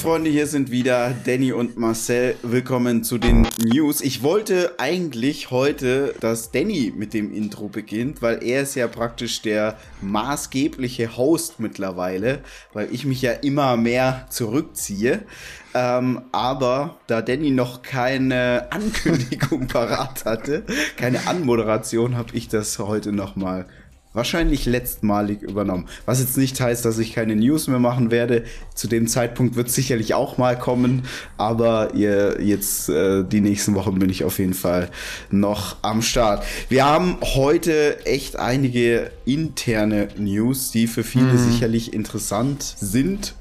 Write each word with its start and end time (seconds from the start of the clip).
Freunde, 0.00 0.30
hier 0.30 0.46
sind 0.46 0.70
wieder 0.70 1.14
Danny 1.26 1.52
und 1.52 1.76
Marcel. 1.76 2.34
Willkommen 2.42 3.04
zu 3.04 3.18
den 3.18 3.46
News. 3.62 4.00
Ich 4.00 4.22
wollte 4.22 4.76
eigentlich 4.78 5.50
heute, 5.50 6.14
dass 6.20 6.50
Danny 6.50 6.90
mit 6.96 7.12
dem 7.12 7.30
Intro 7.34 7.68
beginnt, 7.68 8.22
weil 8.22 8.42
er 8.42 8.62
ist 8.62 8.76
ja 8.76 8.88
praktisch 8.88 9.42
der 9.42 9.76
maßgebliche 10.00 11.18
Host 11.18 11.60
mittlerweile, 11.60 12.38
weil 12.72 12.88
ich 12.90 13.04
mich 13.04 13.20
ja 13.20 13.32
immer 13.32 13.76
mehr 13.76 14.24
zurückziehe. 14.30 15.20
Ähm, 15.74 16.22
aber 16.32 16.96
da 17.06 17.20
Danny 17.20 17.50
noch 17.50 17.82
keine 17.82 18.68
Ankündigung 18.72 19.66
parat 19.68 20.24
hatte, 20.24 20.64
keine 20.96 21.26
Anmoderation, 21.26 22.16
habe 22.16 22.34
ich 22.34 22.48
das 22.48 22.78
heute 22.78 23.12
nochmal 23.12 23.66
wahrscheinlich 24.12 24.66
letztmalig 24.66 25.42
übernommen. 25.42 25.86
Was 26.04 26.20
jetzt 26.20 26.36
nicht 26.36 26.60
heißt, 26.60 26.84
dass 26.84 26.98
ich 26.98 27.12
keine 27.12 27.36
News 27.36 27.68
mehr 27.68 27.78
machen 27.78 28.10
werde. 28.10 28.44
Zu 28.74 28.88
dem 28.88 29.06
Zeitpunkt 29.06 29.56
wird 29.56 29.68
es 29.68 29.74
sicherlich 29.74 30.14
auch 30.14 30.36
mal 30.36 30.58
kommen, 30.58 31.02
aber 31.36 31.94
ihr 31.94 32.40
jetzt 32.42 32.88
äh, 32.88 33.22
die 33.24 33.40
nächsten 33.40 33.74
Wochen 33.74 33.98
bin 33.98 34.10
ich 34.10 34.24
auf 34.24 34.38
jeden 34.38 34.54
Fall 34.54 34.90
noch 35.30 35.76
am 35.82 36.02
Start. 36.02 36.44
Wir 36.68 36.84
haben 36.84 37.18
heute 37.22 38.04
echt 38.04 38.36
einige 38.36 39.10
interne 39.24 40.08
News, 40.18 40.70
die 40.70 40.86
für 40.86 41.04
viele 41.04 41.34
mhm. 41.34 41.52
sicherlich 41.52 41.92
interessant 41.92 42.62
sind. 42.62 43.34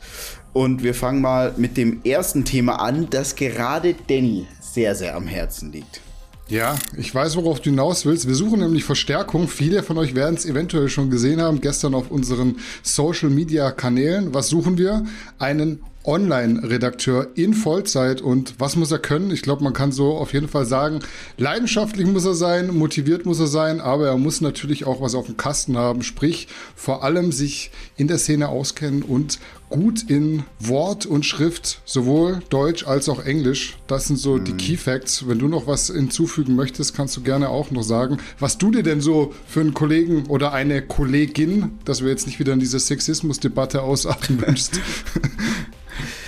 Und 0.51 0.83
wir 0.83 0.95
fangen 0.95 1.21
mal 1.21 1.53
mit 1.57 1.77
dem 1.77 2.01
ersten 2.03 2.43
Thema 2.43 2.81
an, 2.81 3.07
das 3.09 3.35
gerade 3.35 3.95
Danny 4.07 4.47
sehr, 4.59 4.95
sehr 4.95 5.15
am 5.15 5.27
Herzen 5.27 5.71
liegt. 5.71 6.01
Ja, 6.49 6.79
ich 6.97 7.13
weiß, 7.13 7.35
worauf 7.35 7.59
du 7.59 7.69
hinaus 7.69 8.07
willst. 8.07 8.27
Wir 8.27 8.33
suchen 8.33 8.61
nämlich 8.61 8.83
Verstärkung. 8.83 9.47
Viele 9.47 9.83
von 9.83 9.99
euch 9.99 10.15
werden 10.15 10.33
es 10.33 10.47
eventuell 10.47 10.89
schon 10.89 11.11
gesehen 11.11 11.39
haben, 11.39 11.61
gestern 11.61 11.93
auf 11.93 12.09
unseren 12.09 12.55
Social-Media-Kanälen. 12.81 14.33
Was 14.33 14.49
suchen 14.49 14.79
wir? 14.79 15.05
Einen 15.37 15.83
Online-Redakteur 16.05 17.27
in 17.35 17.53
Vollzeit. 17.53 18.21
Und 18.21 18.55
was 18.57 18.75
muss 18.75 18.91
er 18.91 18.99
können? 18.99 19.31
Ich 19.31 19.41
glaube, 19.41 19.63
man 19.63 19.73
kann 19.73 19.91
so 19.91 20.17
auf 20.17 20.33
jeden 20.33 20.47
Fall 20.47 20.65
sagen, 20.65 20.99
leidenschaftlich 21.37 22.07
muss 22.07 22.25
er 22.25 22.33
sein, 22.33 22.75
motiviert 22.75 23.25
muss 23.25 23.39
er 23.39 23.47
sein, 23.47 23.81
aber 23.81 24.07
er 24.07 24.17
muss 24.17 24.41
natürlich 24.41 24.85
auch 24.85 25.01
was 25.01 25.15
auf 25.15 25.25
dem 25.25 25.37
Kasten 25.37 25.77
haben. 25.77 26.01
Sprich, 26.03 26.47
vor 26.75 27.03
allem 27.03 27.31
sich 27.31 27.71
in 27.97 28.07
der 28.07 28.17
Szene 28.17 28.49
auskennen 28.49 29.03
und 29.03 29.39
gut 29.69 30.09
in 30.09 30.43
Wort 30.59 31.05
und 31.05 31.25
Schrift, 31.25 31.81
sowohl 31.85 32.39
Deutsch 32.49 32.85
als 32.87 33.07
auch 33.07 33.23
Englisch. 33.23 33.77
Das 33.87 34.07
sind 34.07 34.17
so 34.17 34.35
mhm. 34.35 34.45
die 34.45 34.53
Key 34.53 34.77
Facts. 34.77 35.27
Wenn 35.27 35.39
du 35.39 35.47
noch 35.47 35.67
was 35.67 35.87
hinzufügen 35.87 36.55
möchtest, 36.55 36.95
kannst 36.95 37.15
du 37.17 37.21
gerne 37.21 37.49
auch 37.49 37.71
noch 37.71 37.83
sagen, 37.83 38.17
was 38.39 38.57
du 38.57 38.71
dir 38.71 38.83
denn 38.83 39.01
so 39.01 39.33
für 39.47 39.61
einen 39.61 39.73
Kollegen 39.73 40.25
oder 40.27 40.53
eine 40.53 40.81
Kollegin, 40.81 41.77
dass 41.85 42.01
wir 42.01 42.09
jetzt 42.09 42.25
nicht 42.25 42.39
wieder 42.39 42.53
in 42.53 42.59
diese 42.59 42.79
Sexismus-Debatte 42.79 43.81
ausatmen 43.81 44.41
wünschst. 44.45 44.79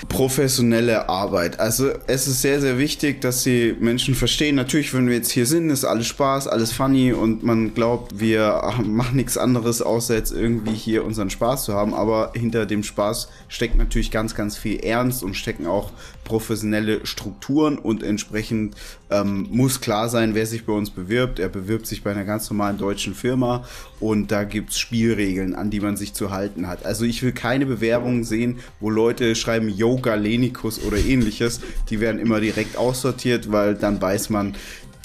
Professionelle 0.09 1.09
Arbeit. 1.09 1.59
Also 1.59 1.91
es 2.07 2.27
ist 2.27 2.41
sehr, 2.41 2.61
sehr 2.61 2.77
wichtig, 2.77 3.21
dass 3.21 3.43
die 3.43 3.75
Menschen 3.79 4.15
verstehen, 4.15 4.55
natürlich, 4.55 4.93
wenn 4.93 5.07
wir 5.07 5.15
jetzt 5.15 5.31
hier 5.31 5.45
sind, 5.45 5.69
ist 5.69 5.85
alles 5.85 6.07
Spaß, 6.07 6.47
alles 6.47 6.71
funny 6.71 7.13
und 7.13 7.43
man 7.43 7.73
glaubt, 7.73 8.19
wir 8.19 8.61
machen 8.83 9.15
nichts 9.15 9.37
anderes, 9.37 9.81
außer 9.81 10.15
jetzt 10.15 10.31
irgendwie 10.31 10.73
hier 10.73 11.05
unseren 11.05 11.29
Spaß 11.29 11.65
zu 11.65 11.73
haben. 11.73 11.93
Aber 11.93 12.31
hinter 12.35 12.65
dem 12.65 12.83
Spaß 12.83 13.29
steckt 13.47 13.77
natürlich 13.77 14.11
ganz, 14.11 14.35
ganz 14.35 14.57
viel 14.57 14.79
Ernst 14.79 15.23
und 15.23 15.35
stecken 15.35 15.65
auch 15.65 15.91
professionelle 16.23 17.05
Strukturen 17.05 17.77
und 17.77 18.03
entsprechend 18.03 18.75
ähm, 19.09 19.47
muss 19.51 19.81
klar 19.81 20.07
sein, 20.07 20.35
wer 20.35 20.45
sich 20.45 20.65
bei 20.65 20.73
uns 20.73 20.89
bewirbt. 20.89 21.39
Er 21.39 21.49
bewirbt 21.49 21.85
sich 21.85 22.03
bei 22.03 22.11
einer 22.11 22.23
ganz 22.23 22.49
normalen 22.49 22.77
deutschen 22.77 23.13
Firma 23.13 23.65
und 23.99 24.31
da 24.31 24.43
gibt 24.45 24.71
es 24.71 24.79
Spielregeln, 24.79 25.55
an 25.55 25.69
die 25.69 25.79
man 25.79 25.97
sich 25.97 26.13
zu 26.13 26.31
halten 26.31 26.67
hat. 26.67 26.85
Also 26.85 27.03
ich 27.05 27.21
will 27.21 27.33
keine 27.33 27.65
Bewerbungen 27.65 28.23
sehen, 28.23 28.59
wo 28.79 28.89
Leute 28.89 29.35
schreiben 29.35 29.60
Yoga 29.69 30.15
Lenikus 30.15 30.83
oder 30.83 30.97
ähnliches. 30.97 31.61
Die 31.89 31.99
werden 31.99 32.19
immer 32.19 32.39
direkt 32.39 32.77
aussortiert, 32.77 33.51
weil 33.51 33.75
dann 33.75 34.01
weiß 34.01 34.29
man, 34.29 34.55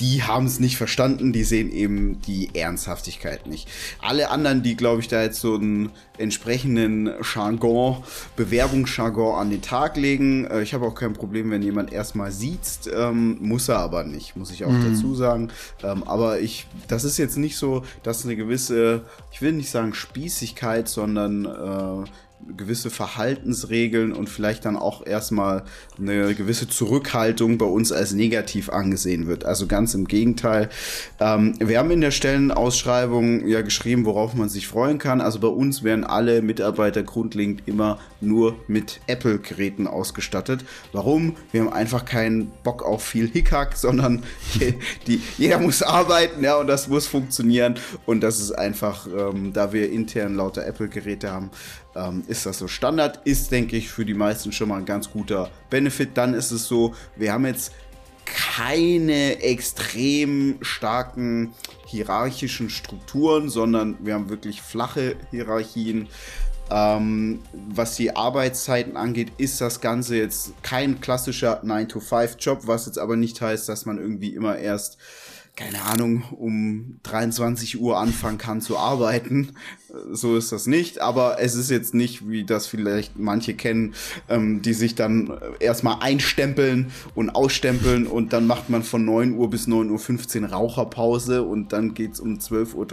die 0.00 0.22
haben 0.22 0.46
es 0.46 0.60
nicht 0.60 0.76
verstanden, 0.76 1.32
die 1.32 1.44
sehen 1.44 1.70
eben 1.72 2.20
die 2.22 2.54
Ernsthaftigkeit 2.54 3.46
nicht. 3.46 3.68
Alle 4.00 4.30
anderen, 4.30 4.62
die, 4.62 4.76
glaube 4.76 5.00
ich, 5.00 5.08
da 5.08 5.22
jetzt 5.22 5.40
so 5.40 5.54
einen 5.54 5.90
entsprechenden 6.18 7.10
Jargon, 7.22 8.02
Bewerbungsjargon 8.36 9.38
an 9.38 9.50
den 9.50 9.62
Tag 9.62 9.96
legen, 9.96 10.46
äh, 10.46 10.62
ich 10.62 10.74
habe 10.74 10.86
auch 10.86 10.94
kein 10.94 11.14
Problem, 11.14 11.50
wenn 11.50 11.62
jemand 11.62 11.92
erstmal 11.92 12.30
sieht, 12.30 12.90
ähm, 12.94 13.38
muss 13.40 13.68
er 13.68 13.78
aber 13.78 14.04
nicht, 14.04 14.36
muss 14.36 14.50
ich 14.50 14.64
auch 14.64 14.70
mhm. 14.70 14.92
dazu 14.92 15.14
sagen. 15.14 15.50
Ähm, 15.82 16.02
aber 16.04 16.40
ich, 16.40 16.66
das 16.88 17.04
ist 17.04 17.16
jetzt 17.16 17.38
nicht 17.38 17.56
so, 17.56 17.82
dass 18.02 18.24
eine 18.24 18.36
gewisse, 18.36 19.02
ich 19.32 19.40
will 19.40 19.52
nicht 19.52 19.70
sagen 19.70 19.94
Spießigkeit, 19.94 20.88
sondern 20.88 21.44
äh, 21.46 22.10
gewisse 22.56 22.90
Verhaltensregeln 22.90 24.12
und 24.12 24.28
vielleicht 24.28 24.64
dann 24.64 24.76
auch 24.76 25.04
erstmal 25.04 25.64
eine 25.98 26.34
gewisse 26.34 26.68
Zurückhaltung 26.68 27.58
bei 27.58 27.66
uns 27.66 27.92
als 27.92 28.12
negativ 28.12 28.68
angesehen 28.68 29.26
wird. 29.26 29.44
Also 29.44 29.66
ganz 29.66 29.94
im 29.94 30.06
Gegenteil. 30.06 30.68
Ähm, 31.20 31.54
wir 31.58 31.78
haben 31.78 31.90
in 31.90 32.00
der 32.00 32.10
Stellenausschreibung 32.10 33.46
ja 33.46 33.62
geschrieben, 33.62 34.04
worauf 34.04 34.34
man 34.34 34.48
sich 34.48 34.66
freuen 34.68 34.98
kann. 34.98 35.20
Also 35.20 35.40
bei 35.40 35.48
uns 35.48 35.82
werden 35.82 36.04
alle 36.04 36.42
Mitarbeiter 36.42 37.02
grundlegend 37.02 37.62
immer 37.66 37.98
nur 38.20 38.56
mit 38.68 39.00
Apple-Geräten 39.06 39.86
ausgestattet. 39.86 40.64
Warum? 40.92 41.36
Wir 41.52 41.62
haben 41.62 41.72
einfach 41.72 42.04
keinen 42.04 42.52
Bock 42.62 42.82
auf 42.82 43.04
viel 43.04 43.28
Hickhack, 43.28 43.76
sondern 43.76 44.22
die, 45.06 45.20
jeder 45.38 45.58
muss 45.58 45.82
arbeiten, 45.82 46.42
ja, 46.42 46.56
und 46.56 46.66
das 46.66 46.88
muss 46.88 47.06
funktionieren. 47.06 47.74
Und 48.04 48.20
das 48.22 48.40
ist 48.40 48.52
einfach, 48.52 49.06
ähm, 49.06 49.52
da 49.52 49.72
wir 49.72 49.90
intern 49.90 50.34
lauter 50.34 50.66
Apple-Geräte 50.66 51.30
haben, 51.30 51.50
ähm, 51.96 52.24
ist 52.28 52.46
das 52.46 52.58
so 52.58 52.68
Standard. 52.68 53.20
Ist, 53.24 53.50
denke 53.50 53.76
ich, 53.76 53.88
für 53.88 54.04
die 54.04 54.14
meisten 54.14 54.52
schon 54.52 54.68
mal 54.68 54.78
ein 54.78 54.84
ganz 54.84 55.10
guter 55.10 55.50
Benefit. 55.70 56.10
Dann 56.14 56.34
ist 56.34 56.50
es 56.50 56.66
so, 56.66 56.94
wir 57.16 57.32
haben 57.32 57.46
jetzt 57.46 57.72
keine 58.24 59.40
extrem 59.42 60.58
starken 60.60 61.54
hierarchischen 61.86 62.70
Strukturen, 62.70 63.48
sondern 63.48 63.96
wir 64.00 64.14
haben 64.14 64.28
wirklich 64.28 64.60
flache 64.60 65.16
Hierarchien. 65.30 66.08
Ähm, 66.68 67.40
was 67.52 67.94
die 67.94 68.16
Arbeitszeiten 68.16 68.96
angeht, 68.96 69.32
ist 69.38 69.60
das 69.60 69.80
Ganze 69.80 70.16
jetzt 70.16 70.52
kein 70.62 71.00
klassischer 71.00 71.62
9-to-5-Job, 71.62 72.62
was 72.66 72.86
jetzt 72.86 72.98
aber 72.98 73.14
nicht 73.14 73.40
heißt, 73.40 73.68
dass 73.68 73.86
man 73.86 73.98
irgendwie 73.98 74.34
immer 74.34 74.58
erst 74.58 74.98
keine 75.56 75.82
Ahnung, 75.82 76.22
um 76.32 77.00
23 77.02 77.80
Uhr 77.80 77.98
anfangen 77.98 78.36
kann 78.36 78.60
zu 78.60 78.76
arbeiten. 78.76 79.56
So 80.12 80.36
ist 80.36 80.52
das 80.52 80.66
nicht, 80.66 81.00
aber 81.00 81.38
es 81.40 81.54
ist 81.54 81.70
jetzt 81.70 81.94
nicht, 81.94 82.28
wie 82.28 82.44
das 82.44 82.66
vielleicht 82.66 83.18
manche 83.18 83.54
kennen, 83.54 83.94
ähm, 84.28 84.62
die 84.62 84.74
sich 84.74 84.94
dann 84.94 85.32
erstmal 85.60 85.98
einstempeln 86.00 86.90
und 87.14 87.30
ausstempeln 87.30 88.06
und 88.06 88.32
dann 88.32 88.46
macht 88.46 88.70
man 88.70 88.82
von 88.82 89.04
9 89.04 89.34
Uhr 89.34 89.50
bis 89.50 89.68
9.15 89.68 90.42
Uhr 90.42 90.48
Raucherpause 90.48 91.42
und 91.42 91.72
dann 91.72 91.94
geht's 91.94 92.20
um 92.20 92.38
12.30 92.38 92.74
Uhr 92.74 92.88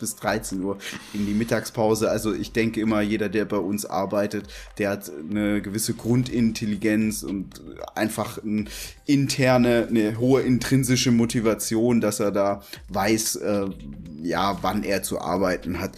bis 0.00 0.16
13 0.16 0.62
Uhr 0.62 0.78
in 1.14 1.26
die 1.26 1.34
Mittagspause. 1.34 2.10
Also 2.10 2.34
ich 2.34 2.52
denke 2.52 2.80
immer, 2.80 3.00
jeder, 3.00 3.28
der 3.28 3.44
bei 3.44 3.58
uns 3.58 3.86
arbeitet, 3.86 4.46
der 4.78 4.90
hat 4.90 5.10
eine 5.30 5.60
gewisse 5.62 5.94
Grundintelligenz 5.94 7.22
und 7.22 7.60
einfach 7.94 8.42
eine 8.42 8.66
interne, 9.06 9.86
eine 9.88 10.18
hohe 10.18 10.42
intrinsische 10.42 11.10
Motivation, 11.10 12.00
dass 12.00 12.20
er 12.20 12.30
da 12.30 12.62
weiß, 12.88 13.36
äh, 13.36 13.66
ja, 14.22 14.58
wann 14.62 14.82
er 14.82 15.02
zu 15.02 15.20
arbeiten 15.20 15.80
hat. 15.80 15.92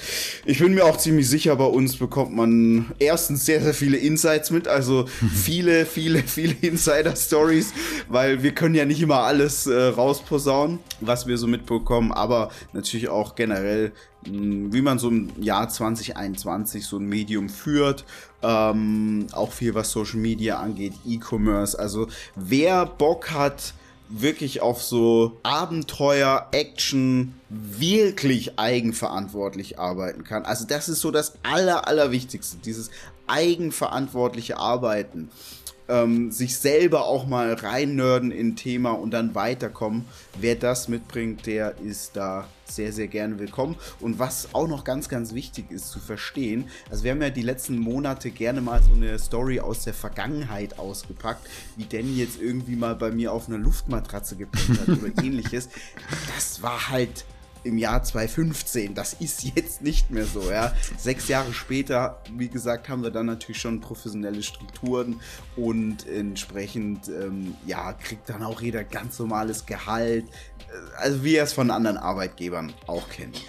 Ich 0.50 0.58
bin 0.58 0.74
mir 0.74 0.84
auch 0.84 0.96
ziemlich 0.96 1.28
sicher, 1.28 1.54
bei 1.54 1.64
uns 1.64 1.96
bekommt 1.96 2.34
man 2.34 2.90
erstens 2.98 3.46
sehr, 3.46 3.62
sehr 3.62 3.72
viele 3.72 3.96
Insights 3.96 4.50
mit, 4.50 4.66
also 4.66 5.04
viele, 5.32 5.86
viele, 5.86 6.24
viele 6.24 6.54
Insider-Stories, 6.60 7.72
weil 8.08 8.42
wir 8.42 8.50
können 8.50 8.74
ja 8.74 8.84
nicht 8.84 9.00
immer 9.00 9.18
alles 9.18 9.68
äh, 9.68 9.80
rausposaunen, 9.80 10.80
was 11.00 11.28
wir 11.28 11.38
so 11.38 11.46
mitbekommen, 11.46 12.10
aber 12.10 12.50
natürlich 12.72 13.08
auch 13.08 13.36
generell 13.36 13.92
hm, 14.26 14.72
wie 14.72 14.82
man 14.82 14.98
so 14.98 15.08
im 15.10 15.30
Jahr 15.40 15.68
2021 15.68 16.84
so 16.84 16.96
ein 16.96 17.06
Medium 17.06 17.48
führt. 17.48 18.04
Ähm, 18.42 19.28
auch 19.30 19.52
viel, 19.52 19.76
was 19.76 19.92
Social 19.92 20.18
Media 20.18 20.58
angeht, 20.58 20.94
E-Commerce. 21.06 21.78
Also 21.78 22.08
wer 22.34 22.86
Bock 22.86 23.30
hat, 23.30 23.72
wirklich 24.10 24.60
auf 24.60 24.82
so 24.82 25.38
Abenteuer, 25.42 26.48
Action 26.52 27.34
wirklich 27.48 28.58
eigenverantwortlich 28.58 29.78
arbeiten 29.78 30.24
kann. 30.24 30.44
Also 30.44 30.66
das 30.66 30.88
ist 30.88 31.00
so 31.00 31.10
das 31.10 31.34
Aller, 31.42 31.86
Allerwichtigste, 31.86 32.58
dieses 32.58 32.90
eigenverantwortliche 33.26 34.58
Arbeiten 34.58 35.30
ähm, 35.88 36.30
sich 36.30 36.56
selber 36.56 37.06
auch 37.06 37.26
mal 37.26 37.52
reinnörden 37.52 38.30
in 38.30 38.48
ein 38.48 38.56
Thema 38.56 38.92
und 38.92 39.12
dann 39.12 39.34
weiterkommen. 39.34 40.06
Wer 40.38 40.56
das 40.56 40.88
mitbringt, 40.88 41.46
der 41.46 41.78
ist 41.78 42.16
da 42.16 42.48
sehr, 42.70 42.92
sehr 42.92 43.08
gerne 43.08 43.38
willkommen. 43.38 43.76
Und 44.00 44.18
was 44.18 44.54
auch 44.54 44.68
noch 44.68 44.84
ganz, 44.84 45.08
ganz 45.08 45.34
wichtig 45.34 45.70
ist 45.70 45.88
zu 45.88 45.98
verstehen, 45.98 46.68
also 46.90 47.04
wir 47.04 47.10
haben 47.12 47.22
ja 47.22 47.30
die 47.30 47.42
letzten 47.42 47.78
Monate 47.78 48.30
gerne 48.30 48.60
mal 48.60 48.82
so 48.82 48.92
eine 48.92 49.18
Story 49.18 49.60
aus 49.60 49.84
der 49.84 49.94
Vergangenheit 49.94 50.78
ausgepackt, 50.78 51.46
wie 51.76 51.84
Danny 51.84 52.16
jetzt 52.16 52.40
irgendwie 52.40 52.76
mal 52.76 52.94
bei 52.94 53.10
mir 53.10 53.32
auf 53.32 53.48
einer 53.48 53.58
Luftmatratze 53.58 54.36
gepennt 54.36 54.80
hat 54.80 54.88
oder 54.88 55.08
ähnliches. 55.22 55.68
Das 56.34 56.62
war 56.62 56.90
halt 56.90 57.24
im 57.64 57.78
Jahr 57.78 58.02
2015. 58.02 58.94
Das 58.94 59.14
ist 59.14 59.42
jetzt 59.42 59.82
nicht 59.82 60.10
mehr 60.10 60.26
so, 60.26 60.50
ja. 60.50 60.72
Sechs 60.98 61.28
Jahre 61.28 61.52
später, 61.52 62.22
wie 62.36 62.48
gesagt, 62.48 62.88
haben 62.88 63.02
wir 63.02 63.10
dann 63.10 63.26
natürlich 63.26 63.60
schon 63.60 63.80
professionelle 63.80 64.42
Strukturen 64.42 65.20
und 65.56 66.06
entsprechend, 66.06 67.08
ähm, 67.08 67.54
ja, 67.66 67.92
kriegt 67.92 68.28
dann 68.28 68.42
auch 68.42 68.60
jeder 68.60 68.84
ganz 68.84 69.18
normales 69.18 69.66
Gehalt. 69.66 70.24
Äh, 70.24 71.02
also 71.02 71.24
wie 71.24 71.36
er 71.36 71.44
es 71.44 71.52
von 71.52 71.70
anderen 71.70 71.96
Arbeitgebern 71.96 72.72
auch 72.86 73.08
kennt. 73.08 73.42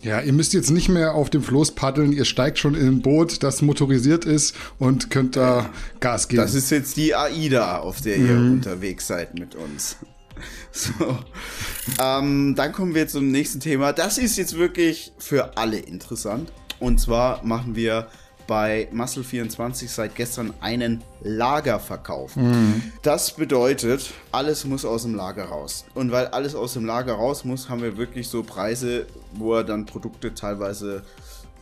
Ja, 0.00 0.20
ihr 0.20 0.32
müsst 0.32 0.52
jetzt 0.52 0.70
nicht 0.70 0.88
mehr 0.88 1.14
auf 1.14 1.28
dem 1.28 1.42
Floß 1.42 1.72
paddeln, 1.72 2.12
ihr 2.12 2.24
steigt 2.24 2.58
schon 2.58 2.76
in 2.76 2.86
ein 2.86 3.02
Boot, 3.02 3.42
das 3.42 3.62
motorisiert 3.62 4.24
ist 4.24 4.54
und 4.78 5.10
könnt 5.10 5.34
da 5.34 5.70
Gas 5.98 6.28
geben. 6.28 6.40
Das 6.40 6.54
ist 6.54 6.70
jetzt 6.70 6.96
die 6.96 7.16
AIDA, 7.16 7.78
auf 7.78 8.00
der 8.00 8.16
ihr 8.16 8.34
mhm. 8.34 8.52
unterwegs 8.52 9.08
seid 9.08 9.36
mit 9.36 9.56
uns. 9.56 9.96
So. 10.72 11.18
Ähm, 12.00 12.54
dann 12.54 12.72
kommen 12.72 12.94
wir 12.94 13.08
zum 13.08 13.30
nächsten 13.30 13.60
Thema. 13.60 13.92
Das 13.92 14.18
ist 14.18 14.36
jetzt 14.36 14.56
wirklich 14.56 15.12
für 15.18 15.56
alle 15.56 15.78
interessant. 15.78 16.52
Und 16.78 17.00
zwar 17.00 17.44
machen 17.44 17.74
wir 17.74 18.08
bei 18.48 18.88
Muscle24 18.92 19.88
seit 19.88 20.14
gestern 20.16 20.54
einen 20.60 21.04
Lagerverkauf. 21.20 22.34
Mhm. 22.34 22.82
Das 23.02 23.32
bedeutet, 23.32 24.12
alles 24.32 24.64
muss 24.64 24.84
aus 24.84 25.02
dem 25.02 25.14
Lager 25.14 25.44
raus. 25.44 25.84
Und 25.94 26.10
weil 26.10 26.26
alles 26.28 26.54
aus 26.54 26.72
dem 26.72 26.86
Lager 26.86 27.12
raus 27.12 27.44
muss, 27.44 27.68
haben 27.68 27.82
wir 27.82 27.98
wirklich 27.98 28.28
so 28.28 28.42
Preise, 28.42 29.06
wo 29.34 29.54
er 29.54 29.64
dann 29.64 29.84
Produkte 29.84 30.34
teilweise 30.34 31.02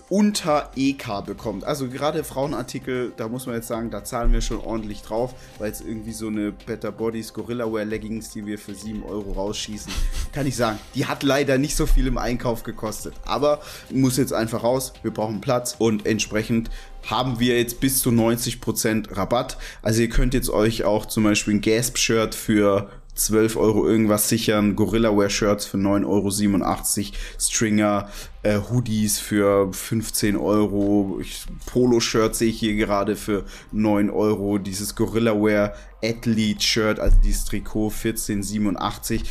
unter 0.08 0.70
EK 0.76 1.24
bekommt. 1.24 1.64
Also 1.64 1.88
gerade 1.88 2.22
Frauenartikel, 2.22 3.12
da 3.16 3.28
muss 3.28 3.46
man 3.46 3.56
jetzt 3.56 3.68
sagen, 3.68 3.90
da 3.90 4.04
zahlen 4.04 4.32
wir 4.32 4.40
schon 4.40 4.60
ordentlich 4.60 5.02
drauf, 5.02 5.34
weil 5.58 5.70
es 5.70 5.80
irgendwie 5.80 6.12
so 6.12 6.28
eine 6.28 6.52
Better 6.52 6.92
Bodies 6.92 7.32
Gorilla 7.32 7.72
Wear 7.72 7.84
Leggings, 7.84 8.30
die 8.30 8.46
wir 8.46 8.58
für 8.58 8.74
7 8.74 9.02
Euro 9.02 9.32
rausschießen, 9.32 9.92
kann 10.32 10.46
ich 10.46 10.56
sagen, 10.56 10.78
die 10.94 11.06
hat 11.06 11.22
leider 11.22 11.58
nicht 11.58 11.76
so 11.76 11.86
viel 11.86 12.06
im 12.06 12.18
Einkauf 12.18 12.62
gekostet. 12.62 13.14
Aber 13.24 13.60
muss 13.90 14.16
jetzt 14.16 14.32
einfach 14.32 14.62
raus, 14.62 14.92
wir 15.02 15.12
brauchen 15.12 15.40
Platz 15.40 15.74
und 15.78 16.06
entsprechend 16.06 16.70
haben 17.08 17.38
wir 17.40 17.56
jetzt 17.56 17.80
bis 17.80 18.00
zu 18.00 18.10
90% 18.10 19.16
Rabatt. 19.16 19.58
Also 19.82 20.02
ihr 20.02 20.08
könnt 20.08 20.34
jetzt 20.34 20.50
euch 20.50 20.84
auch 20.84 21.06
zum 21.06 21.24
Beispiel 21.24 21.54
ein 21.54 21.60
Gasp-Shirt 21.60 22.34
für 22.34 22.90
12 23.16 23.56
Euro 23.56 23.88
irgendwas 23.88 24.28
sichern, 24.28 24.76
Gorilla 24.76 25.16
Wear 25.16 25.30
Shirts 25.30 25.66
für 25.66 25.78
9,87 25.78 26.06
Euro, 26.06 27.16
Stringer, 27.40 28.10
äh, 28.42 28.58
Hoodies 28.58 29.18
für 29.18 29.72
15 29.72 30.36
Euro, 30.36 31.20
Polo-Shirt 31.66 32.36
sehe 32.36 32.50
ich 32.50 32.60
hier 32.60 32.76
gerade 32.76 33.16
für 33.16 33.44
9 33.72 34.10
Euro, 34.10 34.58
dieses 34.58 34.94
Gorilla 34.94 35.32
Wear 35.32 35.74
Athlete 36.04 36.62
Shirt, 36.62 37.00
also 37.00 37.16
dieses 37.24 37.46
Trikot 37.46 37.88
14,87. 37.88 39.22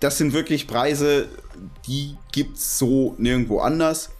Das 0.00 0.18
sind 0.18 0.32
wirklich 0.32 0.66
Preise, 0.66 1.28
die 1.86 2.16
gibt's 2.32 2.78
so 2.78 3.14
nirgendwo 3.18 3.60
anders. 3.60 4.10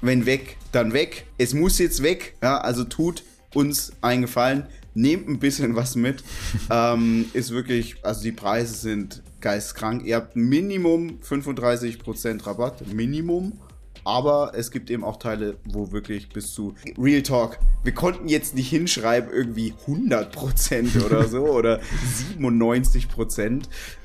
Wenn 0.00 0.26
weg, 0.26 0.58
dann 0.72 0.92
weg. 0.92 1.26
Es 1.38 1.54
muss 1.54 1.78
jetzt 1.78 2.02
weg, 2.02 2.36
ja, 2.42 2.58
also 2.58 2.84
tut 2.84 3.22
uns 3.54 3.92
einen 4.02 4.22
Gefallen 4.22 4.66
nehmt 4.94 5.28
ein 5.28 5.38
bisschen 5.38 5.76
was 5.76 5.96
mit. 5.96 6.24
ähm, 6.70 7.26
ist 7.32 7.50
wirklich, 7.50 7.96
also 8.02 8.22
die 8.22 8.32
Preise 8.32 8.74
sind 8.74 9.22
geistkrank. 9.40 10.04
Ihr 10.04 10.16
habt 10.16 10.36
Minimum 10.36 11.18
35% 11.20 12.46
Rabatt. 12.46 12.86
Minimum. 12.92 13.52
Aber 14.06 14.52
es 14.54 14.70
gibt 14.70 14.90
eben 14.90 15.02
auch 15.02 15.16
Teile, 15.16 15.56
wo 15.64 15.90
wirklich 15.90 16.28
bis 16.28 16.52
zu 16.52 16.74
Real 16.98 17.22
Talk. 17.22 17.58
Wir 17.84 17.94
konnten 17.94 18.28
jetzt 18.28 18.54
nicht 18.54 18.68
hinschreiben, 18.68 19.30
irgendwie 19.32 19.72
100% 19.86 21.02
oder 21.06 21.26
so 21.26 21.46
oder 21.46 21.80
97%. 22.28 23.62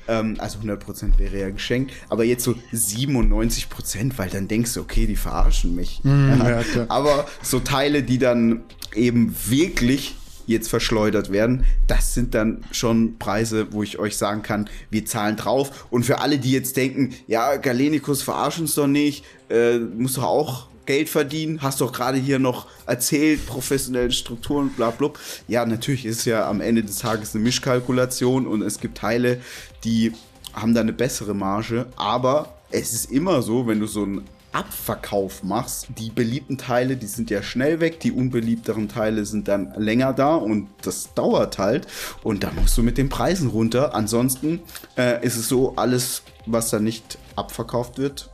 Ähm, 0.08 0.36
also 0.38 0.58
100% 0.60 1.18
wäre 1.18 1.38
ja 1.38 1.50
geschenkt. 1.50 1.92
Aber 2.08 2.24
jetzt 2.24 2.44
so 2.44 2.54
97%, 2.72 4.12
weil 4.16 4.30
dann 4.30 4.48
denkst 4.48 4.72
du, 4.72 4.80
okay, 4.80 5.06
die 5.06 5.16
verarschen 5.16 5.74
mich. 5.74 6.02
Mm, 6.02 6.30
ja, 6.38 6.62
aber 6.88 7.26
so 7.42 7.60
Teile, 7.60 8.02
die 8.02 8.16
dann 8.16 8.62
eben 8.94 9.36
wirklich 9.48 10.16
jetzt 10.50 10.68
verschleudert 10.68 11.32
werden. 11.32 11.64
Das 11.86 12.14
sind 12.14 12.34
dann 12.34 12.64
schon 12.70 13.18
Preise, 13.18 13.72
wo 13.72 13.82
ich 13.82 13.98
euch 13.98 14.16
sagen 14.16 14.42
kann, 14.42 14.68
wir 14.90 15.06
zahlen 15.06 15.36
drauf. 15.36 15.86
Und 15.90 16.04
für 16.04 16.20
alle, 16.20 16.38
die 16.38 16.52
jetzt 16.52 16.76
denken, 16.76 17.14
ja, 17.26 17.56
Galenikus 17.56 18.22
verarschen 18.22 18.64
uns 18.64 18.74
doch 18.74 18.86
nicht, 18.86 19.24
äh, 19.48 19.78
muss 19.78 20.14
doch 20.14 20.24
auch 20.24 20.66
Geld 20.86 21.08
verdienen, 21.08 21.62
hast 21.62 21.80
doch 21.80 21.92
gerade 21.92 22.18
hier 22.18 22.38
noch 22.38 22.66
erzählt, 22.86 23.46
professionelle 23.46 24.10
Strukturen, 24.10 24.70
bla 24.70 24.90
bla. 24.90 25.10
Ja, 25.46 25.64
natürlich 25.64 26.04
ist 26.04 26.24
ja 26.24 26.48
am 26.48 26.60
Ende 26.60 26.82
des 26.82 26.98
Tages 26.98 27.34
eine 27.34 27.44
Mischkalkulation 27.44 28.46
und 28.46 28.62
es 28.62 28.80
gibt 28.80 28.98
Teile, 28.98 29.40
die 29.84 30.12
haben 30.52 30.74
da 30.74 30.80
eine 30.80 30.92
bessere 30.92 31.34
Marge, 31.34 31.86
aber 31.94 32.56
es 32.70 32.92
ist 32.92 33.12
immer 33.12 33.42
so, 33.42 33.66
wenn 33.68 33.78
du 33.78 33.86
so 33.86 34.04
ein 34.04 34.22
Abverkauf 34.52 35.42
machst. 35.42 35.88
Die 35.98 36.10
beliebten 36.10 36.58
Teile, 36.58 36.96
die 36.96 37.06
sind 37.06 37.30
ja 37.30 37.42
schnell 37.42 37.80
weg, 37.80 38.00
die 38.00 38.12
unbeliebteren 38.12 38.88
Teile 38.88 39.24
sind 39.24 39.48
dann 39.48 39.72
länger 39.76 40.12
da 40.12 40.34
und 40.34 40.68
das 40.82 41.14
dauert 41.14 41.58
halt. 41.58 41.86
Und 42.22 42.42
da 42.42 42.50
musst 42.52 42.76
du 42.76 42.82
mit 42.82 42.98
den 42.98 43.08
Preisen 43.08 43.48
runter. 43.48 43.94
Ansonsten 43.94 44.60
äh, 44.96 45.24
ist 45.24 45.36
es 45.36 45.48
so, 45.48 45.76
alles, 45.76 46.22
was 46.46 46.70
da 46.70 46.78
nicht 46.78 47.18
abverkauft 47.36 47.98
wird, 47.98 48.30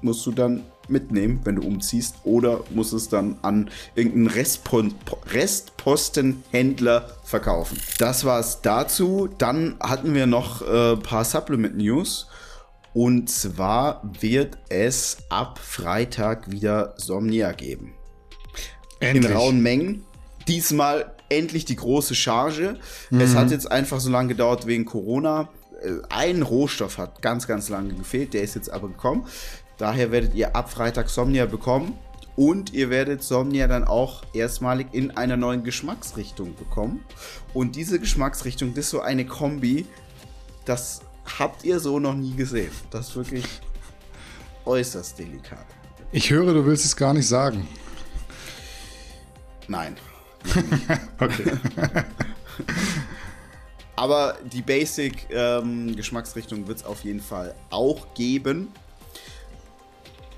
musst 0.00 0.24
du 0.26 0.32
dann 0.32 0.64
mitnehmen, 0.88 1.40
wenn 1.44 1.56
du 1.56 1.66
umziehst, 1.66 2.16
oder 2.24 2.60
musst 2.70 2.92
es 2.92 3.08
dann 3.08 3.36
an 3.42 3.70
irgendeinen 3.94 4.28
Restpon 4.28 4.94
Restpostenhändler 5.26 7.08
verkaufen. 7.24 7.78
Das 7.98 8.24
war 8.24 8.40
es 8.40 8.60
dazu. 8.62 9.28
Dann 9.38 9.76
hatten 9.80 10.14
wir 10.14 10.26
noch 10.26 10.62
ein 10.62 10.94
äh, 10.94 10.96
paar 10.96 11.24
Supplement 11.24 11.76
News. 11.76 12.27
Und 12.98 13.30
zwar 13.30 14.02
wird 14.18 14.58
es 14.70 15.18
ab 15.28 15.60
Freitag 15.60 16.50
wieder 16.50 16.94
Somnia 16.96 17.52
geben. 17.52 17.94
Endlich. 18.98 19.30
In 19.30 19.36
rauen 19.36 19.62
Mengen. 19.62 20.02
Diesmal 20.48 21.14
endlich 21.28 21.64
die 21.64 21.76
große 21.76 22.16
Charge. 22.16 22.76
Mhm. 23.10 23.20
Es 23.20 23.36
hat 23.36 23.52
jetzt 23.52 23.70
einfach 23.70 24.00
so 24.00 24.10
lange 24.10 24.30
gedauert 24.30 24.66
wegen 24.66 24.84
Corona. 24.84 25.48
Äh, 25.80 25.90
ein 26.08 26.42
Rohstoff 26.42 26.98
hat 26.98 27.22
ganz, 27.22 27.46
ganz 27.46 27.68
lange 27.68 27.94
gefehlt. 27.94 28.34
Der 28.34 28.42
ist 28.42 28.56
jetzt 28.56 28.68
aber 28.68 28.88
gekommen. 28.88 29.28
Daher 29.76 30.10
werdet 30.10 30.34
ihr 30.34 30.56
ab 30.56 30.68
Freitag 30.68 31.08
Somnia 31.08 31.46
bekommen. 31.46 31.96
Und 32.34 32.72
ihr 32.74 32.90
werdet 32.90 33.22
Somnia 33.22 33.68
dann 33.68 33.84
auch 33.84 34.24
erstmalig 34.32 34.88
in 34.90 35.16
einer 35.16 35.36
neuen 35.36 35.62
Geschmacksrichtung 35.62 36.56
bekommen. 36.56 37.04
Und 37.54 37.76
diese 37.76 38.00
Geschmacksrichtung, 38.00 38.74
das 38.74 38.86
ist 38.86 38.90
so 38.90 39.00
eine 39.02 39.24
Kombi, 39.24 39.86
das 40.64 41.02
habt 41.38 41.64
ihr 41.64 41.80
so 41.80 41.98
noch 41.98 42.14
nie 42.14 42.34
gesehen. 42.34 42.72
Das 42.90 43.08
ist 43.08 43.16
wirklich 43.16 43.44
äußerst 44.64 45.18
delikat. 45.18 45.66
Ich 46.12 46.30
höre, 46.30 46.54
du 46.54 46.64
willst 46.64 46.84
es 46.84 46.96
gar 46.96 47.12
nicht 47.12 47.26
sagen. 47.26 47.66
Nein. 49.66 49.96
okay. 51.20 51.58
Aber 53.96 54.38
die 54.44 54.62
Basic-Geschmacksrichtung 54.62 56.60
ähm, 56.60 56.68
wird 56.68 56.78
es 56.78 56.84
auf 56.84 57.02
jeden 57.02 57.20
Fall 57.20 57.54
auch 57.70 58.14
geben. 58.14 58.68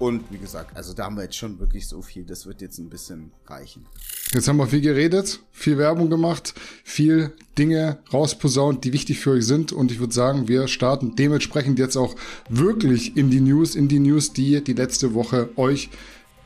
Und 0.00 0.24
wie 0.30 0.38
gesagt, 0.38 0.74
also 0.74 0.94
da 0.94 1.04
haben 1.04 1.16
wir 1.16 1.24
jetzt 1.24 1.36
schon 1.36 1.60
wirklich 1.60 1.86
so 1.86 2.00
viel, 2.00 2.24
das 2.24 2.46
wird 2.46 2.62
jetzt 2.62 2.78
ein 2.78 2.88
bisschen 2.88 3.32
reichen. 3.46 3.84
Jetzt 4.32 4.48
haben 4.48 4.56
wir 4.56 4.66
viel 4.66 4.80
geredet, 4.80 5.40
viel 5.52 5.76
Werbung 5.76 6.08
gemacht, 6.08 6.54
viel 6.84 7.32
Dinge 7.58 7.98
rausposaunt, 8.10 8.82
die 8.84 8.94
wichtig 8.94 9.20
für 9.20 9.32
euch 9.32 9.44
sind. 9.44 9.72
Und 9.72 9.92
ich 9.92 10.00
würde 10.00 10.14
sagen, 10.14 10.48
wir 10.48 10.68
starten 10.68 11.16
dementsprechend 11.16 11.78
jetzt 11.78 11.98
auch 11.98 12.16
wirklich 12.48 13.18
in 13.18 13.28
die 13.28 13.40
News, 13.40 13.74
in 13.74 13.88
die 13.88 13.98
News, 13.98 14.32
die 14.32 14.64
die 14.64 14.72
letzte 14.72 15.12
Woche 15.12 15.50
euch 15.56 15.90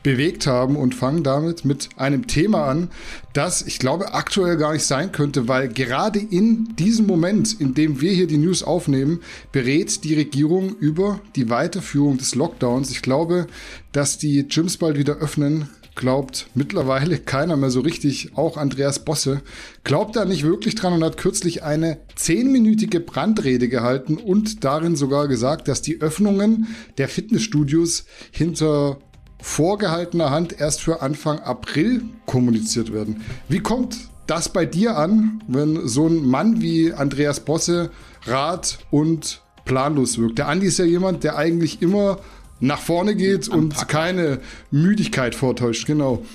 bewegt 0.05 0.45
haben 0.45 0.75
und 0.75 0.93
fangen 0.93 1.23
damit 1.23 1.65
mit 1.65 1.89
einem 1.97 2.27
Thema 2.27 2.67
an, 2.67 2.89
das 3.33 3.63
ich 3.63 3.79
glaube 3.79 4.13
aktuell 4.13 4.55
gar 4.55 4.73
nicht 4.73 4.85
sein 4.85 5.11
könnte, 5.11 5.47
weil 5.47 5.67
gerade 5.67 6.19
in 6.19 6.75
diesem 6.75 7.07
Moment, 7.07 7.59
in 7.59 7.73
dem 7.73 8.01
wir 8.01 8.11
hier 8.11 8.27
die 8.27 8.37
News 8.37 8.61
aufnehmen, 8.61 9.21
berät 9.51 10.03
die 10.03 10.13
Regierung 10.13 10.75
über 10.75 11.21
die 11.35 11.49
Weiterführung 11.49 12.19
des 12.19 12.35
Lockdowns. 12.35 12.91
Ich 12.91 13.01
glaube, 13.01 13.47
dass 13.93 14.19
die 14.19 14.47
Gyms 14.47 14.77
bald 14.77 14.99
wieder 14.99 15.15
öffnen, 15.15 15.69
glaubt 15.95 16.47
mittlerweile 16.53 17.17
keiner 17.25 17.55
mehr 17.55 17.71
so 17.71 17.79
richtig, 17.79 18.29
auch 18.35 18.57
Andreas 18.57 19.03
Bosse, 19.05 19.41
glaubt 19.83 20.15
da 20.15 20.25
nicht 20.25 20.43
wirklich 20.43 20.75
dran 20.75 20.93
und 20.93 21.03
hat 21.03 21.17
kürzlich 21.17 21.63
eine 21.63 21.97
zehnminütige 22.15 22.99
Brandrede 22.99 23.69
gehalten 23.69 24.17
und 24.17 24.63
darin 24.63 24.95
sogar 24.95 25.27
gesagt, 25.27 25.67
dass 25.67 25.81
die 25.81 25.99
Öffnungen 26.01 26.67
der 26.99 27.09
Fitnessstudios 27.09 28.05
hinter 28.29 28.99
vorgehaltener 29.45 30.31
Hand 30.31 30.59
erst 30.59 30.81
für 30.81 31.03
Anfang 31.03 31.39
April 31.39 32.01
kommuniziert 32.25 32.91
werden. 32.91 33.21
Wie 33.47 33.59
kommt 33.59 33.95
das 34.25 34.49
bei 34.49 34.65
dir 34.65 34.97
an, 34.97 35.43
wenn 35.47 35.87
so 35.87 36.07
ein 36.07 36.25
Mann 36.25 36.61
wie 36.61 36.91
Andreas 36.91 37.41
Bosse 37.41 37.91
rat 38.25 38.79
und 38.89 39.43
planlos 39.63 40.17
wirkt? 40.17 40.39
Der 40.39 40.47
Andi 40.47 40.65
ist 40.65 40.79
ja 40.79 40.85
jemand, 40.85 41.23
der 41.23 41.37
eigentlich 41.37 41.83
immer 41.83 42.17
nach 42.59 42.79
vorne 42.81 43.15
geht 43.15 43.47
und 43.47 43.87
keine 43.87 44.39
Müdigkeit 44.71 45.35
vortäuscht, 45.35 45.85
genau. 45.85 46.25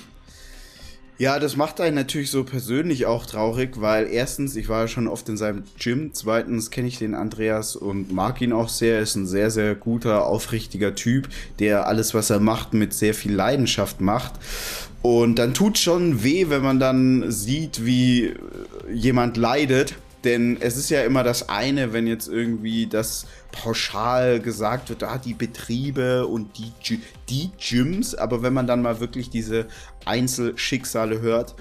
Ja, 1.21 1.37
das 1.37 1.55
macht 1.55 1.79
einen 1.79 1.93
natürlich 1.93 2.31
so 2.31 2.43
persönlich 2.43 3.05
auch 3.05 3.27
traurig, 3.27 3.79
weil 3.79 4.07
erstens, 4.07 4.55
ich 4.55 4.69
war 4.69 4.81
ja 4.81 4.87
schon 4.87 5.07
oft 5.07 5.29
in 5.29 5.37
seinem 5.37 5.65
Gym, 5.77 6.09
zweitens 6.13 6.71
kenne 6.71 6.87
ich 6.87 6.97
den 6.97 7.13
Andreas 7.13 7.75
und 7.75 8.11
mag 8.11 8.41
ihn 8.41 8.51
auch 8.51 8.69
sehr, 8.69 8.95
er 8.95 9.01
ist 9.01 9.13
ein 9.13 9.27
sehr, 9.27 9.51
sehr 9.51 9.75
guter, 9.75 10.25
aufrichtiger 10.25 10.95
Typ, 10.95 11.29
der 11.59 11.85
alles, 11.85 12.15
was 12.15 12.31
er 12.31 12.39
macht, 12.39 12.73
mit 12.73 12.95
sehr 12.95 13.13
viel 13.13 13.35
Leidenschaft 13.35 14.01
macht. 14.01 14.33
Und 15.03 15.35
dann 15.35 15.53
tut 15.53 15.77
schon 15.77 16.23
weh, 16.23 16.47
wenn 16.49 16.63
man 16.63 16.79
dann 16.79 17.31
sieht, 17.31 17.85
wie 17.85 18.33
jemand 18.91 19.37
leidet 19.37 19.93
denn 20.23 20.57
es 20.59 20.77
ist 20.77 20.89
ja 20.89 21.03
immer 21.03 21.23
das 21.23 21.49
eine, 21.49 21.93
wenn 21.93 22.07
jetzt 22.07 22.27
irgendwie 22.27 22.87
das 22.87 23.25
pauschal 23.51 24.39
gesagt 24.39 24.89
wird, 24.89 25.03
ah, 25.03 25.17
die 25.17 25.33
Betriebe 25.33 26.27
und 26.27 26.57
die, 26.57 26.71
die 27.29 27.51
Gyms, 27.59 28.15
aber 28.15 28.41
wenn 28.41 28.53
man 28.53 28.67
dann 28.67 28.81
mal 28.81 28.99
wirklich 28.99 29.29
diese 29.29 29.67
Einzelschicksale 30.05 31.21
hört, 31.21 31.55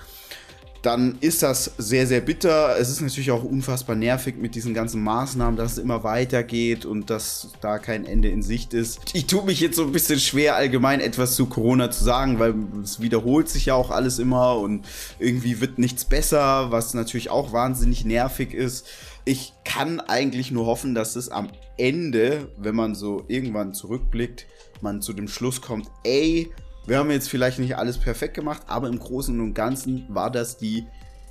dann 0.82 1.18
ist 1.20 1.42
das 1.42 1.72
sehr, 1.76 2.06
sehr 2.06 2.20
bitter. 2.20 2.78
Es 2.78 2.88
ist 2.88 3.00
natürlich 3.00 3.30
auch 3.30 3.44
unfassbar 3.44 3.96
nervig 3.96 4.36
mit 4.36 4.54
diesen 4.54 4.72
ganzen 4.72 5.02
Maßnahmen, 5.02 5.56
dass 5.56 5.72
es 5.72 5.78
immer 5.78 6.04
weitergeht 6.04 6.86
und 6.86 7.10
dass 7.10 7.48
da 7.60 7.78
kein 7.78 8.06
Ende 8.06 8.28
in 8.28 8.42
Sicht 8.42 8.72
ist. 8.72 9.00
Ich 9.12 9.26
tue 9.26 9.44
mich 9.44 9.60
jetzt 9.60 9.76
so 9.76 9.84
ein 9.84 9.92
bisschen 9.92 10.18
schwer, 10.18 10.56
allgemein 10.56 11.00
etwas 11.00 11.34
zu 11.34 11.46
Corona 11.46 11.90
zu 11.90 12.04
sagen, 12.04 12.38
weil 12.38 12.54
es 12.82 13.00
wiederholt 13.00 13.48
sich 13.48 13.66
ja 13.66 13.74
auch 13.74 13.90
alles 13.90 14.18
immer 14.18 14.58
und 14.58 14.86
irgendwie 15.18 15.60
wird 15.60 15.78
nichts 15.78 16.04
besser, 16.04 16.70
was 16.70 16.94
natürlich 16.94 17.30
auch 17.30 17.52
wahnsinnig 17.52 18.04
nervig 18.04 18.54
ist. 18.54 18.86
Ich 19.26 19.52
kann 19.64 20.00
eigentlich 20.00 20.50
nur 20.50 20.66
hoffen, 20.66 20.94
dass 20.94 21.14
es 21.14 21.28
am 21.28 21.50
Ende, 21.76 22.48
wenn 22.56 22.74
man 22.74 22.94
so 22.94 23.24
irgendwann 23.28 23.74
zurückblickt, 23.74 24.46
man 24.80 25.02
zu 25.02 25.12
dem 25.12 25.28
Schluss 25.28 25.60
kommt, 25.60 25.90
ey, 26.04 26.50
wir 26.90 26.98
haben 26.98 27.12
jetzt 27.12 27.28
vielleicht 27.28 27.60
nicht 27.60 27.76
alles 27.76 27.98
perfekt 27.98 28.34
gemacht, 28.34 28.62
aber 28.66 28.88
im 28.88 28.98
Großen 28.98 29.38
und 29.38 29.54
Ganzen 29.54 30.06
war 30.08 30.28
das 30.28 30.56
die 30.56 30.86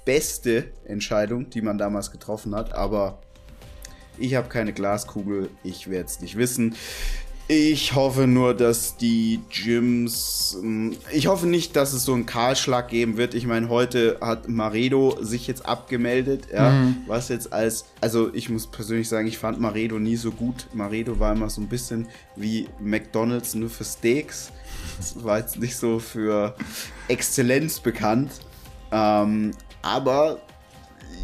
beste 0.05 0.71
Entscheidung, 0.85 1.49
die 1.49 1.61
man 1.61 1.77
damals 1.77 2.11
getroffen 2.11 2.55
hat. 2.55 2.73
Aber 2.73 3.19
ich 4.17 4.35
habe 4.35 4.47
keine 4.47 4.71
Glaskugel, 4.71 5.49
ich 5.65 5.89
werde 5.89 6.05
es 6.05 6.21
nicht 6.21 6.37
wissen. 6.37 6.75
Ich 7.49 7.93
hoffe 7.93 8.25
nur, 8.25 8.53
dass 8.53 8.95
die 8.95 9.41
Gyms. 9.49 10.55
Hm, 10.61 10.95
ich 11.11 11.27
hoffe 11.27 11.45
nicht, 11.45 11.75
dass 11.75 11.91
es 11.91 12.05
so 12.05 12.13
einen 12.13 12.25
Kahlschlag 12.25 12.87
geben 12.87 13.17
wird. 13.17 13.33
Ich 13.33 13.45
meine, 13.45 13.67
heute 13.67 14.17
hat 14.21 14.47
Maredo 14.47 15.17
sich 15.19 15.45
jetzt 15.47 15.65
abgemeldet, 15.65 16.47
ja, 16.53 16.69
mhm. 16.69 16.97
was 17.05 17.27
jetzt 17.27 17.51
als. 17.51 17.83
Also, 17.99 18.33
ich 18.33 18.49
muss 18.49 18.67
persönlich 18.67 19.09
sagen, 19.09 19.27
ich 19.27 19.39
fand 19.39 19.59
Maredo 19.59 19.99
nie 19.99 20.15
so 20.15 20.31
gut. 20.31 20.67
Maredo 20.73 21.19
war 21.19 21.33
immer 21.33 21.49
so 21.49 21.59
ein 21.59 21.67
bisschen 21.67 22.07
wie 22.37 22.69
McDonalds 22.79 23.55
nur 23.55 23.69
für 23.69 23.83
Steaks. 23.83 24.53
War 25.15 25.39
jetzt 25.39 25.57
nicht 25.59 25.77
so 25.77 25.99
für 25.99 26.55
Exzellenz 27.07 27.79
bekannt. 27.79 28.31
Ähm, 28.91 29.51
aber 29.81 30.39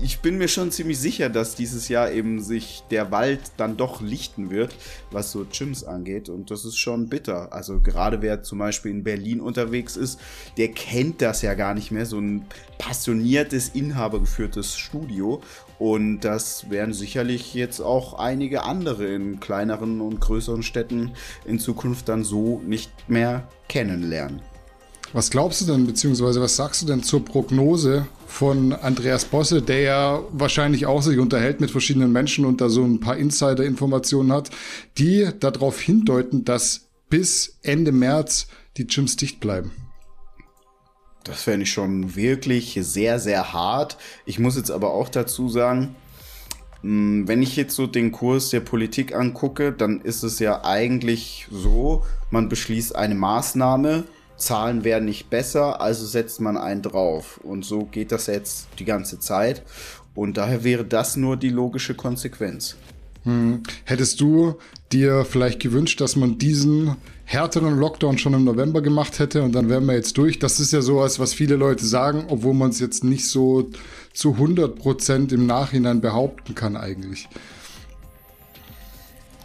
ich 0.02 0.20
bin 0.20 0.38
mir 0.38 0.48
schon 0.48 0.72
ziemlich 0.72 1.00
sicher, 1.00 1.30
dass 1.30 1.56
dieses 1.56 1.88
Jahr 1.88 2.12
eben 2.12 2.42
sich 2.42 2.84
der 2.92 3.12
Wald 3.12 3.40
dann 3.58 3.78
doch 3.78 4.02
lichten 4.02 4.50
wird, 4.50 4.75
was 5.12 5.32
so 5.32 5.46
Gyms 5.46 5.84
angeht. 5.84 6.30
Und 6.30 6.52
das 6.52 6.66
ist 6.66 6.78
schon 6.78 7.08
bitter. 7.10 7.54
Also 7.54 7.80
gerade 7.80 8.22
wer 8.22 8.44
zum 8.44 8.60
Beispiel 8.60 8.92
in 8.92 9.04
Berlin 9.04 9.42
unterwegs 9.42 9.96
ist, 9.96 10.20
der 10.58 10.70
kennt 10.70 11.22
das 11.22 11.42
ja 11.42 11.54
gar 11.54 11.74
nicht 11.74 11.92
mehr. 11.92 12.06
So 12.06 12.20
ein 12.20 12.46
passioniertes, 12.78 13.70
inhabergeführtes 13.70 14.78
Studio. 14.78 15.42
Und 15.80 16.22
das 16.22 16.70
werden 16.70 16.94
sicherlich 16.94 17.54
jetzt 17.54 17.82
auch 17.82 18.14
einige 18.14 18.64
andere 18.64 19.06
in 19.08 19.40
kleineren 19.40 20.02
und 20.02 20.22
größeren 20.22 20.64
Städten 20.64 21.12
in 21.46 21.60
Zukunft 21.60 22.10
dann 22.10 22.24
so 22.24 22.62
nicht 22.66 22.92
mehr 23.10 23.48
kennenlernen. 23.68 24.42
Was 25.16 25.30
glaubst 25.30 25.62
du 25.62 25.66
denn, 25.66 25.88
beziehungsweise 25.88 26.42
was 26.42 26.58
sagst 26.58 26.82
du 26.82 26.88
denn 26.88 27.02
zur 27.02 27.24
Prognose 27.24 28.06
von 28.28 28.74
Andreas 28.74 29.24
Bosse, 29.24 29.62
der 29.62 29.80
ja 29.80 30.22
wahrscheinlich 30.34 30.88
auch 30.88 31.02
sich 31.02 31.20
unterhält 31.20 31.62
mit 31.62 31.72
verschiedenen 31.72 32.12
Menschen 32.12 32.44
und 32.44 32.60
da 32.60 32.68
so 32.68 32.84
ein 32.84 33.00
paar 33.00 33.16
Insider-Informationen 33.16 34.34
hat, 34.34 34.50
die 34.98 35.30
darauf 35.40 35.80
hindeuten, 35.80 36.44
dass 36.44 36.90
bis 37.10 37.58
Ende 37.62 37.94
März 37.94 38.48
die 38.76 38.88
Gyms 38.88 39.16
dicht 39.16 39.40
bleiben? 39.40 39.72
Das 41.24 41.44
fände 41.44 41.64
ich 41.64 41.72
schon 41.72 42.18
wirklich 42.18 42.78
sehr, 42.82 43.18
sehr 43.22 43.54
hart. 43.54 43.96
Ich 44.26 44.38
muss 44.38 44.58
jetzt 44.58 44.70
aber 44.70 44.94
auch 44.94 45.08
dazu 45.08 45.48
sagen, 45.48 45.96
hm, 46.82 47.26
wenn 47.26 47.42
ich 47.42 47.56
jetzt 47.56 47.78
so 47.78 47.88
den 47.88 48.12
Kurs 48.12 48.50
der 48.50 48.60
Politik 48.60 49.16
angucke, 49.16 49.72
dann 49.72 50.02
ist 50.02 50.24
es 50.24 50.40
ja 50.40 50.66
eigentlich 50.66 51.48
so, 51.50 52.04
man 52.32 52.50
beschließt 52.50 52.98
eine 52.98 53.16
Maßnahme, 53.16 54.04
Zahlen 54.38 54.84
werden 54.84 55.06
nicht 55.06 55.30
besser, 55.30 55.82
also 55.82 56.06
setzt 56.06 56.42
man 56.42 56.58
einen 56.58 56.82
drauf. 56.82 57.39
Und 57.44 57.65
so 57.65 57.86
geht 57.86 58.12
das 58.12 58.27
jetzt 58.27 58.68
die 58.80 58.86
ganze 58.86 59.20
Zeit. 59.20 59.63
Und 60.13 60.38
daher 60.38 60.63
wäre 60.63 60.86
das 60.86 61.18
nur 61.18 61.38
die 61.38 61.50
logische 61.50 61.94
Konsequenz. 61.94 62.75
Hm. 63.24 63.63
Hättest 63.86 64.22
du 64.22 64.56
dir 64.92 65.25
vielleicht 65.25 65.60
gewünscht, 65.60 66.00
dass 66.00 66.15
man 66.15 66.38
diesen 66.38 66.96
härteren 67.25 67.77
Lockdown 67.80 68.20
schon 68.20 68.36
im 68.36 68.44
November 68.44 68.82
gemacht 68.82 69.18
hätte 69.18 69.42
und 69.42 69.54
dann 69.54 69.68
wären 69.68 69.86
wir 69.86 69.96
jetzt 69.96 70.18
durch? 70.18 70.38
Das 70.38 70.60
ist 70.60 70.72
ja 70.72 70.82
sowas, 70.82 71.20
was 71.20 71.34
viele 71.34 71.56
Leute 71.56 71.86
sagen, 71.86 72.25
obwohl 72.30 72.54
man 72.54 72.70
es 72.70 72.80
jetzt 72.80 73.04
nicht 73.04 73.27
so 73.27 73.70
zu 74.13 74.34
100 74.34 74.75
Prozent 74.75 75.32
im 75.32 75.48
Nachhinein 75.48 76.01
behaupten 76.01 76.54
kann 76.54 76.77
eigentlich. 76.77 77.27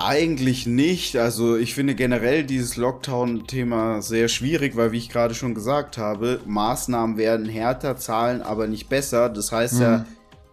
Eigentlich 0.02 0.66
nicht. 0.66 1.16
Also 1.16 1.58
ich 1.58 1.74
finde 1.74 1.94
generell 1.94 2.42
dieses 2.42 2.76
Lockdown-Thema 2.76 4.00
sehr 4.00 4.28
schwierig, 4.28 4.74
weil 4.74 4.92
wie 4.92 4.96
ich 4.96 5.10
gerade 5.10 5.34
schon 5.34 5.54
gesagt 5.54 5.98
habe, 5.98 6.40
Maßnahmen 6.46 7.18
werden 7.18 7.46
härter, 7.46 7.98
Zahlen 7.98 8.40
aber 8.40 8.66
nicht 8.66 8.88
besser. 8.88 9.28
Das 9.28 9.52
heißt 9.52 9.74
mhm. 9.74 9.80
ja, 9.82 10.06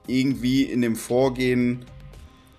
irgendwie 0.05 0.63
in 0.63 0.81
dem 0.81 0.97
Vorgehen 0.97 1.85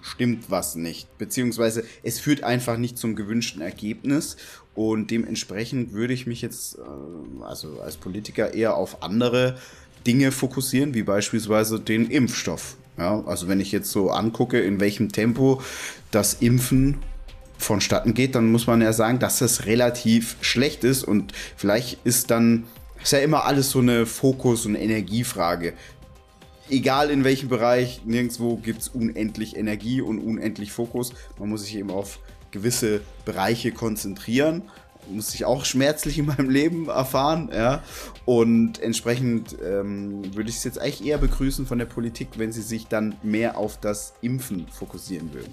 stimmt 0.00 0.50
was 0.50 0.76
nicht. 0.76 1.18
Beziehungsweise 1.18 1.84
es 2.02 2.20
führt 2.20 2.42
einfach 2.42 2.78
nicht 2.78 2.96
zum 2.96 3.16
gewünschten 3.16 3.60
Ergebnis. 3.60 4.38
Und 4.74 5.10
dementsprechend 5.10 5.92
würde 5.92 6.14
ich 6.14 6.26
mich 6.26 6.40
jetzt, 6.40 6.78
äh, 6.78 7.42
also 7.44 7.82
als 7.82 7.98
Politiker, 7.98 8.54
eher 8.54 8.76
auf 8.76 9.02
andere 9.02 9.58
Dinge 10.06 10.32
fokussieren, 10.32 10.94
wie 10.94 11.02
beispielsweise 11.02 11.80
den 11.80 12.10
Impfstoff. 12.10 12.78
Ja, 12.98 13.22
also 13.26 13.46
wenn 13.46 13.60
ich 13.60 13.70
jetzt 13.70 13.92
so 13.92 14.10
angucke, 14.10 14.60
in 14.60 14.80
welchem 14.80 15.10
Tempo 15.12 15.62
das 16.10 16.34
Impfen 16.34 16.98
vonstatten 17.56 18.12
geht, 18.14 18.34
dann 18.34 18.50
muss 18.50 18.66
man 18.66 18.82
ja 18.82 18.92
sagen, 18.92 19.20
dass 19.20 19.38
das 19.38 19.66
relativ 19.66 20.36
schlecht 20.40 20.84
ist 20.84 21.04
und 21.04 21.32
vielleicht 21.56 21.98
ist 22.04 22.30
dann, 22.30 22.64
ist 23.02 23.12
ja 23.12 23.20
immer 23.20 23.44
alles 23.44 23.70
so 23.70 23.78
eine 23.78 24.04
Fokus- 24.04 24.66
und 24.66 24.74
Energiefrage. 24.74 25.74
Egal 26.70 27.10
in 27.10 27.24
welchem 27.24 27.48
Bereich, 27.48 28.02
nirgendwo 28.04 28.56
gibt 28.56 28.82
es 28.82 28.88
unendlich 28.88 29.56
Energie 29.56 30.00
und 30.00 30.18
unendlich 30.18 30.72
Fokus. 30.72 31.12
Man 31.38 31.48
muss 31.48 31.62
sich 31.62 31.76
eben 31.76 31.90
auf 31.90 32.18
gewisse 32.50 33.00
Bereiche 33.24 33.72
konzentrieren 33.72 34.62
muss 35.10 35.34
ich 35.34 35.44
auch 35.44 35.64
schmerzlich 35.64 36.18
in 36.18 36.26
meinem 36.26 36.50
Leben 36.50 36.88
erfahren, 36.88 37.50
ja. 37.52 37.82
Und 38.24 38.80
entsprechend 38.80 39.56
ähm, 39.64 40.34
würde 40.34 40.50
ich 40.50 40.56
es 40.56 40.64
jetzt 40.64 40.80
eigentlich 40.80 41.04
eher 41.04 41.18
begrüßen 41.18 41.66
von 41.66 41.78
der 41.78 41.86
Politik, 41.86 42.28
wenn 42.36 42.52
sie 42.52 42.62
sich 42.62 42.86
dann 42.86 43.16
mehr 43.22 43.56
auf 43.56 43.78
das 43.80 44.14
Impfen 44.20 44.66
fokussieren 44.68 45.32
würden. 45.32 45.52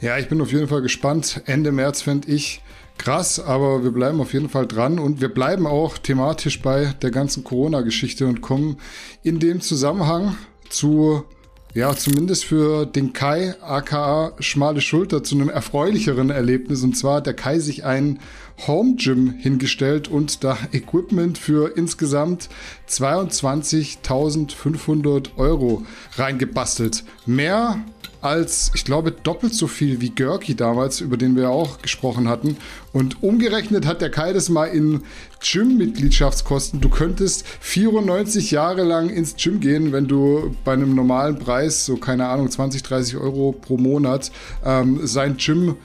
Ja, 0.00 0.16
ich 0.16 0.28
bin 0.28 0.40
auf 0.40 0.50
jeden 0.50 0.68
Fall 0.68 0.80
gespannt. 0.80 1.42
Ende 1.44 1.72
März 1.72 2.00
fände 2.02 2.30
ich 2.30 2.62
krass, 2.96 3.38
aber 3.38 3.82
wir 3.82 3.92
bleiben 3.92 4.20
auf 4.20 4.32
jeden 4.32 4.48
Fall 4.48 4.66
dran 4.66 4.98
und 4.98 5.20
wir 5.20 5.28
bleiben 5.28 5.66
auch 5.66 5.98
thematisch 5.98 6.62
bei 6.62 6.94
der 7.02 7.10
ganzen 7.10 7.44
Corona-Geschichte 7.44 8.26
und 8.26 8.40
kommen 8.40 8.78
in 9.22 9.40
dem 9.40 9.60
Zusammenhang 9.60 10.36
zu 10.68 11.24
ja, 11.74 11.94
zumindest 11.94 12.44
für 12.44 12.84
den 12.84 13.12
Kai, 13.12 13.54
aka 13.60 14.32
Schmale 14.40 14.80
Schulter, 14.80 15.22
zu 15.22 15.36
einem 15.36 15.48
erfreulicheren 15.48 16.30
Erlebnis. 16.30 16.82
Und 16.82 16.96
zwar 16.96 17.14
hat 17.16 17.26
der 17.26 17.34
Kai 17.34 17.60
sich 17.60 17.84
ein 17.84 18.18
Home 18.66 18.96
Gym 18.96 19.34
hingestellt 19.38 20.08
und 20.08 20.42
da 20.42 20.58
Equipment 20.72 21.38
für 21.38 21.76
insgesamt 21.76 22.48
22.500 22.88 25.36
Euro 25.36 25.84
reingebastelt. 26.16 27.04
Mehr 27.24 27.78
als, 28.20 28.70
ich 28.74 28.84
glaube, 28.84 29.12
doppelt 29.12 29.54
so 29.54 29.66
viel 29.66 30.00
wie 30.00 30.10
Görki 30.10 30.54
damals, 30.54 31.00
über 31.00 31.16
den 31.16 31.36
wir 31.36 31.50
auch 31.50 31.80
gesprochen 31.82 32.28
hatten. 32.28 32.56
Und 32.92 33.22
umgerechnet 33.22 33.86
hat 33.86 34.00
der 34.00 34.10
Kai 34.10 34.32
das 34.32 34.48
mal 34.48 34.66
in 34.66 35.02
Gym-Mitgliedschaftskosten. 35.42 36.80
Du 36.80 36.88
könntest 36.88 37.46
94 37.60 38.50
Jahre 38.50 38.82
lang 38.82 39.10
ins 39.10 39.36
Gym 39.36 39.60
gehen, 39.60 39.92
wenn 39.92 40.06
du 40.06 40.54
bei 40.64 40.72
einem 40.72 40.94
normalen 40.94 41.38
Preis, 41.38 41.86
so 41.86 41.96
keine 41.96 42.26
Ahnung, 42.26 42.50
20, 42.50 42.82
30 42.82 43.16
Euro 43.16 43.52
pro 43.52 43.76
Monat, 43.76 44.30
ähm, 44.64 45.00
sein 45.06 45.36
Gym 45.36 45.76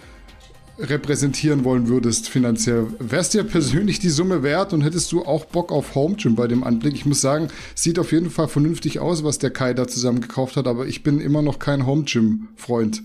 repräsentieren 0.78 1.64
wollen 1.64 1.88
würdest 1.88 2.30
finanziell. 2.30 2.88
Wärst 3.00 3.34
dir 3.34 3.44
persönlich 3.44 4.00
die 4.00 4.10
Summe 4.10 4.44
wert 4.44 4.74
und 4.74 4.82
hättest 4.82 5.12
du 5.12 5.24
auch 5.24 5.46
Bock 5.46 5.72
auf 5.72 5.96
Home 5.96 6.16
Gym 6.16 6.36
bei 6.36 6.48
dem 6.48 6.64
Anblick? 6.64 6.94
Ich 6.94 7.06
muss 7.06 7.22
sagen, 7.22 7.48
sieht 7.76 8.00
auf 8.00 8.12
jeden 8.12 8.30
Fall 8.30 8.48
vernünftig 8.48 9.00
aus, 9.00 9.24
was 9.24 9.40
der 9.40 9.52
Kai 9.52 9.74
da 9.74 9.88
zusammen 9.88 10.22
gekauft 10.22 10.58
hat, 10.58 10.68
aber 10.68 10.88
ich 10.88 11.04
bin 11.04 11.20
immer 11.20 11.42
noch 11.42 11.60
kein 11.60 11.86
Home 11.86 12.04
Gym 12.04 12.50
Freund. 12.56 13.04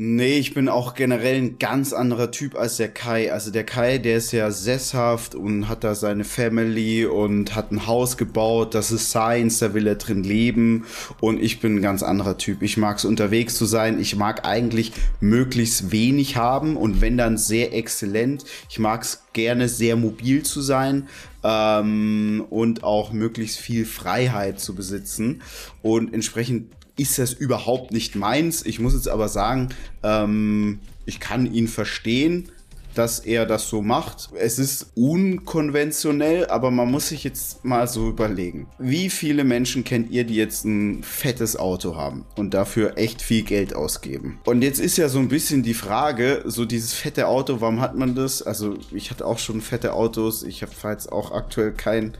Nee, 0.00 0.38
ich 0.38 0.54
bin 0.54 0.68
auch 0.68 0.94
generell 0.94 1.34
ein 1.34 1.58
ganz 1.58 1.92
anderer 1.92 2.30
Typ 2.30 2.54
als 2.54 2.76
der 2.76 2.86
Kai. 2.86 3.32
Also 3.32 3.50
der 3.50 3.64
Kai, 3.64 3.98
der 3.98 4.18
ist 4.18 4.30
ja 4.30 4.52
sesshaft 4.52 5.34
und 5.34 5.68
hat 5.68 5.82
da 5.82 5.96
seine 5.96 6.22
Family 6.22 7.04
und 7.04 7.56
hat 7.56 7.72
ein 7.72 7.88
Haus 7.88 8.16
gebaut. 8.16 8.76
Das 8.76 8.92
ist 8.92 9.10
Science, 9.10 9.58
da 9.58 9.74
will 9.74 9.88
er 9.88 9.96
drin 9.96 10.22
leben. 10.22 10.84
Und 11.20 11.42
ich 11.42 11.58
bin 11.58 11.74
ein 11.74 11.82
ganz 11.82 12.04
anderer 12.04 12.38
Typ. 12.38 12.62
Ich 12.62 12.76
mag 12.76 12.98
es 12.98 13.04
unterwegs 13.04 13.56
zu 13.56 13.64
sein. 13.64 13.98
Ich 13.98 14.14
mag 14.14 14.46
eigentlich 14.46 14.92
möglichst 15.18 15.90
wenig 15.90 16.36
haben 16.36 16.76
und 16.76 17.00
wenn 17.00 17.18
dann 17.18 17.36
sehr 17.36 17.74
exzellent. 17.74 18.44
Ich 18.70 18.78
mag 18.78 19.02
es 19.02 19.24
gerne 19.32 19.68
sehr 19.68 19.96
mobil 19.96 20.44
zu 20.44 20.60
sein 20.60 21.08
ähm, 21.42 22.46
und 22.50 22.84
auch 22.84 23.12
möglichst 23.12 23.58
viel 23.58 23.84
Freiheit 23.84 24.60
zu 24.60 24.76
besitzen. 24.76 25.42
Und 25.82 26.14
entsprechend 26.14 26.77
ist 26.98 27.18
das 27.18 27.32
überhaupt 27.32 27.92
nicht 27.92 28.16
meins. 28.16 28.66
Ich 28.66 28.80
muss 28.80 28.94
jetzt 28.94 29.08
aber 29.08 29.28
sagen, 29.28 29.70
ähm, 30.02 30.80
ich 31.06 31.20
kann 31.20 31.52
ihn 31.52 31.68
verstehen, 31.68 32.50
dass 32.94 33.20
er 33.20 33.46
das 33.46 33.68
so 33.68 33.80
macht. 33.80 34.30
Es 34.34 34.58
ist 34.58 34.90
unkonventionell, 34.96 36.46
aber 36.46 36.72
man 36.72 36.90
muss 36.90 37.08
sich 37.08 37.22
jetzt 37.22 37.64
mal 37.64 37.86
so 37.86 38.08
überlegen. 38.08 38.66
Wie 38.78 39.08
viele 39.08 39.44
Menschen 39.44 39.84
kennt 39.84 40.10
ihr, 40.10 40.24
die 40.24 40.34
jetzt 40.34 40.64
ein 40.64 41.04
fettes 41.04 41.56
Auto 41.56 41.94
haben 41.94 42.24
und 42.36 42.54
dafür 42.54 42.98
echt 42.98 43.22
viel 43.22 43.42
Geld 43.42 43.72
ausgeben? 43.72 44.40
Und 44.44 44.62
jetzt 44.62 44.80
ist 44.80 44.98
ja 44.98 45.08
so 45.08 45.20
ein 45.20 45.28
bisschen 45.28 45.62
die 45.62 45.74
Frage, 45.74 46.42
so 46.46 46.64
dieses 46.64 46.92
fette 46.92 47.28
Auto, 47.28 47.60
warum 47.60 47.80
hat 47.80 47.96
man 47.96 48.16
das? 48.16 48.42
Also 48.42 48.74
ich 48.90 49.12
hatte 49.12 49.26
auch 49.26 49.38
schon 49.38 49.60
fette 49.60 49.92
Autos, 49.92 50.42
ich 50.42 50.62
habe 50.62 50.72
jetzt 50.90 51.12
auch 51.12 51.30
aktuell 51.30 51.72
kein 51.72 52.16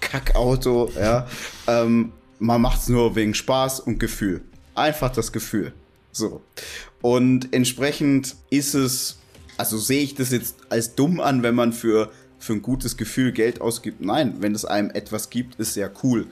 Kackauto, 0.00 0.90
ja. 0.94 1.26
ähm, 1.66 2.12
man 2.44 2.60
macht 2.60 2.82
es 2.82 2.88
nur 2.88 3.16
wegen 3.16 3.34
Spaß 3.34 3.80
und 3.80 3.98
Gefühl. 3.98 4.42
Einfach 4.74 5.10
das 5.10 5.32
Gefühl. 5.32 5.72
So. 6.12 6.42
Und 7.00 7.52
entsprechend 7.52 8.36
ist 8.50 8.74
es, 8.74 9.18
also 9.56 9.78
sehe 9.78 10.02
ich 10.02 10.14
das 10.14 10.30
jetzt 10.30 10.56
als 10.68 10.94
dumm 10.94 11.20
an, 11.20 11.42
wenn 11.42 11.54
man 11.54 11.72
für, 11.72 12.10
für 12.38 12.52
ein 12.52 12.62
gutes 12.62 12.96
Gefühl 12.96 13.32
Geld 13.32 13.60
ausgibt. 13.60 14.02
Nein, 14.02 14.36
wenn 14.40 14.54
es 14.54 14.64
einem 14.64 14.90
etwas 14.90 15.30
gibt, 15.30 15.58
ist 15.58 15.74
sehr 15.74 15.90
cool. 16.02 16.26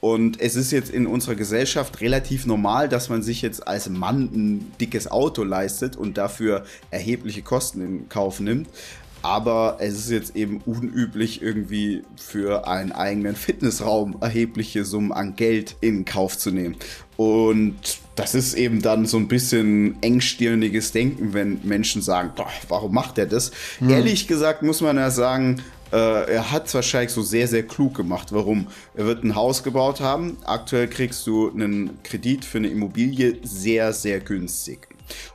Und 0.00 0.40
es 0.40 0.56
ist 0.56 0.72
jetzt 0.72 0.90
in 0.90 1.06
unserer 1.06 1.34
Gesellschaft 1.34 2.02
relativ 2.02 2.44
normal, 2.44 2.88
dass 2.88 3.08
man 3.08 3.22
sich 3.22 3.40
jetzt 3.40 3.66
als 3.66 3.88
Mann 3.88 4.24
ein 4.34 4.72
dickes 4.78 5.10
Auto 5.10 5.42
leistet 5.42 5.96
und 5.96 6.18
dafür 6.18 6.64
erhebliche 6.90 7.40
Kosten 7.40 7.80
in 7.80 8.08
Kauf 8.10 8.40
nimmt 8.40 8.68
aber 9.22 9.78
es 9.80 9.94
ist 9.94 10.10
jetzt 10.10 10.36
eben 10.36 10.60
unüblich, 10.66 11.42
irgendwie 11.42 12.02
für 12.16 12.68
einen 12.68 12.92
eigenen 12.92 13.34
Fitnessraum 13.34 14.16
erhebliche 14.20 14.84
Summen 14.84 15.12
an 15.12 15.36
Geld 15.36 15.76
in 15.80 16.04
Kauf 16.04 16.38
zu 16.38 16.50
nehmen. 16.50 16.76
Und 17.16 17.76
das 18.14 18.34
ist 18.34 18.54
eben 18.54 18.82
dann 18.82 19.06
so 19.06 19.16
ein 19.16 19.28
bisschen 19.28 19.96
engstirniges 20.02 20.92
Denken, 20.92 21.32
wenn 21.32 21.60
Menschen 21.64 22.02
sagen, 22.02 22.32
warum 22.68 22.92
macht 22.92 23.18
er 23.18 23.26
das? 23.26 23.52
Hm. 23.78 23.90
Ehrlich 23.90 24.28
gesagt 24.28 24.62
muss 24.62 24.80
man 24.80 24.96
ja 24.96 25.10
sagen, 25.10 25.62
äh, 25.92 26.34
er 26.34 26.50
hat 26.50 26.66
es 26.66 26.74
wahrscheinlich 26.74 27.12
so 27.12 27.22
sehr, 27.22 27.48
sehr 27.48 27.62
klug 27.62 27.94
gemacht. 27.94 28.28
Warum? 28.32 28.66
Er 28.94 29.06
wird 29.06 29.24
ein 29.24 29.34
Haus 29.34 29.62
gebaut 29.62 30.00
haben. 30.00 30.36
Aktuell 30.44 30.88
kriegst 30.88 31.26
du 31.26 31.50
einen 31.50 32.02
Kredit 32.02 32.44
für 32.44 32.58
eine 32.58 32.68
Immobilie 32.68 33.38
sehr, 33.42 33.92
sehr 33.92 34.20
günstig. 34.20 34.88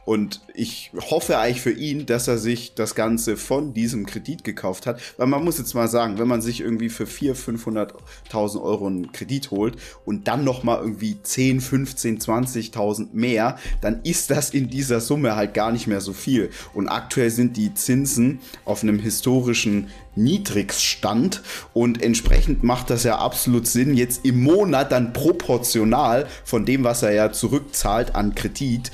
Und 0.06 0.42
ich 0.54 0.92
hoffe 1.10 1.38
eigentlich 1.38 1.62
für 1.62 1.72
ihn, 1.72 2.06
dass 2.06 2.28
er 2.28 2.38
sich 2.38 2.74
das 2.74 2.96
Ganze 2.96 3.38
von 3.38 3.74
diesem 3.74 4.06
Kredit 4.06 4.44
gekauft 4.44 4.86
hat. 4.86 5.00
Weil 5.18 5.28
man 5.28 5.44
muss 5.44 5.58
jetzt 5.58 5.74
mal 5.74 5.88
sagen, 5.88 6.20
wenn 6.20 6.28
man 6.28 6.42
sich 6.42 6.62
irgendwie 6.62 6.90
für 6.90 7.06
400.000, 7.06 7.92
500.000 8.32 8.62
Euro 8.62 8.88
einen 8.88 9.12
Kredit 9.12 9.52
holt 9.52 9.76
und 10.06 10.28
dann 10.28 10.44
nochmal 10.44 10.80
irgendwie 10.80 11.18
10, 11.22 11.62
15, 11.62 12.20
20.000 12.20 13.10
mehr, 13.14 13.58
dann 13.82 14.02
ist 14.04 14.30
das 14.30 14.52
in 14.52 14.70
dieser 14.70 15.02
Summe 15.02 15.36
halt 15.36 15.54
gar 15.54 15.72
nicht 15.72 15.88
mehr 15.88 16.02
so 16.02 16.14
viel. 16.14 16.50
Und 16.74 16.88
aktuell 16.88 17.30
sind 17.30 17.58
die 17.58 17.74
Zinsen 17.74 18.40
auf 18.66 18.84
einem 18.84 19.00
historischen 19.00 19.88
Niedrigstand 20.16 21.42
und 21.74 22.02
entsprechend 22.02 22.64
macht 22.64 22.90
das 22.90 23.04
ja 23.04 23.18
absolut 23.18 23.66
Sinn, 23.66 23.96
jetzt 23.96 24.26
im 24.26 24.44
Monat 24.44 24.92
dann 24.92 25.14
proportional 25.14 26.28
von 26.44 26.66
dem, 26.66 26.84
was 26.84 27.04
er 27.04 27.14
ja 27.14 27.32
zurückzahlt 27.32 28.14
an 28.16 28.36
Kredit, 28.36 28.92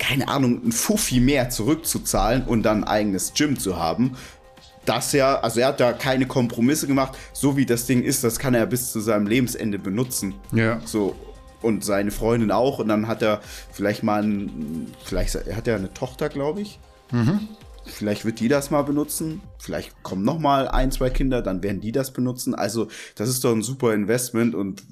keine 0.00 0.28
Ahnung, 0.28 0.60
ein 0.64 0.72
Fuffi 0.72 1.20
mehr 1.20 1.50
zurückzuzahlen 1.50 2.42
und 2.44 2.64
dann 2.64 2.82
ein 2.82 2.88
eigenes 2.88 3.34
Gym 3.34 3.58
zu 3.58 3.76
haben. 3.76 4.16
Das 4.86 5.12
ja, 5.12 5.38
also 5.38 5.60
er 5.60 5.68
hat 5.68 5.78
da 5.78 5.92
keine 5.92 6.26
Kompromisse 6.26 6.86
gemacht. 6.88 7.16
So 7.32 7.56
wie 7.56 7.66
das 7.66 7.86
Ding 7.86 8.02
ist, 8.02 8.24
das 8.24 8.38
kann 8.38 8.54
er 8.54 8.66
bis 8.66 8.90
zu 8.90 9.00
seinem 9.00 9.26
Lebensende 9.26 9.78
benutzen. 9.78 10.34
Ja. 10.52 10.80
So. 10.84 11.14
Und 11.62 11.84
seine 11.84 12.10
Freundin 12.10 12.50
auch. 12.50 12.78
Und 12.78 12.88
dann 12.88 13.06
hat 13.06 13.20
er 13.20 13.40
vielleicht 13.70 14.02
mal 14.02 14.22
ein, 14.22 14.90
vielleicht 15.04 15.34
hat 15.34 15.68
er 15.68 15.76
eine 15.76 15.92
Tochter, 15.92 16.30
glaube 16.30 16.62
ich. 16.62 16.78
Mhm. 17.12 17.48
Vielleicht 17.84 18.24
wird 18.24 18.40
die 18.40 18.48
das 18.48 18.70
mal 18.70 18.82
benutzen. 18.82 19.40
Vielleicht 19.58 20.02
kommen 20.02 20.24
noch 20.24 20.38
mal 20.38 20.68
ein, 20.68 20.92
zwei 20.92 21.10
Kinder, 21.10 21.42
dann 21.42 21.62
werden 21.62 21.80
die 21.80 21.92
das 21.92 22.12
benutzen. 22.12 22.54
Also 22.54 22.88
das 23.14 23.28
ist 23.28 23.42
doch 23.44 23.52
ein 23.52 23.62
super 23.62 23.94
Investment 23.94 24.54
und 24.54 24.82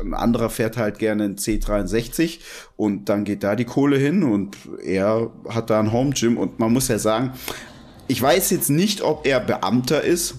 ein 0.00 0.14
anderer 0.14 0.50
fährt 0.50 0.76
halt 0.76 0.98
gerne 0.98 1.24
ein 1.24 1.36
C63 1.36 2.40
und 2.76 3.08
dann 3.08 3.24
geht 3.24 3.42
da 3.42 3.54
die 3.54 3.64
Kohle 3.64 3.98
hin 3.98 4.22
und 4.22 4.56
er 4.82 5.30
hat 5.48 5.70
da 5.70 5.78
ein 5.78 5.92
Home 5.92 6.10
Gym 6.10 6.38
und 6.38 6.58
man 6.58 6.72
muss 6.72 6.88
ja 6.88 6.98
sagen, 6.98 7.32
ich 8.06 8.20
weiß 8.20 8.50
jetzt 8.50 8.70
nicht, 8.70 9.02
ob 9.02 9.26
er 9.26 9.40
Beamter 9.40 10.02
ist 10.02 10.36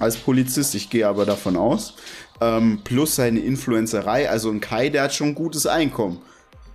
als 0.00 0.16
Polizist, 0.16 0.74
ich 0.74 0.90
gehe 0.90 1.06
aber 1.06 1.24
davon 1.24 1.56
aus. 1.56 1.94
Ähm, 2.40 2.80
plus 2.82 3.14
seine 3.14 3.38
Influencerei, 3.38 4.28
also 4.28 4.50
ein 4.50 4.60
Kai, 4.60 4.88
der 4.88 5.04
hat 5.04 5.14
schon 5.14 5.36
gutes 5.36 5.66
Einkommen 5.66 6.20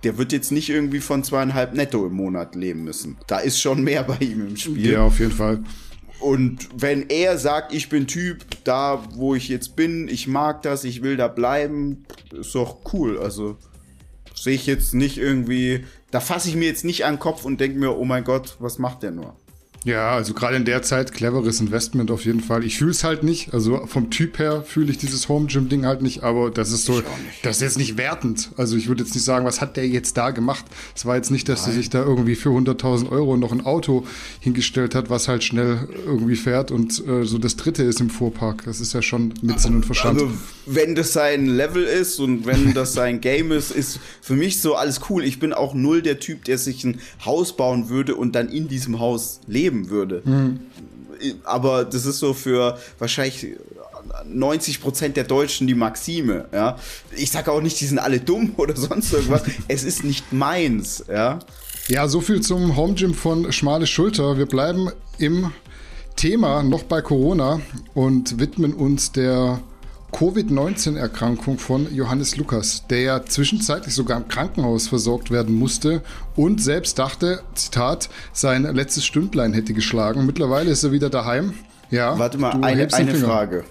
der 0.02 0.18
wird 0.18 0.32
jetzt 0.32 0.52
nicht 0.52 0.70
irgendwie 0.70 1.00
von 1.00 1.24
zweieinhalb 1.24 1.74
netto 1.74 2.06
im 2.06 2.14
Monat 2.14 2.54
leben 2.54 2.84
müssen. 2.84 3.18
Da 3.26 3.38
ist 3.38 3.60
schon 3.60 3.82
mehr 3.82 4.02
bei 4.04 4.16
ihm 4.20 4.46
im 4.46 4.56
Spiel. 4.56 4.92
Ja, 4.92 5.02
auf 5.02 5.18
jeden 5.18 5.32
Fall. 5.32 5.62
Und 6.20 6.68
wenn 6.76 7.08
er 7.08 7.38
sagt, 7.38 7.72
ich 7.72 7.88
bin 7.88 8.06
Typ, 8.06 8.44
da 8.64 9.02
wo 9.14 9.34
ich 9.34 9.48
jetzt 9.48 9.74
bin, 9.74 10.06
ich 10.08 10.26
mag 10.26 10.62
das, 10.62 10.84
ich 10.84 11.02
will 11.02 11.16
da 11.16 11.28
bleiben, 11.28 12.04
ist 12.32 12.54
doch 12.54 12.92
cool. 12.92 13.18
Also 13.18 13.56
sehe 14.34 14.54
ich 14.54 14.66
jetzt 14.66 14.94
nicht 14.94 15.16
irgendwie, 15.16 15.84
da 16.10 16.20
fasse 16.20 16.48
ich 16.48 16.56
mir 16.56 16.66
jetzt 16.66 16.84
nicht 16.84 17.04
an 17.06 17.14
den 17.14 17.20
Kopf 17.20 17.44
und 17.44 17.60
denke 17.60 17.78
mir, 17.78 17.96
oh 17.96 18.04
mein 18.04 18.24
Gott, 18.24 18.56
was 18.58 18.78
macht 18.78 19.02
der 19.02 19.12
nur? 19.12 19.34
Ja, 19.84 20.10
also 20.10 20.34
gerade 20.34 20.56
in 20.56 20.66
der 20.66 20.82
Zeit 20.82 21.12
cleveres 21.12 21.58
Investment 21.60 22.10
auf 22.10 22.26
jeden 22.26 22.40
Fall. 22.40 22.64
Ich 22.64 22.76
fühle 22.76 22.90
es 22.90 23.02
halt 23.02 23.22
nicht. 23.22 23.54
Also 23.54 23.86
vom 23.86 24.10
Typ 24.10 24.38
her 24.38 24.62
fühle 24.62 24.90
ich 24.90 24.98
dieses 24.98 25.28
Home 25.30 25.46
Gym 25.46 25.70
Ding 25.70 25.86
halt 25.86 26.02
nicht, 26.02 26.22
aber 26.22 26.50
das 26.50 26.70
ist 26.70 26.84
so, 26.84 27.02
das 27.42 27.56
ist 27.56 27.62
jetzt 27.62 27.78
nicht 27.78 27.96
wertend. 27.96 28.50
Also 28.58 28.76
ich 28.76 28.88
würde 28.88 29.02
jetzt 29.02 29.14
nicht 29.14 29.24
sagen, 29.24 29.46
was 29.46 29.62
hat 29.62 29.78
der 29.78 29.88
jetzt 29.88 30.18
da 30.18 30.32
gemacht? 30.32 30.66
Es 30.94 31.06
war 31.06 31.16
jetzt 31.16 31.30
nicht, 31.30 31.48
dass 31.48 31.66
er 31.66 31.72
sich 31.72 31.88
da 31.88 32.02
irgendwie 32.02 32.34
für 32.34 32.50
100.000 32.50 33.10
Euro 33.10 33.38
noch 33.38 33.52
ein 33.52 33.64
Auto 33.64 34.04
hingestellt 34.40 34.94
hat, 34.94 35.08
was 35.08 35.28
halt 35.28 35.44
schnell 35.44 35.88
irgendwie 36.04 36.36
fährt 36.36 36.70
und 36.70 37.06
äh, 37.06 37.24
so 37.24 37.38
das 37.38 37.56
dritte 37.56 37.82
ist 37.82 38.00
im 38.00 38.10
Fuhrpark. 38.10 38.64
Das 38.64 38.80
ist 38.80 38.92
ja 38.92 39.00
schon 39.00 39.32
mit 39.40 39.60
Sinn 39.60 39.76
und 39.76 39.86
Verstand. 39.86 40.20
Also 40.20 40.30
wenn 40.66 40.94
das 40.94 41.14
sein 41.14 41.46
Level 41.46 41.84
ist 41.84 42.20
und 42.20 42.44
wenn 42.44 42.74
das 42.74 42.92
sein 42.92 43.22
Game 43.22 43.50
ist, 43.50 43.70
ist 43.70 43.98
für 44.20 44.34
mich 44.34 44.60
so 44.60 44.74
alles 44.74 45.00
cool. 45.08 45.24
Ich 45.24 45.40
bin 45.40 45.54
auch 45.54 45.72
null 45.72 46.02
der 46.02 46.20
Typ, 46.20 46.44
der 46.44 46.58
sich 46.58 46.84
ein 46.84 47.00
Haus 47.24 47.56
bauen 47.56 47.88
würde 47.88 48.14
und 48.14 48.34
dann 48.34 48.50
in 48.50 48.68
diesem 48.68 49.00
Haus 49.00 49.40
leben 49.46 49.69
leben 49.70 49.90
würde. 49.90 50.22
Mhm. 50.24 50.60
Aber 51.44 51.84
das 51.84 52.06
ist 52.06 52.18
so 52.18 52.32
für 52.32 52.78
wahrscheinlich 52.98 53.46
90 54.26 54.80
Prozent 54.80 55.16
der 55.16 55.24
Deutschen 55.24 55.66
die 55.66 55.74
Maxime, 55.74 56.46
ja. 56.52 56.76
Ich 57.14 57.30
sage 57.30 57.52
auch 57.52 57.60
nicht, 57.60 57.80
die 57.80 57.86
sind 57.86 57.98
alle 57.98 58.20
dumm 58.20 58.54
oder 58.56 58.76
sonst 58.76 59.12
irgendwas. 59.12 59.42
es 59.68 59.84
ist 59.84 60.04
nicht 60.04 60.32
meins, 60.32 61.04
ja. 61.08 61.38
Ja, 61.88 62.08
so 62.08 62.20
viel 62.20 62.40
zum 62.40 62.76
Home 62.76 62.94
Gym 62.94 63.14
von 63.14 63.52
Schmale 63.52 63.86
Schulter. 63.86 64.38
Wir 64.38 64.46
bleiben 64.46 64.90
im 65.18 65.52
Thema 66.16 66.62
noch 66.62 66.84
bei 66.84 67.02
Corona 67.02 67.60
und 67.94 68.38
widmen 68.38 68.74
uns 68.74 69.12
der 69.12 69.60
Covid-19-Erkrankung 70.12 71.58
von 71.58 71.92
Johannes 71.94 72.36
Lukas, 72.36 72.84
der 72.88 73.00
ja 73.00 73.24
zwischenzeitlich 73.24 73.94
sogar 73.94 74.18
im 74.18 74.28
Krankenhaus 74.28 74.88
versorgt 74.88 75.30
werden 75.30 75.54
musste 75.54 76.02
und 76.36 76.62
selbst 76.62 76.98
dachte, 76.98 77.42
Zitat, 77.54 78.08
sein 78.32 78.62
letztes 78.62 79.04
Stündlein 79.04 79.52
hätte 79.52 79.72
geschlagen. 79.72 80.26
Mittlerweile 80.26 80.70
ist 80.70 80.84
er 80.84 80.92
wieder 80.92 81.10
daheim. 81.10 81.54
Ja, 81.90 82.18
Warte 82.18 82.38
mal, 82.38 82.52
eine, 82.62 82.92
eine 82.92 83.14
Frage. 83.14 83.64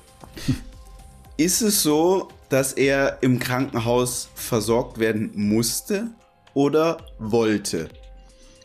ist 1.37 1.61
es 1.61 1.83
so, 1.83 2.27
dass 2.49 2.73
er 2.73 3.19
im 3.21 3.39
Krankenhaus 3.39 4.29
versorgt 4.35 4.99
werden 4.99 5.31
musste 5.35 6.07
oder 6.53 6.97
wollte? 7.19 7.89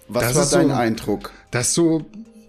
Was 0.08 0.32
das 0.32 0.52
war 0.52 0.60
dein 0.60 0.70
so, 0.70 0.74
Eindruck? 0.74 1.32
Das 1.50 1.74
so 1.74 2.04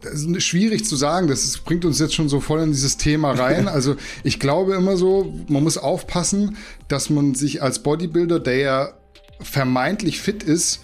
das 0.06 0.24
ist 0.24 0.44
schwierig 0.44 0.86
zu 0.86 0.96
sagen. 0.96 1.28
Das 1.28 1.44
ist, 1.44 1.66
bringt 1.66 1.86
uns 1.86 2.00
jetzt 2.00 2.14
schon 2.14 2.30
so 2.30 2.40
voll 2.40 2.62
in 2.62 2.72
dieses 2.72 2.98
Thema 2.98 3.32
rein. 3.32 3.68
Also 3.76 3.96
ich 4.24 4.40
glaube 4.40 4.76
immer 4.76 4.96
so, 4.96 5.34
man 5.50 5.64
muss 5.64 5.78
aufpassen, 5.78 6.58
dass 6.88 7.10
man 7.10 7.36
sich 7.36 7.62
als 7.62 7.80
Bodybuilder, 7.80 8.40
der 8.40 8.58
ja 8.58 8.94
vermeintlich 9.42 10.22
fit 10.22 10.44
ist, 10.44 10.80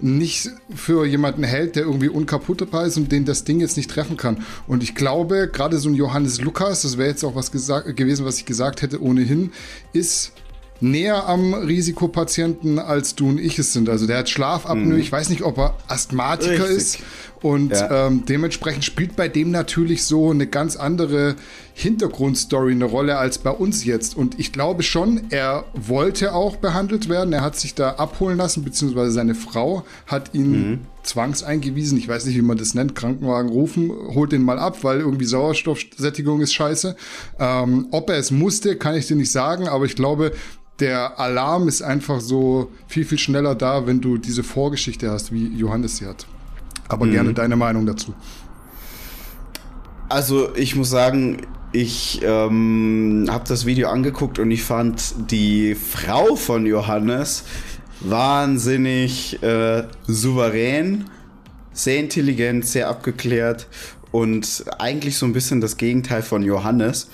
nicht 0.00 0.50
für 0.74 1.06
jemanden 1.06 1.44
hält, 1.44 1.76
der 1.76 1.84
irgendwie 1.84 2.08
unkaputtbar 2.08 2.86
ist 2.86 2.96
und 2.96 3.10
den 3.12 3.24
das 3.24 3.44
Ding 3.44 3.60
jetzt 3.60 3.76
nicht 3.76 3.90
treffen 3.90 4.16
kann. 4.16 4.44
Und 4.66 4.82
ich 4.82 4.94
glaube, 4.94 5.48
gerade 5.50 5.78
so 5.78 5.88
ein 5.88 5.94
Johannes 5.94 6.40
Lukas, 6.40 6.82
das 6.82 6.98
wäre 6.98 7.08
jetzt 7.08 7.24
auch 7.24 7.34
was 7.34 7.50
gewesen, 7.50 8.26
was 8.26 8.38
ich 8.38 8.44
gesagt 8.44 8.82
hätte 8.82 9.00
ohnehin, 9.02 9.52
ist 9.92 10.32
näher 10.80 11.28
am 11.28 11.54
Risikopatienten, 11.54 12.78
als 12.78 13.14
du 13.14 13.28
und 13.28 13.38
ich 13.38 13.58
es 13.58 13.72
sind. 13.72 13.88
Also 13.88 14.06
der 14.06 14.18
hat 14.18 14.28
Schlafapnoe. 14.28 14.94
Mhm. 14.94 15.00
Ich 15.00 15.10
weiß 15.10 15.30
nicht, 15.30 15.42
ob 15.42 15.58
er 15.58 15.76
Asthmatiker 15.88 16.64
Richtig. 16.64 16.76
ist. 16.76 16.98
Und 17.42 17.72
ja. 17.72 18.06
ähm, 18.06 18.24
dementsprechend 18.26 18.84
spielt 18.84 19.16
bei 19.16 19.28
dem 19.28 19.50
natürlich 19.50 20.04
so 20.04 20.30
eine 20.30 20.46
ganz 20.46 20.76
andere 20.76 21.36
Hintergrundstory 21.74 22.72
eine 22.72 22.86
Rolle 22.86 23.18
als 23.18 23.38
bei 23.38 23.50
uns 23.50 23.84
jetzt. 23.84 24.16
Und 24.16 24.38
ich 24.38 24.52
glaube 24.52 24.82
schon, 24.82 25.30
er 25.30 25.64
wollte 25.74 26.34
auch 26.34 26.56
behandelt 26.56 27.08
werden. 27.08 27.32
Er 27.32 27.42
hat 27.42 27.56
sich 27.56 27.74
da 27.74 27.90
abholen 27.90 28.38
lassen, 28.38 28.64
beziehungsweise 28.64 29.10
seine 29.10 29.34
Frau 29.34 29.84
hat 30.06 30.34
ihn 30.34 30.50
mhm. 30.50 30.80
zwangseingewiesen. 31.02 31.98
Ich 31.98 32.08
weiß 32.08 32.24
nicht, 32.26 32.36
wie 32.36 32.42
man 32.42 32.56
das 32.56 32.74
nennt. 32.74 32.94
Krankenwagen 32.94 33.50
rufen, 33.50 33.90
holt 33.90 34.32
den 34.32 34.42
mal 34.42 34.58
ab, 34.58 34.82
weil 34.82 35.00
irgendwie 35.00 35.26
Sauerstoffsättigung 35.26 36.40
ist 36.40 36.54
scheiße. 36.54 36.96
Ähm, 37.38 37.88
ob 37.90 38.08
er 38.08 38.16
es 38.16 38.30
musste, 38.30 38.76
kann 38.76 38.94
ich 38.94 39.06
dir 39.06 39.16
nicht 39.16 39.32
sagen, 39.32 39.68
aber 39.68 39.84
ich 39.84 39.96
glaube, 39.96 40.32
der 40.80 41.18
Alarm 41.20 41.68
ist 41.68 41.82
einfach 41.82 42.20
so 42.20 42.70
viel, 42.88 43.04
viel 43.04 43.18
schneller 43.18 43.54
da, 43.54 43.86
wenn 43.86 44.00
du 44.00 44.18
diese 44.18 44.42
Vorgeschichte 44.42 45.10
hast, 45.10 45.32
wie 45.32 45.46
Johannes 45.48 45.98
sie 45.98 46.06
hat. 46.06 46.26
Aber 46.88 47.06
mhm. 47.06 47.12
gerne 47.12 47.34
deine 47.34 47.56
Meinung 47.56 47.86
dazu. 47.86 48.14
Also 50.08 50.54
ich 50.54 50.76
muss 50.76 50.90
sagen, 50.90 51.46
ich 51.72 52.20
ähm, 52.22 53.26
habe 53.28 53.44
das 53.48 53.66
Video 53.66 53.88
angeguckt 53.88 54.38
und 54.38 54.50
ich 54.50 54.62
fand 54.62 55.30
die 55.30 55.74
Frau 55.74 56.36
von 56.36 56.66
Johannes 56.66 57.44
wahnsinnig 58.00 59.42
äh, 59.42 59.84
souverän, 60.06 61.06
sehr 61.72 61.98
intelligent, 61.98 62.66
sehr 62.66 62.88
abgeklärt 62.88 63.66
und 64.12 64.64
eigentlich 64.78 65.16
so 65.16 65.26
ein 65.26 65.32
bisschen 65.32 65.60
das 65.60 65.76
Gegenteil 65.76 66.22
von 66.22 66.44
Johannes. 66.44 67.08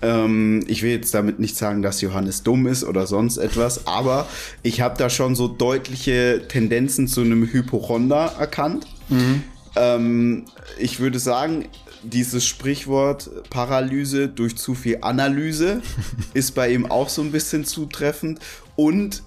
Ähm, 0.00 0.64
ich 0.66 0.82
will 0.82 0.92
jetzt 0.92 1.12
damit 1.12 1.38
nicht 1.38 1.56
sagen, 1.56 1.82
dass 1.82 2.00
Johannes 2.00 2.42
dumm 2.42 2.66
ist 2.66 2.84
oder 2.84 3.06
sonst 3.06 3.36
etwas, 3.36 3.86
aber 3.86 4.26
ich 4.62 4.80
habe 4.80 4.96
da 4.96 5.10
schon 5.10 5.34
so 5.34 5.48
deutliche 5.48 6.42
Tendenzen 6.48 7.08
zu 7.08 7.20
einem 7.20 7.46
Hypochonder 7.52 8.32
erkannt. 8.38 8.86
Mhm. 9.08 9.42
Ähm, 9.76 10.44
ich 10.78 11.00
würde 11.00 11.18
sagen, 11.18 11.66
dieses 12.02 12.46
Sprichwort 12.46 13.30
Paralyse 13.50 14.28
durch 14.28 14.56
zu 14.56 14.74
viel 14.74 14.98
Analyse 15.02 15.82
ist 16.34 16.54
bei 16.54 16.72
ihm 16.72 16.86
auch 16.86 17.08
so 17.08 17.22
ein 17.22 17.32
bisschen 17.32 17.64
zutreffend. 17.64 18.40
Und 18.74 19.22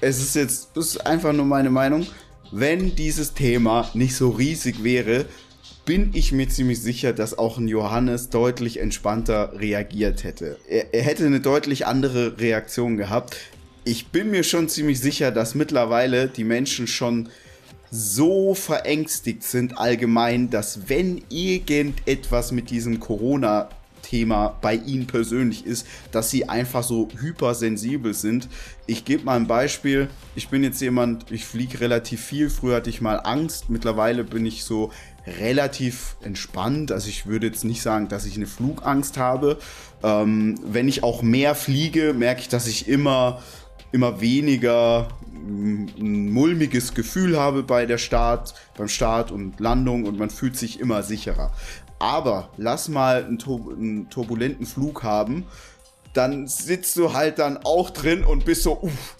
es 0.00 0.18
ist 0.20 0.34
jetzt, 0.34 0.70
das 0.74 0.88
ist 0.88 1.06
einfach 1.06 1.32
nur 1.32 1.46
meine 1.46 1.70
Meinung, 1.70 2.06
wenn 2.50 2.94
dieses 2.96 3.34
Thema 3.34 3.90
nicht 3.94 4.14
so 4.14 4.30
riesig 4.30 4.84
wäre, 4.84 5.26
bin 5.84 6.10
ich 6.12 6.32
mir 6.32 6.48
ziemlich 6.48 6.80
sicher, 6.80 7.12
dass 7.12 7.36
auch 7.36 7.58
ein 7.58 7.66
Johannes 7.66 8.28
deutlich 8.28 8.78
entspannter 8.78 9.52
reagiert 9.58 10.22
hätte. 10.22 10.58
Er, 10.68 10.94
er 10.94 11.02
hätte 11.02 11.26
eine 11.26 11.40
deutlich 11.40 11.86
andere 11.86 12.38
Reaktion 12.38 12.96
gehabt. 12.96 13.36
Ich 13.84 14.08
bin 14.08 14.30
mir 14.30 14.44
schon 14.44 14.68
ziemlich 14.68 15.00
sicher, 15.00 15.32
dass 15.32 15.54
mittlerweile 15.54 16.28
die 16.28 16.44
Menschen 16.44 16.86
schon 16.86 17.30
so 17.94 18.54
verängstigt 18.54 19.42
sind 19.42 19.76
allgemein, 19.76 20.48
dass 20.48 20.88
wenn 20.88 21.22
irgendetwas 21.28 22.50
mit 22.50 22.70
diesem 22.70 23.00
Corona 23.00 23.68
Thema 24.00 24.56
bei 24.60 24.74
ihnen 24.74 25.06
persönlich 25.06 25.64
ist, 25.64 25.86
dass 26.10 26.30
sie 26.30 26.48
einfach 26.48 26.82
so 26.82 27.08
hypersensibel 27.18 28.14
sind. 28.14 28.48
Ich 28.86 29.04
gebe 29.04 29.24
mal 29.24 29.36
ein 29.36 29.46
Beispiel. 29.46 30.08
Ich 30.34 30.48
bin 30.48 30.64
jetzt 30.64 30.80
jemand, 30.80 31.30
ich 31.30 31.44
fliege 31.44 31.80
relativ 31.80 32.22
viel. 32.22 32.50
Früher 32.50 32.76
hatte 32.76 32.90
ich 32.90 33.00
mal 33.00 33.16
Angst. 33.16 33.70
Mittlerweile 33.70 34.24
bin 34.24 34.44
ich 34.44 34.64
so 34.64 34.90
relativ 35.40 36.16
entspannt. 36.22 36.92
Also 36.92 37.08
ich 37.08 37.26
würde 37.26 37.46
jetzt 37.46 37.64
nicht 37.64 37.82
sagen, 37.82 38.08
dass 38.08 38.26
ich 38.26 38.36
eine 38.36 38.46
Flugangst 38.46 39.18
habe. 39.18 39.58
Ähm, 40.02 40.56
wenn 40.64 40.88
ich 40.88 41.02
auch 41.02 41.22
mehr 41.22 41.54
fliege, 41.54 42.12
merke 42.12 42.40
ich, 42.40 42.48
dass 42.48 42.66
ich 42.66 42.88
immer, 42.88 43.42
immer 43.92 44.20
weniger 44.20 45.08
ein 45.34 46.30
mulmiges 46.30 46.94
Gefühl 46.94 47.38
habe 47.38 47.62
bei 47.62 47.86
der 47.86 47.98
Start, 47.98 48.54
beim 48.76 48.88
Start 48.88 49.30
und 49.30 49.58
Landung 49.60 50.04
und 50.04 50.18
man 50.18 50.30
fühlt 50.30 50.56
sich 50.56 50.80
immer 50.80 51.02
sicherer. 51.02 51.52
Aber 51.98 52.50
lass 52.56 52.88
mal 52.88 53.24
einen, 53.24 53.38
einen 53.40 54.10
turbulenten 54.10 54.66
Flug 54.66 55.02
haben, 55.02 55.44
dann 56.14 56.46
sitzt 56.46 56.96
du 56.96 57.12
halt 57.12 57.38
dann 57.38 57.58
auch 57.58 57.90
drin 57.90 58.24
und 58.24 58.44
bist 58.44 58.64
so, 58.64 58.80
uff, 58.82 59.16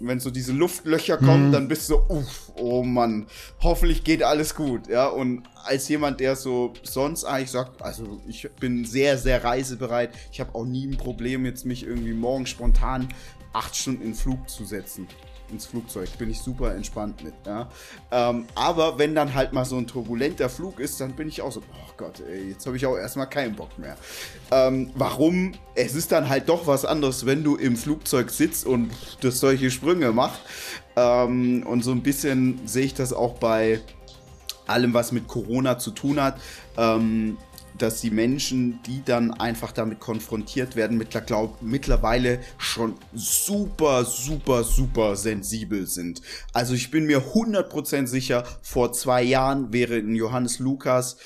wenn 0.00 0.20
so 0.20 0.30
diese 0.30 0.52
Luftlöcher 0.52 1.16
kommen, 1.16 1.48
mhm. 1.48 1.52
dann 1.52 1.68
bist 1.68 1.88
du 1.88 1.94
so, 1.94 2.04
uff, 2.08 2.52
oh 2.56 2.82
Mann, 2.82 3.26
hoffentlich 3.62 4.04
geht 4.04 4.22
alles 4.22 4.54
gut, 4.54 4.88
ja. 4.88 5.06
Und 5.06 5.44
als 5.64 5.88
jemand, 5.88 6.20
der 6.20 6.36
so 6.36 6.72
sonst 6.82 7.24
eigentlich 7.24 7.50
sagt, 7.52 7.80
also 7.82 8.20
ich 8.26 8.50
bin 8.58 8.84
sehr, 8.84 9.16
sehr 9.16 9.44
reisebereit, 9.44 10.10
ich 10.32 10.40
habe 10.40 10.54
auch 10.54 10.64
nie 10.64 10.86
ein 10.86 10.96
Problem, 10.96 11.46
jetzt 11.46 11.64
mich 11.64 11.86
irgendwie 11.86 12.14
morgen 12.14 12.46
spontan 12.46 13.08
acht 13.52 13.76
Stunden 13.76 14.02
in 14.02 14.14
Flug 14.14 14.48
zu 14.48 14.64
setzen 14.64 15.06
ins 15.52 15.66
Flugzeug. 15.66 16.08
Bin 16.18 16.30
ich 16.30 16.40
super 16.40 16.74
entspannt 16.74 17.22
mit. 17.22 17.34
Ja? 17.46 17.68
Ähm, 18.10 18.46
aber 18.54 18.98
wenn 18.98 19.14
dann 19.14 19.34
halt 19.34 19.52
mal 19.52 19.64
so 19.64 19.76
ein 19.76 19.86
turbulenter 19.86 20.48
Flug 20.48 20.80
ist, 20.80 21.00
dann 21.00 21.12
bin 21.12 21.28
ich 21.28 21.42
auch 21.42 21.52
so, 21.52 21.60
oh 21.60 21.92
Gott, 21.96 22.20
ey, 22.20 22.50
jetzt 22.50 22.66
habe 22.66 22.76
ich 22.76 22.86
auch 22.86 22.96
erstmal 22.96 23.28
keinen 23.28 23.54
Bock 23.54 23.78
mehr. 23.78 23.96
Ähm, 24.50 24.90
warum? 24.94 25.52
Es 25.74 25.94
ist 25.94 26.10
dann 26.10 26.28
halt 26.28 26.48
doch 26.48 26.66
was 26.66 26.84
anderes, 26.84 27.26
wenn 27.26 27.44
du 27.44 27.56
im 27.56 27.76
Flugzeug 27.76 28.30
sitzt 28.30 28.66
und 28.66 28.90
das 29.20 29.38
solche 29.38 29.70
Sprünge 29.70 30.12
macht. 30.12 30.40
Ähm, 30.96 31.64
und 31.66 31.84
so 31.84 31.92
ein 31.92 32.02
bisschen 32.02 32.66
sehe 32.66 32.84
ich 32.86 32.94
das 32.94 33.12
auch 33.12 33.34
bei 33.34 33.80
allem, 34.66 34.94
was 34.94 35.12
mit 35.12 35.28
Corona 35.28 35.78
zu 35.78 35.90
tun 35.90 36.20
hat. 36.20 36.40
Ähm, 36.76 37.36
dass 37.78 38.00
die 38.00 38.10
Menschen, 38.10 38.80
die 38.86 39.02
dann 39.04 39.32
einfach 39.32 39.72
damit 39.72 40.00
konfrontiert 40.00 40.76
werden, 40.76 41.02
mittlerweile 41.60 42.40
schon 42.58 42.94
super, 43.14 44.04
super, 44.04 44.64
super 44.64 45.16
sensibel 45.16 45.86
sind. 45.86 46.22
Also 46.52 46.74
ich 46.74 46.90
bin 46.90 47.06
mir 47.06 47.32
100% 47.34 48.06
sicher, 48.06 48.44
vor 48.62 48.92
zwei 48.92 49.22
Jahren 49.22 49.72
wäre 49.72 49.96
in 49.98 50.14
Johannes 50.14 50.58
Lukas 50.58 51.16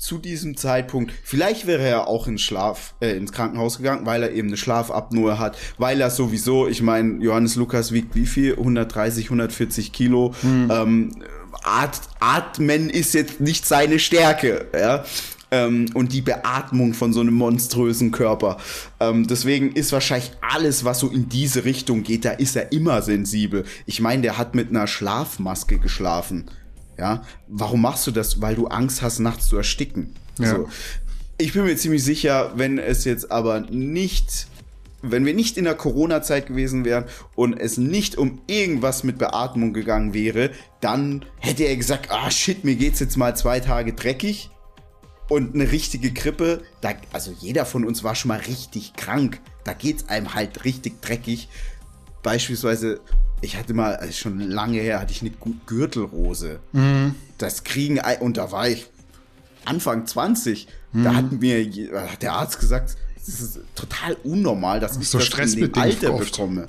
zu 0.00 0.16
diesem 0.16 0.56
Zeitpunkt, 0.56 1.12
vielleicht 1.22 1.66
wäre 1.66 1.82
er 1.82 2.08
auch 2.08 2.26
ins 2.26 2.40
Schlaf, 2.40 2.94
äh, 3.00 3.14
ins 3.16 3.32
Krankenhaus 3.32 3.76
gegangen, 3.76 4.06
weil 4.06 4.22
er 4.22 4.32
eben 4.32 4.48
eine 4.48 4.56
Schlafapnoe 4.56 5.38
hat, 5.38 5.58
weil 5.76 6.00
er 6.00 6.10
sowieso, 6.10 6.66
ich 6.66 6.80
meine, 6.80 7.22
Johannes 7.22 7.54
Lukas 7.56 7.92
wiegt 7.92 8.14
wie 8.14 8.24
viel? 8.24 8.52
130, 8.52 9.26
140 9.26 9.92
Kilo. 9.92 10.34
Hm. 10.40 10.70
Ähm, 10.70 11.22
At 11.62 12.00
Atmen 12.20 12.88
ist 12.88 13.12
jetzt 13.12 13.40
nicht 13.40 13.66
seine 13.66 13.98
Stärke, 13.98 14.68
ja 14.72 15.04
ähm, 15.50 15.86
und 15.94 16.12
die 16.12 16.20
Beatmung 16.20 16.94
von 16.94 17.12
so 17.12 17.20
einem 17.20 17.34
monströsen 17.34 18.10
Körper. 18.10 18.58
Ähm, 18.98 19.26
deswegen 19.26 19.72
ist 19.72 19.92
wahrscheinlich 19.92 20.32
alles, 20.40 20.84
was 20.84 21.00
so 21.00 21.08
in 21.08 21.28
diese 21.28 21.64
Richtung 21.64 22.02
geht, 22.02 22.24
da 22.24 22.30
ist 22.30 22.56
er 22.56 22.72
immer 22.72 23.02
sensibel. 23.02 23.64
Ich 23.86 24.00
meine, 24.00 24.22
der 24.22 24.38
hat 24.38 24.54
mit 24.54 24.70
einer 24.70 24.86
Schlafmaske 24.86 25.78
geschlafen. 25.78 26.50
Ja, 26.98 27.22
warum 27.48 27.80
machst 27.80 28.06
du 28.06 28.10
das? 28.10 28.42
Weil 28.42 28.54
du 28.54 28.66
Angst 28.66 29.00
hast, 29.00 29.20
nachts 29.20 29.46
zu 29.46 29.56
ersticken. 29.56 30.14
Ja. 30.38 30.56
So. 30.56 30.68
Ich 31.38 31.54
bin 31.54 31.64
mir 31.64 31.76
ziemlich 31.76 32.04
sicher, 32.04 32.52
wenn 32.56 32.78
es 32.78 33.04
jetzt 33.04 33.30
aber 33.30 33.60
nicht 33.60 34.48
wenn 35.02 35.24
wir 35.24 35.34
nicht 35.34 35.56
in 35.56 35.64
der 35.64 35.74
Corona-Zeit 35.74 36.46
gewesen 36.46 36.84
wären 36.84 37.04
und 37.34 37.58
es 37.58 37.78
nicht 37.78 38.18
um 38.18 38.40
irgendwas 38.46 39.02
mit 39.02 39.18
Beatmung 39.18 39.72
gegangen 39.72 40.12
wäre, 40.12 40.50
dann 40.80 41.24
hätte 41.38 41.64
er 41.64 41.76
gesagt, 41.76 42.10
ah 42.10 42.30
shit, 42.30 42.64
mir 42.64 42.74
geht's 42.74 43.00
jetzt 43.00 43.16
mal 43.16 43.34
zwei 43.34 43.60
Tage 43.60 43.94
dreckig. 43.94 44.50
Und 45.30 45.54
eine 45.54 45.70
richtige 45.70 46.10
Grippe, 46.10 46.62
da, 46.80 46.90
also 47.12 47.32
jeder 47.38 47.64
von 47.64 47.84
uns 47.84 48.02
war 48.02 48.14
schon 48.16 48.28
mal 48.28 48.40
richtig 48.40 48.94
krank. 48.94 49.40
Da 49.64 49.72
geht's 49.72 50.08
einem 50.08 50.34
halt 50.34 50.64
richtig 50.64 51.00
dreckig. 51.00 51.48
Beispielsweise, 52.22 53.00
ich 53.40 53.56
hatte 53.56 53.72
mal, 53.72 53.94
also 53.94 54.12
schon 54.12 54.40
lange 54.40 54.80
her, 54.80 55.00
hatte 55.00 55.12
ich 55.12 55.22
eine 55.22 55.30
Gürtelrose. 55.66 56.58
Mhm. 56.72 57.14
Das 57.38 57.62
kriegen, 57.62 58.00
und 58.20 58.36
da 58.38 58.50
war 58.50 58.68
ich 58.68 58.88
Anfang 59.64 60.04
20. 60.04 60.66
Mhm. 60.92 61.04
Da 61.04 61.14
hat 61.14 61.32
mir 61.32 61.64
der 62.20 62.32
Arzt 62.32 62.58
gesagt, 62.58 62.96
das 63.24 63.40
ist 63.40 63.60
total 63.76 64.16
unnormal, 64.24 64.80
dass 64.80 64.96
ich 64.96 65.08
so 65.08 65.18
das 65.18 65.54
in 65.54 65.60
dem 65.60 65.74
Alter 65.74 66.14
oft. 66.14 66.32
bekomme 66.32 66.66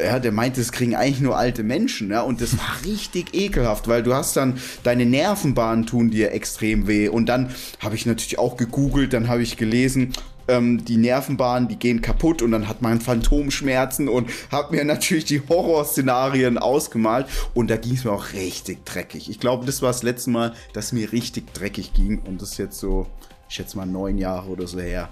ja, 0.00 0.18
der 0.18 0.32
meinte, 0.32 0.60
es 0.60 0.72
kriegen 0.72 0.94
eigentlich 0.94 1.20
nur 1.20 1.36
alte 1.36 1.62
Menschen, 1.62 2.10
ja, 2.10 2.22
und 2.22 2.40
das 2.40 2.58
war 2.58 2.76
richtig 2.84 3.34
ekelhaft, 3.34 3.88
weil 3.88 4.02
du 4.02 4.14
hast 4.14 4.36
dann 4.36 4.58
deine 4.82 5.06
Nervenbahnen 5.06 5.86
tun 5.86 6.10
dir 6.10 6.32
extrem 6.32 6.86
weh 6.86 7.08
und 7.08 7.26
dann 7.26 7.54
habe 7.80 7.94
ich 7.94 8.06
natürlich 8.06 8.38
auch 8.38 8.56
gegoogelt, 8.56 9.12
dann 9.12 9.28
habe 9.28 9.42
ich 9.42 9.56
gelesen, 9.56 10.12
ähm, 10.48 10.84
die 10.84 10.96
Nervenbahnen, 10.96 11.68
die 11.68 11.76
gehen 11.76 12.00
kaputt 12.00 12.42
und 12.42 12.50
dann 12.52 12.68
hat 12.68 12.82
man 12.82 13.00
Phantomschmerzen 13.00 14.08
und 14.08 14.30
habe 14.50 14.76
mir 14.76 14.84
natürlich 14.84 15.24
die 15.24 15.42
Horrorszenarien 15.48 16.58
ausgemalt 16.58 17.26
und 17.54 17.70
da 17.70 17.76
ging 17.76 17.94
es 17.94 18.04
mir 18.04 18.12
auch 18.12 18.32
richtig 18.32 18.84
dreckig. 18.84 19.30
Ich 19.30 19.40
glaube, 19.40 19.66
das 19.66 19.82
war 19.82 19.90
das 19.90 20.02
letzte 20.02 20.30
Mal, 20.30 20.52
dass 20.72 20.92
mir 20.92 21.12
richtig 21.12 21.52
dreckig 21.54 21.94
ging 21.94 22.20
und 22.20 22.42
das 22.42 22.52
ist 22.52 22.58
jetzt 22.58 22.78
so, 22.78 23.06
ich 23.48 23.54
schätze 23.54 23.76
mal 23.76 23.86
neun 23.86 24.18
Jahre 24.18 24.48
oder 24.48 24.66
so 24.66 24.80
her. 24.80 25.08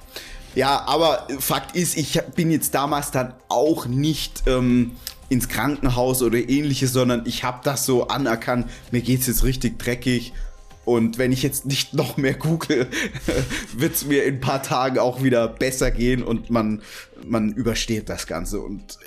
Ja, 0.55 0.85
aber 0.87 1.29
Fakt 1.39 1.77
ist, 1.77 1.97
ich 1.97 2.21
bin 2.35 2.51
jetzt 2.51 2.75
damals 2.75 3.11
dann 3.11 3.35
auch 3.49 3.87
nicht 3.87 4.43
ähm, 4.47 4.93
ins 5.29 5.49
Krankenhaus 5.49 6.23
oder 6.23 6.39
ähnliches, 6.39 6.93
sondern 6.93 7.23
ich 7.25 7.45
habe 7.45 7.61
das 7.63 7.87
so 7.87 8.09
anerkannt, 8.09 8.69
mir 8.91 9.01
geht's 9.01 9.27
jetzt 9.29 9.45
richtig 9.45 9.79
dreckig. 9.79 10.33
Und 10.85 11.19
wenn 11.19 11.31
ich 11.31 11.43
jetzt 11.43 11.67
nicht 11.67 11.95
noch 11.95 12.17
mehr 12.17 12.35
google, 12.35 12.89
wird 13.77 13.95
es 13.95 14.07
mir 14.07 14.25
in 14.25 14.37
ein 14.37 14.41
paar 14.41 14.63
Tagen 14.63 14.99
auch 14.99 15.23
wieder 15.23 15.47
besser 15.47 15.91
gehen 15.93 16.23
und 16.23 16.51
man, 16.51 16.83
man 17.25 17.53
übersteht 17.53 18.09
das 18.09 18.27
Ganze. 18.27 18.61
Und 18.61 18.99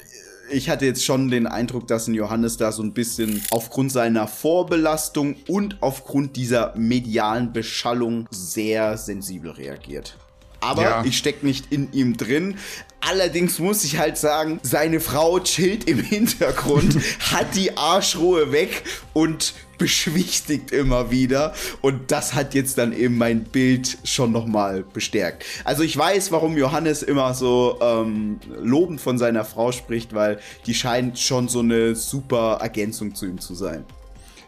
ich 0.49 0.69
hatte 0.69 0.85
jetzt 0.85 1.03
schon 1.03 1.29
den 1.29 1.45
Eindruck, 1.45 1.87
dass 1.87 2.07
ein 2.07 2.13
Johannes 2.13 2.55
da 2.55 2.71
so 2.71 2.83
ein 2.83 2.93
bisschen 2.93 3.41
aufgrund 3.51 3.91
seiner 3.91 4.27
Vorbelastung 4.27 5.35
und 5.47 5.81
aufgrund 5.81 6.37
dieser 6.37 6.73
medialen 6.77 7.51
Beschallung 7.51 8.27
sehr 8.31 8.97
sensibel 8.97 9.51
reagiert. 9.51 10.15
Aber 10.63 10.81
ja. 10.83 11.05
ich 11.05 11.17
stecke 11.17 11.45
nicht 11.45 11.71
in 11.71 11.91
ihm 11.91 12.17
drin. 12.17 12.57
Allerdings 13.01 13.59
muss 13.59 13.83
ich 13.83 13.97
halt 13.97 14.17
sagen, 14.17 14.59
seine 14.63 15.01
Frau 15.01 15.39
chillt 15.39 15.89
im 15.89 15.99
Hintergrund, 16.03 16.97
hat 17.31 17.55
die 17.55 17.75
Arschruhe 17.77 18.53
weg 18.53 18.83
und 19.11 19.53
beschwichtigt 19.77 20.71
immer 20.71 21.11
wieder. 21.11 21.53
Und 21.81 22.11
das 22.11 22.33
hat 22.33 22.53
jetzt 22.53 22.77
dann 22.77 22.93
eben 22.93 23.17
mein 23.17 23.43
Bild 23.43 23.97
schon 24.05 24.31
nochmal 24.31 24.83
bestärkt. 24.93 25.43
Also 25.65 25.83
ich 25.83 25.97
weiß, 25.97 26.31
warum 26.31 26.57
Johannes 26.57 27.03
immer 27.03 27.33
so 27.33 27.77
ähm, 27.81 28.39
lobend 28.61 29.01
von 29.01 29.17
seiner 29.17 29.43
Frau 29.43 29.73
spricht, 29.73 30.13
weil 30.13 30.39
die 30.65 30.73
scheint 30.73 31.19
schon 31.19 31.49
so 31.49 31.59
eine 31.59 31.95
super 31.95 32.59
Ergänzung 32.61 33.15
zu 33.15 33.25
ihm 33.25 33.41
zu 33.41 33.53
sein. 33.55 33.83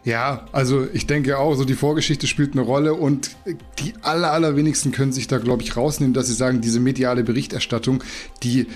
Ja, 0.06 0.46
also 0.52 0.86
ich 0.92 1.08
denke 1.08 1.36
auch, 1.36 1.56
so 1.56 1.64
die 1.64 1.74
Vorgeschichte 1.74 2.28
spielt 2.28 2.52
eine 2.52 2.62
Rolle 2.62 2.94
und 2.94 3.32
die 3.80 3.92
aller, 4.02 4.30
allerwenigsten 4.30 4.92
können 4.92 5.10
sich 5.10 5.26
da, 5.26 5.38
glaube 5.38 5.64
ich, 5.64 5.76
rausnehmen, 5.76 6.14
dass 6.14 6.28
sie 6.28 6.34
sagen, 6.34 6.60
diese 6.60 6.78
mediale 6.78 7.24
Berichterstattung, 7.24 8.04
die 8.44 8.68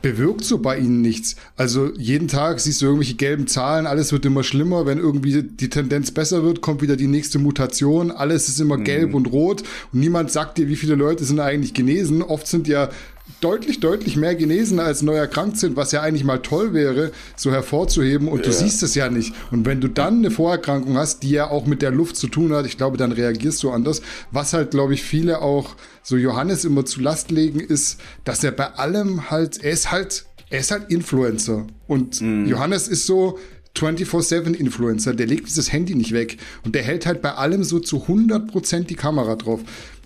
bewirkt 0.00 0.44
so 0.44 0.56
bei 0.56 0.78
ihnen 0.78 1.02
nichts. 1.02 1.36
Also 1.58 1.92
jeden 1.98 2.26
Tag 2.26 2.60
siehst 2.60 2.80
du 2.80 2.86
irgendwelche 2.86 3.16
gelben 3.16 3.46
Zahlen, 3.48 3.86
alles 3.86 4.12
wird 4.12 4.24
immer 4.24 4.42
schlimmer. 4.42 4.86
Wenn 4.86 4.96
irgendwie 4.96 5.42
die 5.42 5.68
Tendenz 5.68 6.10
besser 6.10 6.42
wird, 6.42 6.62
kommt 6.62 6.80
wieder 6.80 6.96
die 6.96 7.06
nächste 7.06 7.38
Mutation, 7.38 8.10
alles 8.10 8.48
ist 8.48 8.58
immer 8.58 8.78
mhm. 8.78 8.84
gelb 8.84 9.14
und 9.14 9.26
rot 9.30 9.64
und 9.92 10.00
niemand 10.00 10.32
sagt 10.32 10.56
dir, 10.56 10.68
wie 10.68 10.76
viele 10.76 10.94
Leute 10.94 11.24
sind 11.24 11.38
eigentlich 11.38 11.74
genesen. 11.74 12.22
Oft 12.22 12.46
sind 12.46 12.66
ja 12.66 12.88
deutlich, 13.40 13.80
deutlich 13.80 14.16
mehr 14.16 14.34
genesen 14.34 14.80
als 14.80 15.02
neu 15.02 15.14
erkrankt 15.14 15.58
sind, 15.58 15.76
was 15.76 15.92
ja 15.92 16.02
eigentlich 16.02 16.24
mal 16.24 16.38
toll 16.38 16.74
wäre, 16.74 17.12
so 17.36 17.50
hervorzuheben 17.50 18.28
und 18.28 18.40
ja. 18.40 18.46
du 18.46 18.52
siehst 18.52 18.82
es 18.82 18.94
ja 18.94 19.08
nicht. 19.10 19.34
Und 19.50 19.66
wenn 19.66 19.80
du 19.80 19.88
dann 19.88 20.18
eine 20.18 20.30
Vorerkrankung 20.30 20.96
hast, 20.96 21.22
die 21.22 21.30
ja 21.30 21.50
auch 21.50 21.66
mit 21.66 21.82
der 21.82 21.90
Luft 21.90 22.16
zu 22.16 22.28
tun 22.28 22.52
hat, 22.52 22.66
ich 22.66 22.76
glaube, 22.76 22.96
dann 22.96 23.12
reagierst 23.12 23.62
du 23.62 23.70
anders. 23.70 24.02
Was 24.30 24.52
halt, 24.52 24.72
glaube 24.72 24.94
ich, 24.94 25.02
viele 25.02 25.40
auch 25.40 25.76
so 26.02 26.16
Johannes 26.16 26.64
immer 26.64 26.84
zu 26.84 27.00
Last 27.00 27.30
legen, 27.30 27.60
ist, 27.60 28.00
dass 28.24 28.42
er 28.42 28.52
bei 28.52 28.74
allem 28.74 29.30
halt, 29.30 29.62
er 29.62 29.72
ist 29.72 29.92
halt, 29.92 30.26
er 30.50 30.60
ist 30.60 30.70
halt 30.70 30.90
Influencer. 30.90 31.66
Und 31.86 32.20
mhm. 32.20 32.46
Johannes 32.46 32.88
ist 32.88 33.06
so, 33.06 33.38
24-7-Influencer, 33.76 35.14
der 35.14 35.26
legt 35.26 35.46
dieses 35.46 35.72
Handy 35.72 35.94
nicht 35.94 36.12
weg 36.12 36.38
und 36.64 36.74
der 36.74 36.82
hält 36.82 37.06
halt 37.06 37.22
bei 37.22 37.34
allem 37.34 37.62
so 37.62 37.78
zu 37.78 38.06
100% 38.06 38.84
die 38.84 38.96
Kamera 38.96 39.36
drauf 39.36 39.60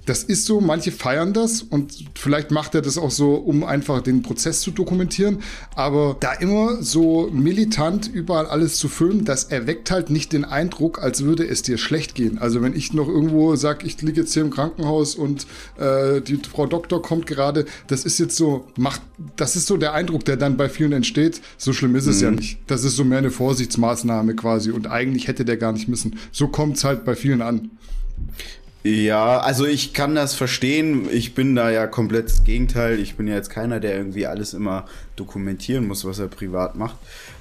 das 0.04 0.24
ist 0.24 0.46
so, 0.46 0.60
manche 0.60 0.90
feiern 0.90 1.32
das 1.32 1.62
und 1.62 2.04
vielleicht 2.14 2.50
macht 2.50 2.74
er 2.74 2.82
das 2.82 2.98
auch 2.98 3.10
so, 3.10 3.34
um 3.34 3.62
einfach 3.62 4.02
den 4.02 4.22
Prozess 4.22 4.60
zu 4.60 4.72
dokumentieren. 4.72 5.38
Aber 5.76 6.16
da 6.18 6.32
immer 6.32 6.82
so 6.82 7.28
militant 7.32 8.10
überall 8.12 8.46
alles 8.46 8.76
zu 8.76 8.88
filmen, 8.88 9.24
das 9.24 9.44
erweckt 9.44 9.90
halt 9.90 10.10
nicht 10.10 10.32
den 10.32 10.44
Eindruck, 10.44 11.00
als 11.00 11.22
würde 11.22 11.46
es 11.46 11.62
dir 11.62 11.78
schlecht 11.78 12.14
gehen. 12.16 12.38
Also 12.38 12.62
wenn 12.62 12.74
ich 12.74 12.92
noch 12.92 13.06
irgendwo 13.06 13.54
sage, 13.54 13.86
ich 13.86 14.00
liege 14.02 14.22
jetzt 14.22 14.34
hier 14.34 14.42
im 14.42 14.50
Krankenhaus 14.50 15.14
und 15.14 15.46
äh, 15.78 16.20
die 16.20 16.36
Frau 16.36 16.66
Doktor 16.66 17.00
kommt 17.00 17.26
gerade, 17.26 17.64
das 17.86 18.04
ist 18.04 18.18
jetzt 18.18 18.36
so, 18.36 18.66
macht, 18.76 19.02
das 19.36 19.54
ist 19.54 19.68
so 19.68 19.76
der 19.76 19.92
Eindruck, 19.92 20.24
der 20.24 20.36
dann 20.36 20.56
bei 20.56 20.68
vielen 20.68 20.92
entsteht. 20.92 21.40
So 21.58 21.72
schlimm 21.72 21.94
ist 21.94 22.06
es 22.06 22.18
mhm. 22.18 22.24
ja 22.24 22.30
nicht. 22.32 22.58
Das 22.66 22.82
ist 22.82 22.96
so 22.96 23.04
mehr 23.04 23.18
eine 23.18 23.30
Vorsichtsmaßnahme 23.30 24.34
quasi 24.34 24.72
und 24.72 24.88
eigentlich 24.88 25.28
hätte 25.28 25.44
der 25.44 25.56
gar 25.56 25.72
nicht 25.72 25.88
müssen. 25.88 26.18
So 26.32 26.48
kommt 26.48 26.76
es 26.76 26.84
halt 26.84 27.04
bei 27.04 27.14
vielen 27.14 27.40
an. 27.40 27.70
Ja, 28.84 29.38
also 29.38 29.64
ich 29.64 29.94
kann 29.94 30.16
das 30.16 30.34
verstehen. 30.34 31.08
Ich 31.12 31.34
bin 31.34 31.54
da 31.54 31.70
ja 31.70 31.86
komplett 31.86 32.26
das 32.26 32.42
Gegenteil. 32.42 32.98
Ich 32.98 33.14
bin 33.14 33.28
ja 33.28 33.36
jetzt 33.36 33.50
keiner, 33.50 33.78
der 33.78 33.96
irgendwie 33.96 34.26
alles 34.26 34.54
immer 34.54 34.86
dokumentieren 35.14 35.86
muss, 35.86 36.04
was 36.04 36.18
er 36.18 36.26
privat 36.26 36.74
macht. 36.74 36.96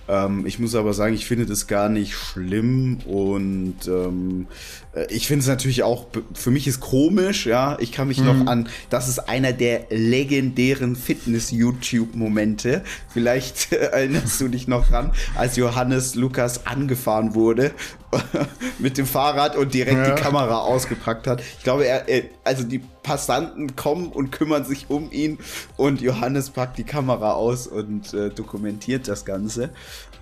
Ähm, 0.08 0.45
ich 0.45 0.60
muss 0.60 0.75
aber 0.75 0.93
sagen, 0.93 1.15
ich 1.15 1.25
finde 1.25 1.47
das 1.47 1.65
gar 1.65 1.89
nicht 1.89 2.13
schlimm 2.13 2.99
und 3.06 3.77
ähm, 3.88 4.45
äh, 4.49 4.81
ich 5.10 5.27
finde 5.27 5.41
es 5.43 5.47
natürlich 5.47 5.84
auch, 5.84 6.08
für 6.34 6.51
mich 6.51 6.67
ist 6.67 6.82
komisch, 6.82 7.45
ja. 7.45 7.77
Ich 7.80 7.93
kann 7.93 8.10
mich 8.10 8.19
mhm. 8.19 8.25
noch 8.25 8.47
an, 8.47 8.67
das 8.89 9.08
ist 9.08 9.19
einer 9.19 9.54
der 9.54 9.86
legendären 9.89 10.97
Fitness-YouTube-Momente. 10.97 12.84
Vielleicht 13.10 13.71
erinnerst 13.71 14.41
du 14.41 14.49
dich 14.49 14.67
noch 14.67 14.89
dran, 14.89 15.13
als 15.36 15.56
Johannes 15.56 16.15
Lukas 16.15 16.65
angefahren 16.65 17.36
wurde 17.36 17.71
mit 18.80 18.97
dem 18.97 19.06
Fahrrad 19.06 19.56
und 19.56 19.73
direkt 19.73 19.97
ja. 19.97 20.13
die 20.13 20.21
Kamera 20.21 20.60
ausgepackt 20.60 21.25
hat. 21.25 21.41
Ich 21.41 21.63
glaube, 21.63 21.86
er, 21.86 22.10
er, 22.10 22.23
also 22.43 22.63
die 22.63 22.80
Passanten 22.80 23.77
kommen 23.77 24.08
und 24.08 24.32
kümmern 24.32 24.65
sich 24.65 24.89
um 24.89 25.10
ihn 25.12 25.39
und 25.77 26.01
Johannes 26.01 26.49
packt 26.49 26.77
die 26.77 26.84
Kamera 26.84 27.32
aus 27.34 27.65
und 27.65 28.13
äh, 28.13 28.30
dokumentiert 28.30 29.08
das 29.08 29.23
Ganze. 29.23 29.69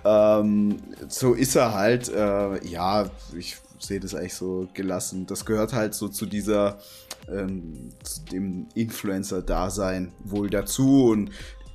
Ähm, 0.04 0.76
so 1.08 1.34
ist 1.34 1.56
er 1.56 1.74
halt. 1.74 2.08
Äh, 2.08 2.64
ja, 2.66 3.10
ich 3.36 3.56
sehe 3.80 4.00
das 4.00 4.14
eigentlich 4.14 4.34
so 4.34 4.68
gelassen. 4.74 5.26
Das 5.26 5.44
gehört 5.44 5.72
halt 5.72 5.94
so 5.94 6.08
zu 6.08 6.26
dieser, 6.26 6.78
ähm, 7.28 7.90
zu 8.02 8.24
dem 8.26 8.68
Influencer-Dasein 8.74 10.12
wohl 10.24 10.50
dazu. 10.50 11.06
Und 11.06 11.30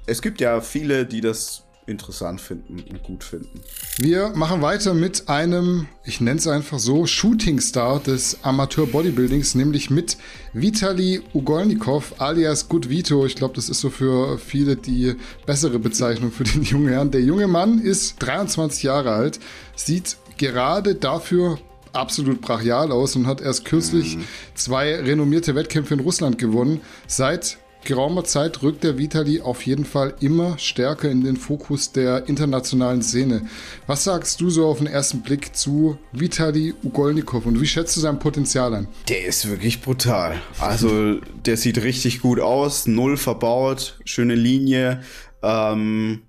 es 0.05 0.21
gibt 0.21 0.41
ja 0.41 0.61
viele, 0.61 1.05
die 1.05 1.21
das 1.21 1.65
interessant 1.87 2.41
finden 2.41 2.83
und 2.89 3.03
gut 3.03 3.23
finden. 3.23 3.61
Wir 3.97 4.29
machen 4.29 4.61
weiter 4.61 4.93
mit 4.93 5.29
einem, 5.29 5.87
ich 6.03 6.19
nenne 6.19 6.39
es 6.39 6.47
einfach 6.47 6.79
so, 6.79 7.05
Shooting-Star 7.05 7.99
des 7.99 8.43
Amateur-Bodybuildings, 8.43 9.55
nämlich 9.55 9.89
mit 9.89 10.17
Vitali 10.53 11.21
Ugolnikov 11.33 12.15
alias 12.19 12.69
Good 12.69 12.89
Vito. 12.89 13.25
Ich 13.25 13.35
glaube, 13.35 13.53
das 13.53 13.69
ist 13.69 13.81
so 13.81 13.89
für 13.89 14.39
viele 14.39 14.75
die 14.75 15.15
bessere 15.45 15.79
Bezeichnung 15.79 16.31
für 16.31 16.43
den 16.43 16.63
jungen 16.63 16.89
Herrn. 16.89 17.11
Der 17.11 17.21
junge 17.21 17.47
Mann 17.47 17.79
ist 17.79 18.15
23 18.19 18.83
Jahre 18.83 19.11
alt, 19.11 19.39
sieht 19.75 20.17
gerade 20.37 20.95
dafür 20.95 21.59
absolut 21.95 22.41
brachial 22.41 22.91
aus 22.91 23.15
und 23.15 23.27
hat 23.27 23.41
erst 23.41 23.65
kürzlich 23.65 24.17
mhm. 24.17 24.23
zwei 24.53 24.95
renommierte 24.95 25.55
Wettkämpfe 25.55 25.93
in 25.93 25.99
Russland 25.99 26.37
gewonnen. 26.37 26.81
Seit 27.07 27.57
geraumer 27.85 28.23
Zeit 28.23 28.61
rückt 28.63 28.83
der 28.83 28.97
Vitali 28.97 29.41
auf 29.41 29.65
jeden 29.65 29.85
Fall 29.85 30.15
immer 30.19 30.57
stärker 30.57 31.09
in 31.09 31.23
den 31.23 31.37
Fokus 31.37 31.91
der 31.91 32.27
internationalen 32.27 33.01
Szene. 33.01 33.47
Was 33.87 34.03
sagst 34.03 34.41
du 34.41 34.49
so 34.49 34.65
auf 34.67 34.79
den 34.79 34.87
ersten 34.87 35.21
Blick 35.21 35.55
zu 35.55 35.97
Vitali 36.11 36.73
Ugolnikov 36.83 37.45
und 37.45 37.61
wie 37.61 37.67
schätzt 37.67 37.95
du 37.95 38.01
sein 38.01 38.19
Potenzial 38.19 38.73
an? 38.73 38.87
Der 39.07 39.25
ist 39.25 39.47
wirklich 39.49 39.81
brutal. 39.81 40.41
Also 40.59 41.19
der 41.45 41.57
sieht 41.57 41.81
richtig 41.81 42.21
gut 42.21 42.39
aus, 42.39 42.87
null 42.87 43.17
verbaut, 43.17 43.99
schöne 44.03 44.35
Linie, 44.35 45.01
ähm, 45.41 46.23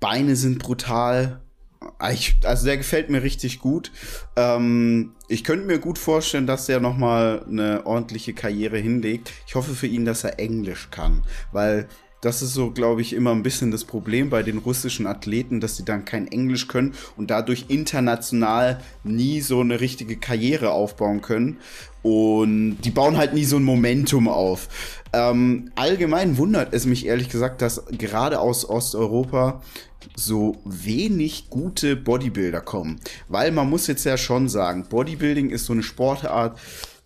Beine 0.00 0.36
sind 0.36 0.60
brutal, 0.60 1.40
ich, 2.12 2.36
also 2.44 2.66
der 2.66 2.76
gefällt 2.76 3.10
mir 3.10 3.22
richtig 3.22 3.58
gut. 3.58 3.92
Ähm, 4.36 5.12
ich 5.28 5.44
könnte 5.44 5.66
mir 5.66 5.78
gut 5.78 5.98
vorstellen, 5.98 6.46
dass 6.46 6.68
er 6.68 6.80
nochmal 6.80 7.44
eine 7.48 7.86
ordentliche 7.86 8.34
Karriere 8.34 8.78
hinlegt. 8.78 9.32
Ich 9.46 9.54
hoffe 9.54 9.74
für 9.74 9.86
ihn, 9.86 10.04
dass 10.04 10.24
er 10.24 10.38
Englisch 10.38 10.88
kann, 10.90 11.22
weil 11.52 11.88
das 12.20 12.42
ist 12.42 12.52
so, 12.52 12.72
glaube 12.72 13.00
ich, 13.00 13.12
immer 13.12 13.30
ein 13.30 13.44
bisschen 13.44 13.70
das 13.70 13.84
Problem 13.84 14.28
bei 14.28 14.42
den 14.42 14.58
russischen 14.58 15.06
Athleten, 15.06 15.60
dass 15.60 15.76
sie 15.76 15.84
dann 15.84 16.04
kein 16.04 16.26
Englisch 16.26 16.66
können 16.66 16.94
und 17.16 17.30
dadurch 17.30 17.66
international 17.68 18.80
nie 19.04 19.40
so 19.40 19.60
eine 19.60 19.80
richtige 19.80 20.16
Karriere 20.16 20.70
aufbauen 20.70 21.22
können. 21.22 21.58
Und 22.08 22.78
die 22.84 22.90
bauen 22.90 23.18
halt 23.18 23.34
nie 23.34 23.44
so 23.44 23.56
ein 23.56 23.64
Momentum 23.64 24.28
auf. 24.28 24.68
Ähm, 25.12 25.70
allgemein 25.74 26.38
wundert 26.38 26.72
es 26.72 26.86
mich 26.86 27.04
ehrlich 27.04 27.28
gesagt, 27.28 27.60
dass 27.60 27.84
gerade 27.98 28.40
aus 28.40 28.66
Osteuropa 28.66 29.60
so 30.16 30.56
wenig 30.64 31.50
gute 31.50 31.96
Bodybuilder 31.96 32.62
kommen. 32.62 32.98
Weil 33.28 33.52
man 33.52 33.68
muss 33.68 33.88
jetzt 33.88 34.04
ja 34.04 34.16
schon 34.16 34.48
sagen, 34.48 34.86
Bodybuilding 34.88 35.50
ist 35.50 35.66
so 35.66 35.74
eine 35.74 35.82
Sportart, 35.82 36.58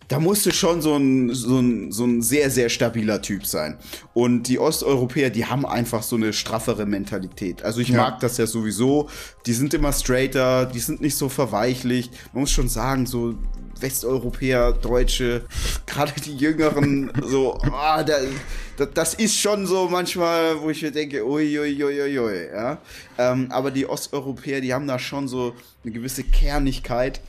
da 0.07 0.19
musste 0.19 0.51
schon 0.51 0.81
so 0.81 0.95
ein, 0.95 1.33
so, 1.33 1.59
ein, 1.59 1.91
so 1.91 2.05
ein 2.05 2.21
sehr, 2.21 2.49
sehr 2.49 2.69
stabiler 2.69 3.21
Typ 3.21 3.45
sein. 3.45 3.77
Und 4.13 4.43
die 4.43 4.59
Osteuropäer, 4.59 5.29
die 5.31 5.45
haben 5.45 5.65
einfach 5.65 6.03
so 6.03 6.15
eine 6.15 6.31
straffere 6.31 6.85
Mentalität. 6.85 7.63
Also 7.63 7.81
ich 7.81 7.89
ja. 7.89 7.97
mag 7.97 8.19
das 8.19 8.37
ja 8.37 8.47
sowieso. 8.47 9.09
Die 9.47 9.53
sind 9.53 9.73
immer 9.73 9.91
straighter, 9.91 10.65
die 10.65 10.79
sind 10.79 11.01
nicht 11.01 11.17
so 11.17 11.29
verweichlicht. 11.29 12.13
Man 12.31 12.41
muss 12.41 12.51
schon 12.51 12.69
sagen, 12.69 13.05
so 13.05 13.35
Westeuropäer, 13.79 14.73
Deutsche, 14.73 15.45
gerade 15.85 16.13
die 16.21 16.35
Jüngeren, 16.35 17.11
so, 17.23 17.57
ah, 17.71 18.03
da, 18.03 18.17
da, 18.77 18.85
das 18.85 19.13
ist 19.13 19.37
schon 19.37 19.65
so 19.65 19.87
manchmal, 19.89 20.61
wo 20.61 20.69
ich 20.69 20.81
mir 20.81 20.91
denke, 20.91 21.25
uiuiuiui, 21.25 22.49
ja. 22.53 22.77
Ähm, 23.17 23.47
aber 23.51 23.71
die 23.71 23.87
Osteuropäer, 23.87 24.61
die 24.61 24.73
haben 24.73 24.87
da 24.87 24.99
schon 24.99 25.27
so 25.27 25.53
eine 25.83 25.93
gewisse 25.93 26.23
Kernigkeit. 26.23 27.21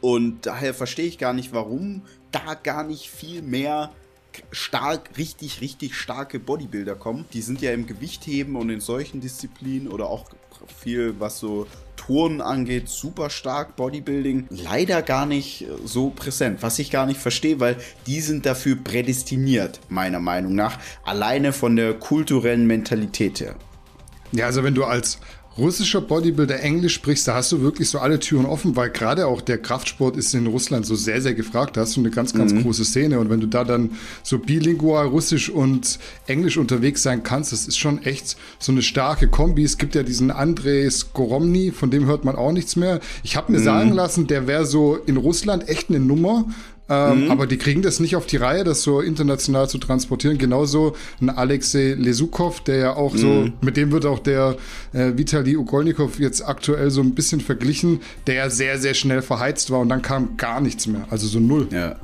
Und 0.00 0.44
daher 0.44 0.74
verstehe 0.74 1.06
ich 1.06 1.18
gar 1.18 1.32
nicht, 1.32 1.54
warum 1.54 2.02
da 2.30 2.54
gar 2.54 2.84
nicht 2.84 3.08
viel 3.08 3.40
mehr 3.40 3.90
stark, 4.50 5.10
richtig, 5.16 5.60
richtig 5.60 5.94
starke 5.94 6.38
Bodybuilder 6.38 6.94
kommen. 6.94 7.24
Die 7.32 7.42
sind 7.42 7.60
ja 7.62 7.72
im 7.72 7.86
Gewichtheben 7.86 8.56
und 8.56 8.70
in 8.70 8.80
solchen 8.80 9.20
Disziplinen 9.20 9.88
oder 9.88 10.06
auch 10.06 10.26
viel, 10.76 11.18
was 11.18 11.38
so 11.38 11.66
Turnen 11.96 12.40
angeht, 12.40 12.88
super 12.88 13.30
stark, 13.30 13.76
Bodybuilding 13.76 14.46
leider 14.50 15.02
gar 15.02 15.26
nicht 15.26 15.66
so 15.84 16.10
präsent, 16.10 16.62
was 16.62 16.78
ich 16.78 16.90
gar 16.90 17.06
nicht 17.06 17.20
verstehe, 17.20 17.60
weil 17.60 17.76
die 18.06 18.20
sind 18.20 18.46
dafür 18.46 18.76
prädestiniert, 18.76 19.80
meiner 19.88 20.20
Meinung 20.20 20.54
nach, 20.54 20.78
alleine 21.04 21.52
von 21.52 21.76
der 21.76 21.94
kulturellen 21.94 22.66
Mentalität 22.66 23.40
her. 23.40 23.56
Ja, 24.32 24.46
also 24.46 24.64
wenn 24.64 24.74
du 24.74 24.84
als 24.84 25.18
russischer 25.56 26.00
Bodybuilder 26.00 26.60
Englisch 26.60 26.94
sprichst, 26.94 27.28
da 27.28 27.34
hast 27.34 27.52
du 27.52 27.60
wirklich 27.60 27.88
so 27.88 27.98
alle 27.98 28.18
Türen 28.18 28.46
offen, 28.46 28.76
weil 28.76 28.90
gerade 28.90 29.26
auch 29.26 29.40
der 29.40 29.58
Kraftsport 29.58 30.16
ist 30.16 30.34
in 30.34 30.46
Russland 30.46 30.84
so 30.86 30.94
sehr, 30.94 31.20
sehr 31.20 31.34
gefragt. 31.34 31.76
Da 31.76 31.82
hast 31.82 31.96
du 31.96 32.00
eine 32.00 32.10
ganz, 32.10 32.34
ganz 32.34 32.52
mhm. 32.52 32.62
große 32.62 32.84
Szene. 32.84 33.20
Und 33.20 33.30
wenn 33.30 33.40
du 33.40 33.46
da 33.46 33.64
dann 33.64 33.92
so 34.22 34.38
bilingual 34.38 35.06
Russisch 35.06 35.50
und 35.50 35.98
Englisch 36.26 36.56
unterwegs 36.56 37.02
sein 37.02 37.22
kannst, 37.22 37.52
das 37.52 37.66
ist 37.66 37.78
schon 37.78 38.02
echt 38.02 38.36
so 38.58 38.72
eine 38.72 38.82
starke 38.82 39.28
Kombi. 39.28 39.62
Es 39.62 39.78
gibt 39.78 39.94
ja 39.94 40.02
diesen 40.02 40.30
Andrei 40.30 40.88
Skoromny, 40.90 41.70
von 41.70 41.90
dem 41.90 42.06
hört 42.06 42.24
man 42.24 42.36
auch 42.36 42.52
nichts 42.52 42.76
mehr. 42.76 43.00
Ich 43.22 43.36
habe 43.36 43.52
mir 43.52 43.60
mhm. 43.60 43.64
sagen 43.64 43.92
lassen, 43.92 44.26
der 44.26 44.46
wäre 44.46 44.66
so 44.66 44.96
in 44.96 45.16
Russland 45.16 45.68
echt 45.68 45.88
eine 45.88 46.00
Nummer. 46.00 46.46
Ähm, 46.88 47.24
mhm. 47.24 47.30
Aber 47.30 47.46
die 47.46 47.56
kriegen 47.56 47.80
das 47.80 47.98
nicht 47.98 48.14
auf 48.14 48.26
die 48.26 48.36
Reihe, 48.36 48.62
das 48.62 48.82
so 48.82 49.00
international 49.00 49.68
zu 49.68 49.78
transportieren. 49.78 50.36
Genauso 50.36 50.94
ein 51.20 51.30
Alexei 51.30 51.94
Lesukov, 51.94 52.60
der 52.60 52.76
ja 52.76 52.96
auch 52.96 53.14
mhm. 53.14 53.18
so, 53.18 53.48
mit 53.62 53.76
dem 53.76 53.90
wird 53.90 54.04
auch 54.04 54.18
der 54.18 54.56
äh, 54.92 55.12
Vitali 55.16 55.56
Ugolnikov 55.56 56.18
jetzt 56.18 56.42
aktuell 56.42 56.90
so 56.90 57.00
ein 57.00 57.14
bisschen 57.14 57.40
verglichen, 57.40 58.00
der 58.26 58.34
ja 58.34 58.50
sehr, 58.50 58.78
sehr 58.78 58.94
schnell 58.94 59.22
verheizt 59.22 59.70
war 59.70 59.80
und 59.80 59.88
dann 59.88 60.02
kam 60.02 60.36
gar 60.36 60.60
nichts 60.60 60.86
mehr. 60.86 61.06
Also 61.10 61.26
so 61.26 61.40
null. 61.40 61.68
Ja. 61.70 61.96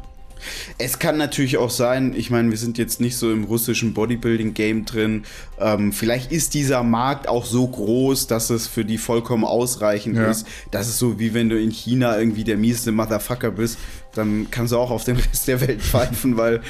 Es 0.78 0.98
kann 0.98 1.16
natürlich 1.16 1.58
auch 1.58 1.70
sein, 1.70 2.14
ich 2.16 2.30
meine, 2.30 2.50
wir 2.50 2.58
sind 2.58 2.78
jetzt 2.78 3.00
nicht 3.00 3.16
so 3.16 3.30
im 3.30 3.44
russischen 3.44 3.94
Bodybuilding-Game 3.94 4.84
drin. 4.84 5.24
Ähm, 5.58 5.92
vielleicht 5.92 6.32
ist 6.32 6.54
dieser 6.54 6.82
Markt 6.82 7.28
auch 7.28 7.44
so 7.44 7.66
groß, 7.66 8.26
dass 8.26 8.50
es 8.50 8.66
für 8.66 8.84
die 8.84 8.98
vollkommen 8.98 9.44
ausreichend 9.44 10.16
ja. 10.16 10.30
ist. 10.30 10.46
Das 10.70 10.88
ist 10.88 10.98
so, 10.98 11.18
wie 11.18 11.34
wenn 11.34 11.48
du 11.48 11.60
in 11.60 11.70
China 11.70 12.18
irgendwie 12.18 12.44
der 12.44 12.56
mieseste 12.56 12.92
Motherfucker 12.92 13.50
bist, 13.50 13.78
dann 14.14 14.48
kannst 14.50 14.72
du 14.72 14.76
auch 14.76 14.90
auf 14.90 15.04
den 15.04 15.16
Rest 15.16 15.48
der 15.48 15.60
Welt 15.60 15.82
pfeifen, 15.82 16.36
weil 16.36 16.60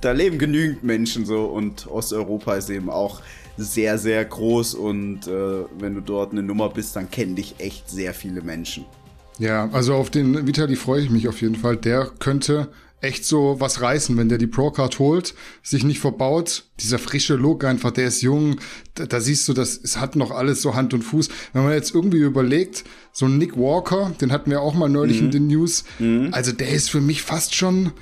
da 0.00 0.12
leben 0.12 0.38
genügend 0.38 0.82
Menschen 0.82 1.26
so 1.26 1.44
und 1.44 1.86
Osteuropa 1.86 2.54
ist 2.54 2.70
eben 2.70 2.90
auch 2.90 3.20
sehr, 3.56 3.98
sehr 3.98 4.24
groß 4.24 4.74
und 4.74 5.26
äh, 5.26 5.64
wenn 5.78 5.94
du 5.94 6.00
dort 6.00 6.32
eine 6.32 6.42
Nummer 6.42 6.70
bist, 6.70 6.96
dann 6.96 7.10
kennen 7.10 7.36
dich 7.36 7.56
echt 7.58 7.90
sehr 7.90 8.14
viele 8.14 8.40
Menschen. 8.40 8.86
Ja, 9.38 9.68
also 9.72 9.94
auf 9.94 10.10
den 10.10 10.46
Vitali 10.46 10.76
freue 10.76 11.02
ich 11.02 11.10
mich 11.10 11.28
auf 11.28 11.40
jeden 11.40 11.56
Fall. 11.56 11.76
Der 11.76 12.10
könnte 12.18 12.68
echt 13.00 13.24
so 13.24 13.56
was 13.58 13.80
reißen, 13.80 14.16
wenn 14.16 14.28
der 14.28 14.38
die 14.38 14.46
Pro-Card 14.46 14.98
holt, 14.98 15.34
sich 15.62 15.84
nicht 15.84 16.00
verbaut. 16.00 16.64
Dieser 16.80 16.98
frische 16.98 17.34
Look 17.34 17.64
einfach, 17.64 17.90
der 17.90 18.06
ist 18.06 18.22
jung. 18.22 18.56
Da, 18.94 19.06
da, 19.06 19.20
siehst 19.20 19.48
du, 19.48 19.52
das 19.52 19.80
es 19.82 19.98
hat 19.98 20.16
noch 20.16 20.30
alles 20.30 20.62
so 20.62 20.74
Hand 20.74 20.92
und 20.94 21.02
Fuß. 21.02 21.28
Wenn 21.52 21.64
man 21.64 21.72
jetzt 21.72 21.94
irgendwie 21.94 22.18
überlegt, 22.18 22.84
so 23.12 23.26
Nick 23.26 23.56
Walker, 23.56 24.12
den 24.20 24.32
hatten 24.32 24.50
wir 24.50 24.60
auch 24.60 24.74
mal 24.74 24.88
neulich 24.88 25.20
mhm. 25.20 25.26
in 25.26 25.30
den 25.30 25.46
News. 25.46 25.84
Mhm. 25.98 26.28
Also 26.32 26.52
der 26.52 26.70
ist 26.70 26.90
für 26.90 27.00
mich 27.00 27.22
fast 27.22 27.54
schon, 27.54 27.92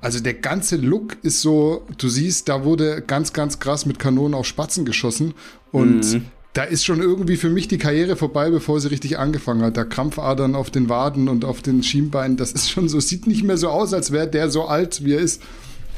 also 0.00 0.20
der 0.20 0.34
ganze 0.34 0.76
Look 0.76 1.16
ist 1.22 1.42
so, 1.42 1.86
du 1.98 2.08
siehst, 2.08 2.48
da 2.48 2.64
wurde 2.64 3.02
ganz, 3.06 3.32
ganz 3.32 3.58
krass 3.58 3.84
mit 3.86 3.98
Kanonen 3.98 4.34
auf 4.34 4.46
Spatzen 4.46 4.84
geschossen. 4.84 5.34
Und 5.70 6.12
mhm 6.12 6.24
da 6.56 6.62
ist 6.62 6.86
schon 6.86 7.02
irgendwie 7.02 7.36
für 7.36 7.50
mich 7.50 7.68
die 7.68 7.76
Karriere 7.76 8.16
vorbei, 8.16 8.48
bevor 8.48 8.80
sie 8.80 8.88
richtig 8.88 9.18
angefangen 9.18 9.60
hat. 9.60 9.76
Da 9.76 9.84
Krampfadern 9.84 10.54
auf 10.54 10.70
den 10.70 10.88
Waden 10.88 11.28
und 11.28 11.44
auf 11.44 11.60
den 11.60 11.82
Schienbeinen, 11.82 12.38
das 12.38 12.52
ist 12.52 12.70
schon 12.70 12.88
so, 12.88 12.98
sieht 12.98 13.26
nicht 13.26 13.42
mehr 13.42 13.58
so 13.58 13.68
aus, 13.68 13.92
als 13.92 14.10
wäre 14.10 14.26
der 14.26 14.48
so 14.48 14.64
alt, 14.64 15.04
wie 15.04 15.12
er 15.12 15.20
ist. 15.20 15.42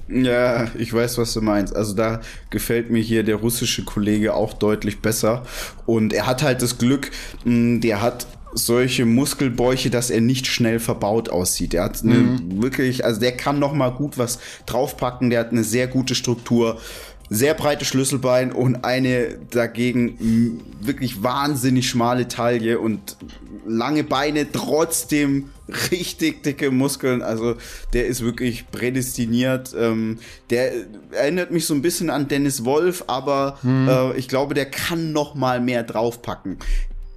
Ja, 0.09 0.68
ich 0.77 0.92
weiß, 0.92 1.16
was 1.18 1.33
du 1.35 1.42
meinst. 1.42 1.77
Also 1.77 1.94
da 1.94 2.21
gefällt 2.51 2.90
mir 2.90 3.01
hier 3.01 3.23
der 3.23 3.37
russische 3.37 3.85
Kollege 3.85 4.35
auch 4.35 4.53
deutlich 4.53 5.01
besser. 5.01 5.44
Und 5.87 6.12
er 6.12 6.27
hat 6.27 6.42
halt 6.42 6.61
das 6.61 6.79
Glück, 6.79 7.12
hm, 7.44 7.81
der 7.81 8.03
hat 8.03 8.27
solche 8.53 9.05
Muskelbäuche, 9.05 9.90
dass 9.90 10.11
er 10.11 10.21
nicht 10.21 10.47
schnell 10.47 10.81
verbaut 10.81 11.29
aussieht. 11.29 11.75
Er 11.75 11.85
hat 11.85 12.03
eine 12.03 12.14
mhm. 12.14 12.62
wirklich, 12.62 13.05
also 13.05 13.21
der 13.21 13.33
kann 13.33 13.59
noch 13.59 13.75
mal 13.75 13.90
gut 13.90 14.18
was 14.18 14.38
draufpacken. 14.66 15.31
Der 15.31 15.40
hat 15.40 15.53
eine 15.53 15.64
sehr 15.64 15.87
gute 15.87 16.14
Struktur 16.14 16.81
sehr 17.30 17.54
breite 17.54 17.84
Schlüsselbein 17.84 18.52
und 18.52 18.84
eine 18.84 19.38
dagegen 19.50 20.62
wirklich 20.80 21.22
wahnsinnig 21.22 21.88
schmale 21.88 22.28
Taille 22.28 22.78
und 22.78 23.16
lange 23.66 24.04
Beine, 24.04 24.50
trotzdem 24.50 25.50
richtig 25.90 26.42
dicke 26.42 26.70
Muskeln. 26.70 27.22
Also 27.22 27.56
der 27.92 28.06
ist 28.06 28.22
wirklich 28.22 28.70
prädestiniert. 28.70 29.74
Ähm, 29.78 30.18
der 30.50 30.72
erinnert 31.12 31.50
mich 31.50 31.66
so 31.66 31.74
ein 31.74 31.82
bisschen 31.82 32.10
an 32.10 32.28
Dennis 32.28 32.64
Wolf, 32.64 33.04
aber 33.06 33.58
hm. 33.62 33.88
äh, 33.88 34.16
ich 34.16 34.28
glaube, 34.28 34.54
der 34.54 34.66
kann 34.66 35.12
noch 35.12 35.34
mal 35.34 35.60
mehr 35.60 35.82
draufpacken. 35.82 36.58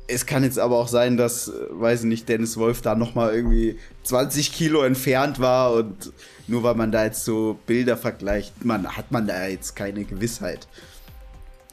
Es 0.07 0.25
kann 0.25 0.43
jetzt 0.43 0.59
aber 0.59 0.77
auch 0.77 0.89
sein, 0.89 1.15
dass, 1.15 1.47
äh, 1.47 1.51
weiß 1.69 2.01
ich 2.01 2.07
nicht, 2.07 2.27
Dennis 2.27 2.57
Wolf 2.57 2.81
da 2.81 2.95
noch 2.95 3.15
mal 3.15 3.33
irgendwie 3.33 3.77
20 4.03 4.51
Kilo 4.51 4.83
entfernt 4.83 5.39
war 5.39 5.73
und 5.73 6.11
nur 6.47 6.63
weil 6.63 6.75
man 6.75 6.91
da 6.91 7.05
jetzt 7.05 7.25
so 7.25 7.59
Bilder 7.65 7.97
vergleicht, 7.97 8.65
man, 8.65 8.87
hat 8.87 9.11
man 9.11 9.27
da 9.27 9.47
jetzt 9.47 9.75
keine 9.75 10.03
Gewissheit. 10.03 10.67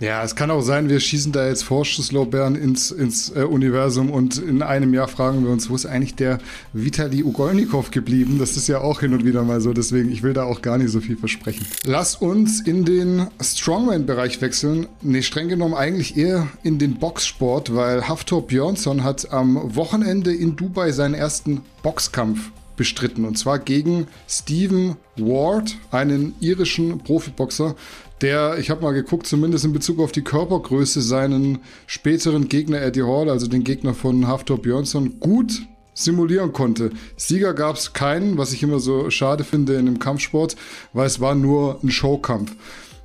Ja, 0.01 0.23
es 0.23 0.37
kann 0.37 0.53
auch 0.53 0.61
sein, 0.61 0.89
wir 0.89 1.01
schießen 1.01 1.33
da 1.33 1.49
jetzt 1.49 1.65
Vorschusslorbeeren 1.65 2.55
ins, 2.55 2.93
ins 2.93 3.31
äh, 3.35 3.43
Universum 3.43 4.11
und 4.11 4.39
in 4.39 4.63
einem 4.63 4.95
Jahr 4.95 5.09
fragen 5.09 5.43
wir 5.43 5.51
uns, 5.51 5.69
wo 5.71 5.75
ist 5.75 5.87
eigentlich 5.87 6.15
der 6.15 6.39
Vitali 6.73 7.25
Ugolnikov 7.25 7.91
geblieben? 7.91 8.39
Das 8.39 8.57
ist 8.57 8.69
ja 8.69 8.81
auch 8.81 9.01
hin 9.01 9.13
und 9.13 9.25
wieder 9.25 9.43
mal 9.43 9.61
so, 9.61 9.73
deswegen 9.73 10.13
ich 10.13 10.23
will 10.23 10.35
da 10.35 10.45
auch 10.45 10.63
gar 10.63 10.79
nicht 10.79 10.91
so 10.91 11.01
viel 11.01 11.17
versprechen. 11.17 11.67
Lass 11.85 12.15
uns 12.15 12.61
in 12.61 12.85
den 12.85 13.27
Strongman-Bereich 13.41 14.41
wechseln. 14.41 14.87
Nee, 15.03 15.23
streng 15.23 15.49
genommen 15.49 15.75
eigentlich 15.75 16.17
eher 16.17 16.47
in 16.63 16.79
den 16.79 17.01
Boxsport, 17.01 17.75
weil 17.75 18.07
Haftor 18.07 18.47
Björnsson 18.47 19.03
hat 19.03 19.33
am 19.33 19.75
Wochenende 19.75 20.33
in 20.33 20.55
Dubai 20.55 20.93
seinen 20.93 21.15
ersten 21.15 21.63
Boxkampf 21.83 22.53
bestritten. 22.79 23.27
Und 23.27 23.37
zwar 23.37 23.59
gegen 23.59 24.07
Stephen 24.27 24.97
Ward, 25.17 25.77
einen 25.91 26.35
irischen 26.41 27.01
Profiboxer, 27.01 27.75
der, 28.23 28.59
ich 28.59 28.71
habe 28.71 28.83
mal 28.83 28.93
geguckt, 28.93 29.27
zumindest 29.27 29.67
in 29.67 29.73
Bezug 29.73 30.01
auf 30.01 30.12
die 30.12 30.25
Körpergröße 30.25 31.03
seinen 31.03 31.59
späteren 31.87 32.49
Gegner 32.49 32.81
Eddie 32.81 33.03
Hall, 33.03 33.29
also 33.29 33.47
den 33.47 33.64
Gegner 33.64 33.95
von 33.95 34.27
Haftor 34.27 34.61
Björnsson, 34.61 35.21
gut 35.21 35.62
simulieren 35.95 36.53
konnte. 36.53 36.91
Sieger 37.17 37.55
gab 37.55 37.77
es 37.77 37.93
keinen, 37.93 38.38
was 38.38 38.53
ich 38.53 38.62
immer 38.62 38.79
so 38.79 39.11
schade 39.11 39.45
finde 39.45 39.75
in 39.75 39.81
einem 39.81 39.99
Kampfsport, 39.99 40.57
weil 40.93 41.07
es 41.07 41.21
war 41.21 41.35
nur 41.35 41.81
ein 41.83 41.91
Showkampf. 41.91 42.55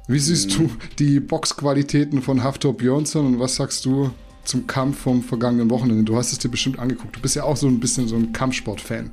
Wie 0.07 0.19
siehst 0.19 0.59
mhm. 0.59 0.67
du 0.67 0.69
die 0.99 1.19
Boxqualitäten 1.19 2.21
von 2.21 2.43
Haftor 2.43 2.75
Björnsson 2.75 3.25
und 3.25 3.39
was 3.39 3.55
sagst 3.55 3.85
du 3.85 4.11
zum 4.43 4.67
Kampf 4.67 4.99
vom 4.99 5.23
vergangenen 5.23 5.69
Wochenende? 5.69 6.03
Du 6.03 6.17
hast 6.17 6.33
es 6.33 6.39
dir 6.39 6.49
bestimmt 6.49 6.77
angeguckt. 6.77 7.15
Du 7.15 7.21
bist 7.21 7.35
ja 7.35 7.43
auch 7.43 7.57
so 7.57 7.67
ein 7.67 7.79
bisschen 7.79 8.07
so 8.07 8.15
ein 8.15 8.33
Kampfsport-Fan. 8.33 9.11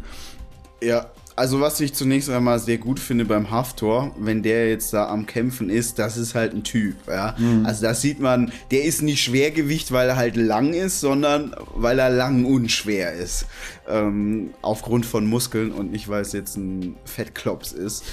Ja, 0.83 1.11
also 1.40 1.59
was 1.61 1.81
ich 1.81 1.95
zunächst 1.95 2.29
einmal 2.29 2.59
sehr 2.59 2.77
gut 2.77 3.01
finde 3.01 3.25
beim 3.25 3.51
Haftor, 3.51 4.14
wenn 4.19 4.43
der 4.43 4.69
jetzt 4.69 4.93
da 4.93 5.09
am 5.09 5.25
Kämpfen 5.25 5.71
ist, 5.71 5.99
das 5.99 6.19
ist 6.19 6.35
halt 6.35 6.53
ein 6.53 6.64
Typ, 6.64 6.97
ja. 7.09 7.35
Mhm. 7.38 7.64
Also 7.64 7.83
das 7.83 8.03
sieht 8.03 8.21
man, 8.21 8.53
der 8.71 8.85
ist 8.85 9.01
nicht 9.01 9.23
Schwergewicht, 9.23 9.90
weil 9.90 10.11
er 10.11 10.16
halt 10.16 10.37
lang 10.37 10.75
ist, 10.75 11.01
sondern 11.01 11.57
weil 11.75 11.99
er 11.99 12.11
lang 12.11 12.45
und 12.45 12.71
schwer 12.71 13.14
ist. 13.14 13.47
Ähm, 13.88 14.51
aufgrund 14.61 15.07
von 15.07 15.27
Muskeln 15.27 15.73
und 15.73 15.93
nicht, 15.93 16.09
weil 16.09 16.21
es 16.21 16.33
jetzt 16.33 16.57
ein 16.57 16.97
Fettklops 17.07 17.73
ist. 17.73 18.05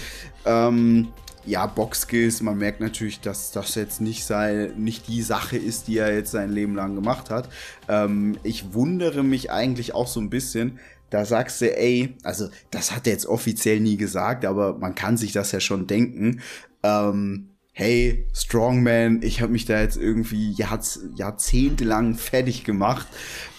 Ähm, 0.46 1.10
ja, 1.46 1.66
Boxskills, 1.66 2.42
man 2.42 2.58
merkt 2.58 2.82
natürlich, 2.82 3.22
dass 3.22 3.52
das 3.52 3.76
jetzt 3.76 4.02
nicht, 4.02 4.26
sei, 4.26 4.72
nicht 4.78 5.08
die 5.08 5.22
Sache 5.22 5.58
ist, 5.58 5.88
die 5.88 5.98
er 5.98 6.14
jetzt 6.14 6.32
sein 6.32 6.52
Leben 6.52 6.76
lang 6.76 6.96
gemacht 6.96 7.30
hat. 7.30 7.50
Ähm, 7.88 8.38
ich 8.44 8.74
wundere 8.74 9.24
mich 9.24 9.50
eigentlich 9.50 9.94
auch 9.96 10.08
so 10.08 10.20
ein 10.20 10.30
bisschen, 10.30 10.80
da 11.10 11.26
sagst 11.26 11.62
du, 11.62 11.78
ey, 11.78 12.16
also 12.24 12.50
das 12.72 12.92
hat 12.92 13.08
er 13.08 13.14
jetzt 13.14 13.26
offiziell 13.26 13.80
nie 13.80 13.98
gesagt, 13.98 14.46
aber 14.46 14.78
man 14.78 14.96
kann 14.96 15.18
sich 15.18 15.32
das 15.32 15.52
ja 15.52 15.60
schon 15.60 15.88
denken. 15.88 16.42
Ähm, 16.84 17.50
hey, 17.78 18.26
Strongman, 18.34 19.22
ich 19.22 19.42
habe 19.42 19.52
mich 19.52 19.66
da 19.66 19.80
jetzt 19.80 19.98
irgendwie 19.98 20.52
Jahrz 20.52 21.00
jahrzehntelang 21.16 22.16
fertig 22.16 22.64
gemacht. 22.64 23.06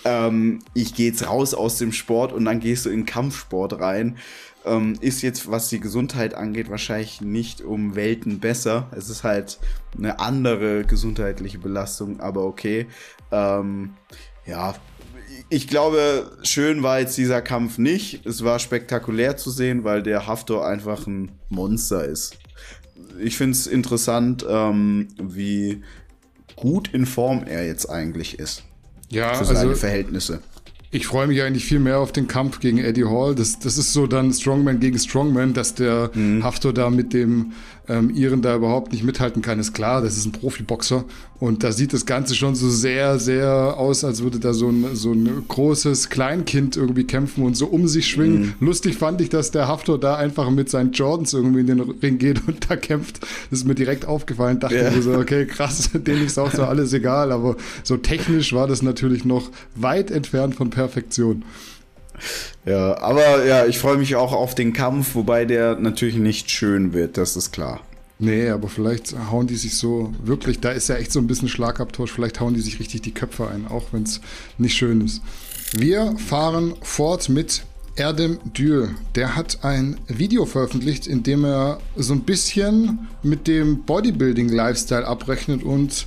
Ähm, 0.04 0.58
ich 0.74 0.94
gehe 0.94 1.11
jetzt 1.11 1.28
raus 1.28 1.54
aus 1.54 1.78
dem 1.78 1.92
Sport 1.92 2.32
und 2.32 2.44
dann 2.44 2.58
gehst 2.58 2.84
du 2.84 2.90
in 2.90 3.06
Kampfsport 3.06 3.80
rein. 3.80 4.18
Ähm, 4.64 4.96
ist 5.00 5.22
jetzt, 5.22 5.48
was 5.50 5.68
die 5.68 5.78
Gesundheit 5.78 6.34
angeht, 6.34 6.68
wahrscheinlich 6.68 7.20
nicht 7.20 7.61
um 7.61 7.94
Welten 7.94 8.40
besser. 8.40 8.88
Es 8.90 9.09
ist 9.09 9.22
halt 9.22 9.61
eine 9.96 10.18
andere 10.18 10.84
gesundheitliche 10.84 11.59
Belastung, 11.59 12.18
aber 12.18 12.44
okay. 12.44 12.88
Ähm, 13.30 13.94
ja, 14.46 14.74
ich 15.51 15.66
glaube, 15.68 16.30
schön 16.42 16.82
war 16.82 17.01
jetzt 17.01 17.16
dieser 17.16 17.40
Kampf 17.40 17.78
nicht. 17.78 18.26
Es 18.26 18.44
war 18.44 18.59
spektakulär 18.59 19.36
zu 19.36 19.51
sehen, 19.51 19.84
weil 19.84 20.03
der 20.03 20.26
Haftor 20.26 20.66
einfach 20.66 21.07
ein 21.07 21.30
Monster 21.49 22.05
ist. 22.05 22.36
Ich 23.18 23.36
finde 23.36 23.53
es 23.53 23.66
interessant, 23.66 24.44
ähm, 24.49 25.09
wie 25.20 25.82
gut 26.57 26.92
in 26.92 27.07
Form 27.07 27.44
er 27.46 27.66
jetzt 27.66 27.86
eigentlich 27.86 28.38
ist. 28.38 28.62
Ja, 29.11 29.34
für 29.34 29.44
seine 29.44 29.61
also, 29.61 29.74
Verhältnisse. 29.74 30.40
Ich 30.90 31.07
freue 31.07 31.26
mich 31.26 31.42
eigentlich 31.42 31.64
viel 31.64 31.80
mehr 31.80 31.99
auf 31.99 32.12
den 32.12 32.28
Kampf 32.28 32.61
gegen 32.61 32.78
Eddie 32.78 33.05
Hall. 33.05 33.34
Das, 33.34 33.59
das 33.59 33.78
ist 33.78 33.92
so 33.92 34.07
dann 34.07 34.32
Strongman 34.32 34.80
gegen 34.80 34.99
Strongman, 34.99 35.55
dass 35.55 35.74
der 35.74 36.11
mhm. 36.14 36.42
Haftor 36.42 36.72
da 36.72 36.90
mit 36.90 37.12
dem 37.12 37.53
ähm, 37.89 38.11
Iren 38.11 38.43
da 38.43 38.55
überhaupt 38.55 38.93
nicht 38.93 39.05
mithalten 39.05 39.43
kann, 39.43 39.59
ist 39.59 39.72
klar. 39.72 40.03
Das 40.03 40.16
ist 40.16 40.26
ein 40.26 40.32
Profiboxer. 40.32 41.05
Und 41.41 41.62
da 41.62 41.70
sieht 41.72 41.93
das 41.93 42.05
Ganze 42.05 42.34
schon 42.34 42.57
so 42.57 42.68
sehr, 42.68 43.18
sehr 43.18 43.76
aus, 43.76 44.03
als 44.05 44.22
würde 44.22 44.41
da 44.41 44.53
so 44.53 44.68
ein, 44.68 44.95
so 44.95 45.12
ein 45.12 45.45
großes 45.47 46.11
Kleinkind 46.11 46.76
irgendwie 46.76 47.05
kämpfen 47.05 47.45
und 47.45 47.57
so 47.57 47.66
um 47.66 47.86
sich 47.86 48.09
schwingen. 48.09 48.55
Mhm. 48.59 48.66
Lustig 48.66 48.97
fand 48.97 49.20
ich, 49.20 49.28
dass 49.28 49.53
der 49.53 49.68
Haftor 49.68 49.99
da 50.01 50.16
einfach 50.16 50.51
mit 50.51 50.68
seinen 50.68 50.93
Jordans 50.93 51.32
irgendwie 51.32 51.61
in 51.61 51.66
den 51.68 51.80
Ring 51.80 52.18
geht 52.18 52.47
und 52.49 52.68
da 52.68 52.76
kämpft. 52.76 53.20
Das 53.51 53.61
ist 53.61 53.66
mir 53.66 53.76
direkt 53.76 54.07
aufgefallen. 54.07 54.59
Dachte 54.59 54.76
ja. 54.76 54.91
mir 54.91 55.03
so, 55.03 55.14
okay, 55.14 55.47
krass, 55.47 55.91
denen 55.95 56.26
ist 56.26 56.39
auch 56.39 56.53
so 56.53 56.64
alles 56.64 56.93
egal. 56.93 57.30
Aber 57.30 57.57
so 57.84 57.97
technisch 57.97 58.53
war 58.53 58.66
das 58.66 58.82
natürlich 58.82 59.24
noch 59.24 59.51
weit 59.76 60.11
entfernt 60.11 60.57
von 60.57 60.70
Perfektion. 60.70 61.45
Ja, 62.64 62.99
aber 62.99 63.45
ja, 63.45 63.66
ich 63.66 63.79
freue 63.79 63.97
mich 63.97 64.16
auch 64.16 64.33
auf 64.33 64.55
den 64.55 64.73
Kampf, 64.73 65.14
wobei 65.14 65.45
der 65.45 65.77
natürlich 65.77 66.16
nicht 66.16 66.51
schön 66.51 66.93
wird, 66.93 67.16
das 67.16 67.37
ist 67.37 67.53
klar. 67.53 67.81
Nee, 68.21 68.49
aber 68.49 68.69
vielleicht 68.69 69.14
hauen 69.31 69.47
die 69.47 69.57
sich 69.57 69.77
so 69.77 70.12
wirklich, 70.23 70.59
da 70.59 70.71
ist 70.71 70.89
ja 70.89 70.97
echt 70.97 71.12
so 71.12 71.21
ein 71.21 71.29
bisschen 71.29 71.49
Schlagabtausch, 71.49 72.11
vielleicht 72.11 72.41
hauen 72.41 72.55
die 72.55 72.61
sich 72.61 72.81
richtig 72.81 73.03
die 73.03 73.14
Köpfe 73.14 73.49
ein, 73.49 73.69
auch 73.69 73.93
wenn 73.93 74.03
es 74.03 74.21
nicht 74.59 74.77
schön 74.77 75.01
ist. 75.03 75.23
Wir 75.77 76.16
fahren 76.19 76.75
fort 76.83 77.29
mit 77.29 77.62
Erdem 77.95 78.39
Dür. 78.45 78.91
Der 79.14 79.37
hat 79.37 79.64
ein 79.64 79.99
Video 80.07 80.47
veröffentlicht, 80.47 81.07
in 81.07 81.23
dem 81.23 81.45
er 81.45 81.79
so 81.97 82.12
ein 82.12 82.23
bisschen 82.23 83.09
mit 83.23 83.47
dem 83.47 83.83
Bodybuilding-Lifestyle 83.85 85.07
abrechnet 85.07 85.62
und 85.62 86.07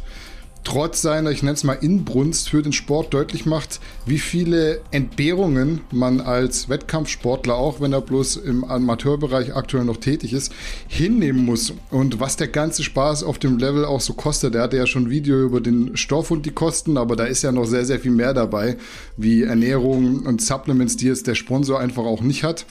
trotz 0.64 1.01
seiner, 1.01 1.32
ich 1.32 1.43
nenne 1.43 1.55
es 1.55 1.64
mal 1.64 1.74
Inbrunst 1.74 2.49
für 2.49 2.62
den 2.62 2.74
Sport 2.74 3.14
deutlich 3.14 3.45
macht, 3.45 3.80
wie 4.05 4.20
viele 4.20 4.82
Entbehrungen 4.91 5.82
man 5.91 6.22
als 6.22 6.70
Wettkampfsportler, 6.70 7.55
auch 7.55 7.82
wenn 7.82 7.93
er 7.93 8.01
bloß 8.01 8.38
im 8.38 8.64
Amateurbereich 8.64 9.55
aktuell 9.55 9.86
noch 9.86 9.97
tätig 9.97 10.34
ist, 10.34 10.51
hinnehmen 10.88 11.45
muss 11.45 11.74
und 11.89 12.20
was 12.20 12.38
der 12.38 12.47
ganze 12.47 12.84
Spaß 12.84 13.24
auf 13.24 13.39
dem 13.39 13.57
Level 13.57 13.86
auch 13.86 14.01
so 14.01 14.14
kostet. 14.14 14.55
Er 14.55 14.64
hatte 14.64 14.78
ja 14.78 14.88
schon 14.88 15.05
ein 15.05 15.09
Video 15.09 15.41
über 15.41 15.62
den 15.62 15.97
Stoff 15.97 16.32
und 16.32 16.45
die 16.45 16.51
Kosten, 16.51 16.97
aber 16.97 17.16
da 17.16 17.26
ist 17.26 17.41
ja 17.41 17.51
noch 17.51 17.66
sehr, 17.66 17.86
sehr 17.86 17.99
viel 17.99 18.12
mehr 18.12 18.34
dabei, 18.34 18.78
wie 19.18 19.43
Ernährung 19.43 20.26
und 20.26 20.41
Supplements, 20.41 20.97
die 20.97 21.07
jetzt 21.07 21.28
der 21.28 21.36
Sponsor 21.36 21.80
einfach 21.80 22.03
auch 22.03 22.22
nicht 22.22 22.43
hat 22.43 22.66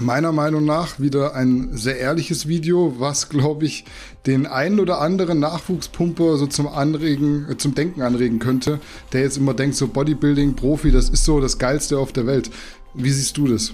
meiner 0.00 0.32
Meinung 0.32 0.64
nach 0.64 0.98
wieder 0.98 1.34
ein 1.34 1.76
sehr 1.76 1.98
ehrliches 1.98 2.48
Video, 2.48 2.94
was, 2.98 3.28
glaube 3.28 3.66
ich, 3.66 3.84
den 4.26 4.46
einen 4.46 4.80
oder 4.80 5.00
anderen 5.00 5.40
Nachwuchspumper 5.40 6.36
so 6.36 6.46
zum 6.46 6.68
Anregen, 6.68 7.50
äh, 7.50 7.56
zum 7.56 7.74
Denken 7.74 8.02
anregen 8.02 8.38
könnte, 8.38 8.80
der 9.12 9.22
jetzt 9.22 9.36
immer 9.36 9.54
denkt, 9.54 9.76
so 9.76 9.88
Bodybuilding, 9.88 10.54
Profi, 10.54 10.90
das 10.90 11.08
ist 11.08 11.24
so 11.24 11.40
das 11.40 11.58
Geilste 11.58 11.98
auf 11.98 12.12
der 12.12 12.26
Welt. 12.26 12.50
Wie 12.94 13.10
siehst 13.10 13.36
du 13.36 13.48
das? 13.48 13.72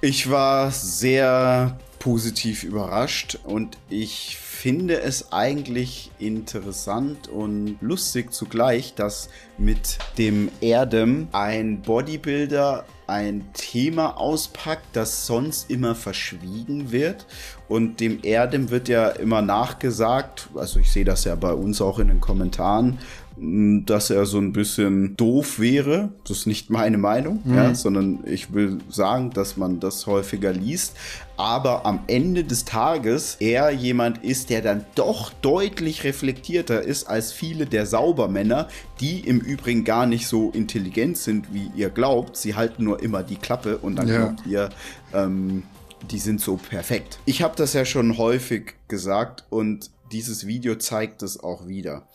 Ich 0.00 0.30
war 0.30 0.70
sehr 0.72 1.78
positiv 2.00 2.64
überrascht 2.64 3.38
und 3.44 3.78
ich 3.88 4.36
finde 4.36 5.00
es 5.00 5.32
eigentlich 5.32 6.10
interessant 6.18 7.28
und 7.28 7.78
lustig 7.80 8.32
zugleich, 8.32 8.94
dass 8.94 9.28
mit 9.58 9.98
dem 10.18 10.50
Erdem 10.60 11.28
ein 11.30 11.82
Bodybuilder 11.82 12.84
ein 13.06 13.52
Thema 13.52 14.16
auspackt, 14.16 14.86
das 14.94 15.26
sonst 15.26 15.70
immer 15.70 15.94
verschwiegen 15.94 16.92
wird. 16.92 17.26
Und 17.72 18.00
dem 18.00 18.18
Erdem 18.22 18.68
wird 18.68 18.90
ja 18.90 19.08
immer 19.08 19.40
nachgesagt, 19.40 20.50
also 20.54 20.78
ich 20.78 20.92
sehe 20.92 21.06
das 21.06 21.24
ja 21.24 21.34
bei 21.36 21.54
uns 21.54 21.80
auch 21.80 21.98
in 21.98 22.08
den 22.08 22.20
Kommentaren, 22.20 22.98
dass 23.38 24.10
er 24.10 24.26
so 24.26 24.36
ein 24.36 24.52
bisschen 24.52 25.16
doof 25.16 25.58
wäre. 25.58 26.10
Das 26.28 26.40
ist 26.40 26.46
nicht 26.46 26.68
meine 26.68 26.98
Meinung, 26.98 27.40
mhm. 27.42 27.54
ja, 27.54 27.74
sondern 27.74 28.18
ich 28.26 28.52
will 28.52 28.80
sagen, 28.90 29.30
dass 29.30 29.56
man 29.56 29.80
das 29.80 30.06
häufiger 30.06 30.52
liest. 30.52 30.98
Aber 31.38 31.86
am 31.86 32.00
Ende 32.08 32.44
des 32.44 32.66
Tages 32.66 33.38
er 33.40 33.70
jemand 33.70 34.22
ist, 34.22 34.50
der 34.50 34.60
dann 34.60 34.84
doch 34.94 35.32
deutlich 35.40 36.04
reflektierter 36.04 36.82
ist 36.82 37.04
als 37.08 37.32
viele 37.32 37.64
der 37.64 37.86
Saubermänner, 37.86 38.68
die 39.00 39.20
im 39.20 39.40
Übrigen 39.40 39.84
gar 39.84 40.04
nicht 40.04 40.26
so 40.26 40.50
intelligent 40.50 41.16
sind, 41.16 41.54
wie 41.54 41.70
ihr 41.74 41.88
glaubt. 41.88 42.36
Sie 42.36 42.54
halten 42.54 42.84
nur 42.84 43.02
immer 43.02 43.22
die 43.22 43.36
Klappe 43.36 43.78
und 43.78 43.96
dann 43.96 44.08
ja. 44.08 44.18
glaubt 44.18 44.46
ihr, 44.46 44.68
ähm, 45.14 45.62
die 46.10 46.18
sind 46.18 46.40
so 46.40 46.56
perfekt. 46.56 47.18
Ich 47.26 47.42
habe 47.42 47.56
das 47.56 47.72
ja 47.72 47.84
schon 47.84 48.18
häufig 48.18 48.74
gesagt 48.88 49.44
und 49.50 49.90
dieses 50.10 50.46
Video 50.46 50.74
zeigt 50.74 51.22
es 51.22 51.42
auch 51.42 51.66
wieder 51.66 52.06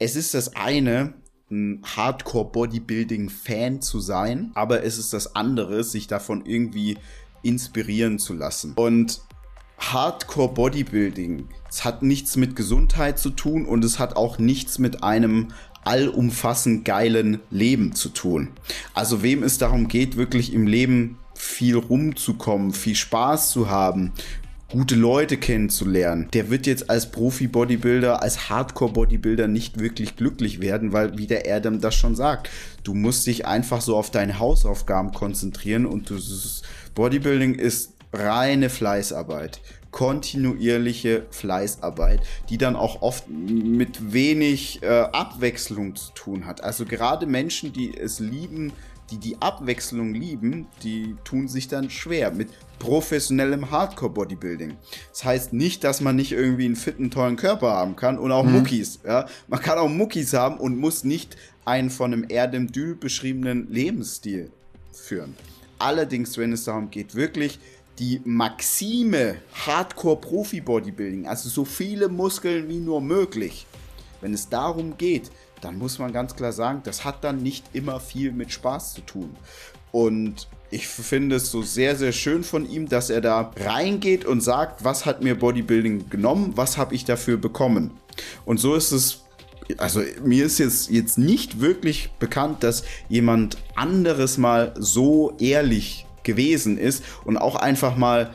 es 0.00 0.16
ist 0.16 0.34
das 0.34 0.56
eine, 0.56 1.12
ein 1.50 1.82
Hardcore-Bodybuilding-Fan 1.84 3.82
zu 3.82 4.00
sein, 4.00 4.50
aber 4.54 4.82
es 4.82 4.98
ist 4.98 5.12
das 5.12 5.36
andere, 5.36 5.84
sich 5.84 6.06
davon 6.06 6.44
irgendwie 6.46 6.96
inspirieren 7.42 8.18
zu 8.18 8.32
lassen. 8.32 8.72
Und 8.74 9.20
Hardcore 9.78 10.54
Bodybuilding, 10.54 11.48
es 11.68 11.84
hat 11.84 12.02
nichts 12.02 12.36
mit 12.36 12.56
Gesundheit 12.56 13.18
zu 13.18 13.30
tun 13.30 13.66
und 13.66 13.84
es 13.84 13.98
hat 13.98 14.16
auch 14.16 14.38
nichts 14.38 14.78
mit 14.78 15.02
einem 15.02 15.48
allumfassend 15.84 16.84
geilen 16.84 17.40
Leben 17.50 17.94
zu 17.94 18.08
tun. 18.08 18.48
Also 18.94 19.22
wem 19.22 19.42
es 19.42 19.58
darum 19.58 19.88
geht, 19.88 20.16
wirklich 20.16 20.52
im 20.52 20.66
Leben 20.66 21.18
viel 21.40 21.76
rumzukommen, 21.76 22.72
viel 22.72 22.94
Spaß 22.94 23.50
zu 23.50 23.70
haben, 23.70 24.12
gute 24.70 24.94
Leute 24.94 25.36
kennenzulernen. 25.36 26.28
Der 26.32 26.50
wird 26.50 26.66
jetzt 26.66 26.90
als 26.90 27.10
Profi-Bodybuilder, 27.10 28.22
als 28.22 28.50
Hardcore-Bodybuilder 28.50 29.48
nicht 29.48 29.80
wirklich 29.80 30.16
glücklich 30.16 30.60
werden, 30.60 30.92
weil, 30.92 31.18
wie 31.18 31.26
der 31.26 31.44
Adam 31.52 31.80
das 31.80 31.94
schon 31.94 32.14
sagt, 32.14 32.50
du 32.84 32.94
musst 32.94 33.26
dich 33.26 33.46
einfach 33.46 33.80
so 33.80 33.96
auf 33.96 34.10
deine 34.10 34.38
Hausaufgaben 34.38 35.12
konzentrieren 35.12 35.86
und 35.86 36.10
du, 36.10 36.18
Bodybuilding 36.94 37.54
ist 37.54 37.94
reine 38.12 38.70
Fleißarbeit 38.70 39.60
kontinuierliche 39.90 41.26
Fleißarbeit, 41.30 42.20
die 42.48 42.58
dann 42.58 42.76
auch 42.76 43.02
oft 43.02 43.28
mit 43.28 44.12
wenig 44.12 44.82
äh, 44.82 44.86
Abwechslung 44.86 45.96
zu 45.96 46.12
tun 46.12 46.46
hat. 46.46 46.62
Also 46.62 46.84
gerade 46.84 47.26
Menschen, 47.26 47.72
die 47.72 47.96
es 47.96 48.20
lieben, 48.20 48.72
die 49.10 49.18
die 49.18 49.40
Abwechslung 49.40 50.14
lieben, 50.14 50.66
die 50.82 51.16
tun 51.24 51.48
sich 51.48 51.68
dann 51.68 51.90
schwer 51.90 52.30
mit 52.30 52.48
professionellem 52.78 53.70
Hardcore-Bodybuilding. 53.70 54.76
Das 55.10 55.24
heißt 55.24 55.52
nicht, 55.52 55.84
dass 55.84 56.00
man 56.00 56.16
nicht 56.16 56.32
irgendwie 56.32 56.64
einen 56.64 56.76
fitten, 56.76 57.10
tollen 57.10 57.36
Körper 57.36 57.70
haben 57.70 57.96
kann 57.96 58.18
und 58.18 58.32
auch 58.32 58.44
mhm. 58.44 58.52
Muckis. 58.52 59.00
Ja? 59.04 59.26
Man 59.48 59.60
kann 59.60 59.78
auch 59.78 59.88
Muckis 59.88 60.32
haben 60.32 60.58
und 60.58 60.78
muss 60.78 61.04
nicht 61.04 61.36
einen 61.64 61.90
von 61.90 62.12
einem 62.12 62.26
Erdem 62.28 62.72
Dül 62.72 62.94
beschriebenen 62.94 63.70
Lebensstil 63.70 64.50
führen. 64.92 65.34
Allerdings, 65.78 66.36
wenn 66.36 66.52
es 66.52 66.64
darum 66.64 66.90
geht, 66.90 67.14
wirklich 67.14 67.58
die 67.98 68.20
Maxime 68.24 69.36
Hardcore-Profi-Bodybuilding, 69.66 71.26
also 71.26 71.48
so 71.48 71.64
viele 71.64 72.08
Muskeln 72.08 72.68
wie 72.68 72.78
nur 72.78 73.00
möglich, 73.00 73.66
wenn 74.20 74.32
es 74.32 74.48
darum 74.48 74.96
geht, 74.96 75.30
dann 75.60 75.78
muss 75.78 75.98
man 75.98 76.12
ganz 76.12 76.34
klar 76.36 76.52
sagen, 76.52 76.80
das 76.84 77.04
hat 77.04 77.24
dann 77.24 77.42
nicht 77.42 77.64
immer 77.72 78.00
viel 78.00 78.32
mit 78.32 78.52
Spaß 78.52 78.94
zu 78.94 79.00
tun. 79.02 79.36
Und 79.92 80.48
ich 80.70 80.86
finde 80.86 81.36
es 81.36 81.50
so 81.50 81.62
sehr, 81.62 81.96
sehr 81.96 82.12
schön 82.12 82.44
von 82.44 82.68
ihm, 82.68 82.88
dass 82.88 83.10
er 83.10 83.20
da 83.20 83.52
reingeht 83.56 84.24
und 84.24 84.40
sagt, 84.40 84.84
was 84.84 85.04
hat 85.04 85.22
mir 85.22 85.38
Bodybuilding 85.38 86.08
genommen, 86.10 86.52
was 86.56 86.78
habe 86.78 86.94
ich 86.94 87.04
dafür 87.04 87.36
bekommen. 87.36 87.90
Und 88.44 88.58
so 88.58 88.74
ist 88.74 88.92
es, 88.92 89.22
also 89.78 90.02
mir 90.24 90.46
ist 90.46 90.58
jetzt, 90.58 90.90
jetzt 90.90 91.18
nicht 91.18 91.60
wirklich 91.60 92.10
bekannt, 92.18 92.62
dass 92.62 92.84
jemand 93.08 93.56
anderes 93.74 94.38
mal 94.38 94.74
so 94.78 95.34
ehrlich 95.38 96.06
gewesen 96.22 96.78
ist 96.78 97.02
und 97.24 97.36
auch 97.36 97.56
einfach 97.56 97.96
mal 97.96 98.34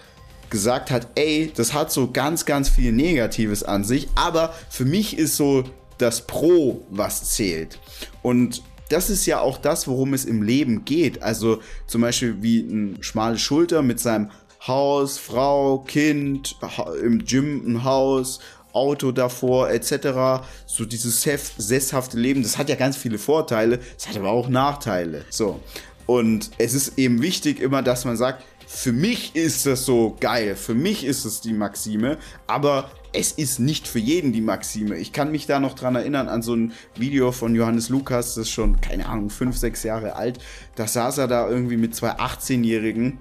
gesagt 0.50 0.92
hat, 0.92 1.08
ey, 1.16 1.52
das 1.56 1.74
hat 1.74 1.92
so 1.92 2.12
ganz, 2.12 2.46
ganz 2.46 2.70
viel 2.70 2.92
Negatives 2.92 3.64
an 3.64 3.84
sich, 3.84 4.10
aber 4.16 4.54
für 4.70 4.86
mich 4.86 5.18
ist 5.18 5.38
so 5.38 5.64
das 5.98 6.26
Pro, 6.26 6.86
was 6.90 7.32
zählt. 7.32 7.80
Und 8.22 8.62
das 8.90 9.10
ist 9.10 9.26
ja 9.26 9.40
auch 9.40 9.58
das, 9.58 9.88
worum 9.88 10.14
es 10.14 10.26
im 10.26 10.44
Leben 10.44 10.86
geht. 10.86 11.24
Also 11.24 11.60
zum 11.88 12.02
Beispiel 12.02 12.42
wie 12.42 12.60
ein 12.60 12.98
schmale 13.02 13.38
Schulter 13.38 13.82
mit 13.82 14.00
seinem 14.00 14.30
Haus, 14.68 15.18
Frau, 15.18 15.80
Kind, 15.80 16.56
im 17.04 17.24
Gym 17.26 17.64
ein 17.66 17.84
Haus, 17.84 18.40
Auto 18.74 19.12
davor 19.12 19.70
etc. 19.70 20.44
So 20.66 20.86
dieses 20.86 21.22
sesshafte 21.22 22.18
Leben, 22.18 22.44
das 22.44 22.58
hat 22.58 22.70
ja 22.70 22.76
ganz 22.76 22.98
viele 22.98 23.18
Vorteile, 23.18 23.80
es 23.98 24.08
hat 24.08 24.18
aber 24.18 24.32
auch 24.32 24.50
Nachteile. 24.50 25.24
So. 25.30 25.62
Und 26.06 26.52
es 26.58 26.74
ist 26.74 26.98
eben 27.00 27.22
wichtig 27.22 27.60
immer, 27.60 27.82
dass 27.82 28.06
man 28.06 28.18
sagt, 28.18 28.44
für 28.68 28.92
mich 28.92 29.36
ist 29.36 29.66
das 29.66 29.86
so 29.86 30.18
geil, 30.20 30.56
für 30.56 30.74
mich 30.74 31.06
ist 31.06 31.26
es 31.26 31.42
die 31.42 31.54
Maxime, 31.54 32.18
aber 32.48 32.92
es 33.16 33.32
ist 33.32 33.60
nicht 33.60 33.88
für 33.88 34.00
jeden 34.00 34.34
die 34.34 34.42
Maxime. 34.42 34.98
Ich 34.98 35.14
kann 35.14 35.32
mich 35.32 35.46
da 35.46 35.60
noch 35.60 35.74
dran 35.74 35.96
erinnern 35.96 36.28
an 36.28 36.42
so 36.42 36.54
ein 36.54 36.74
Video 36.96 37.32
von 37.32 37.56
Johannes 37.56 37.90
Lukas, 37.90 38.36
das 38.36 38.48
ist 38.48 38.52
schon, 38.52 38.82
keine 38.82 39.08
Ahnung, 39.08 39.30
fünf, 39.30 39.58
sechs 39.58 39.84
Jahre 39.84 40.16
alt. 40.16 40.40
Da 40.76 40.88
saß 40.88 41.20
er 41.20 41.28
da 41.28 41.50
irgendwie 41.50 41.78
mit 41.78 41.96
zwei 41.96 42.12
18-Jährigen 42.12 43.20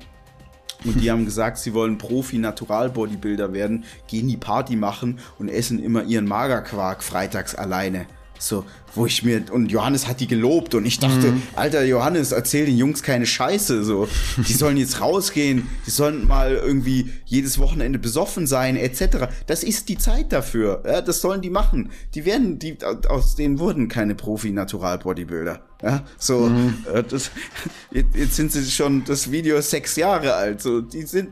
und 0.84 1.00
die 1.00 1.10
haben 1.10 1.24
gesagt, 1.24 1.58
sie 1.58 1.74
wollen 1.74 1.98
Profi-Natural-Bodybuilder 1.98 3.52
werden, 3.52 3.84
gehen 4.08 4.28
die 4.28 4.36
Party 4.36 4.76
machen 4.76 5.20
und 5.38 5.48
essen 5.48 5.82
immer 5.82 6.02
ihren 6.02 6.26
Magerquark 6.26 7.02
freitags 7.02 7.54
alleine. 7.54 8.06
So, 8.44 8.66
wo 8.94 9.06
ich 9.06 9.22
mir, 9.22 9.42
und 9.50 9.72
Johannes 9.72 10.06
hat 10.06 10.20
die 10.20 10.26
gelobt 10.26 10.74
und 10.74 10.84
ich 10.84 10.98
dachte, 10.98 11.32
mhm. 11.32 11.42
alter 11.56 11.82
Johannes, 11.82 12.30
erzähl 12.30 12.66
den 12.66 12.76
Jungs 12.76 13.02
keine 13.02 13.24
Scheiße, 13.24 13.82
so. 13.82 14.06
Die 14.36 14.52
sollen 14.52 14.76
jetzt 14.76 15.00
rausgehen, 15.00 15.66
die 15.86 15.90
sollen 15.90 16.28
mal 16.28 16.54
irgendwie 16.54 17.10
jedes 17.24 17.58
Wochenende 17.58 17.98
besoffen 17.98 18.46
sein, 18.46 18.76
etc. 18.76 19.28
Das 19.46 19.62
ist 19.64 19.88
die 19.88 19.96
Zeit 19.96 20.30
dafür, 20.30 20.82
ja, 20.86 21.00
das 21.00 21.22
sollen 21.22 21.40
die 21.40 21.48
machen. 21.48 21.90
Die 22.14 22.26
werden, 22.26 22.58
die, 22.58 22.76
aus 23.08 23.34
denen 23.34 23.58
wurden 23.58 23.88
keine 23.88 24.14
Profi-Natural-Bodybuilder. 24.14 25.60
Ja, 25.82 26.04
so, 26.18 26.40
mhm. 26.40 26.84
äh, 26.92 27.02
das, 27.02 27.30
jetzt 27.92 28.36
sind 28.36 28.52
sie 28.52 28.70
schon, 28.70 29.04
das 29.04 29.30
Video 29.30 29.56
ist 29.56 29.70
sechs 29.70 29.96
Jahre 29.96 30.34
alt, 30.34 30.60
so, 30.60 30.82
die 30.82 31.02
sind, 31.04 31.30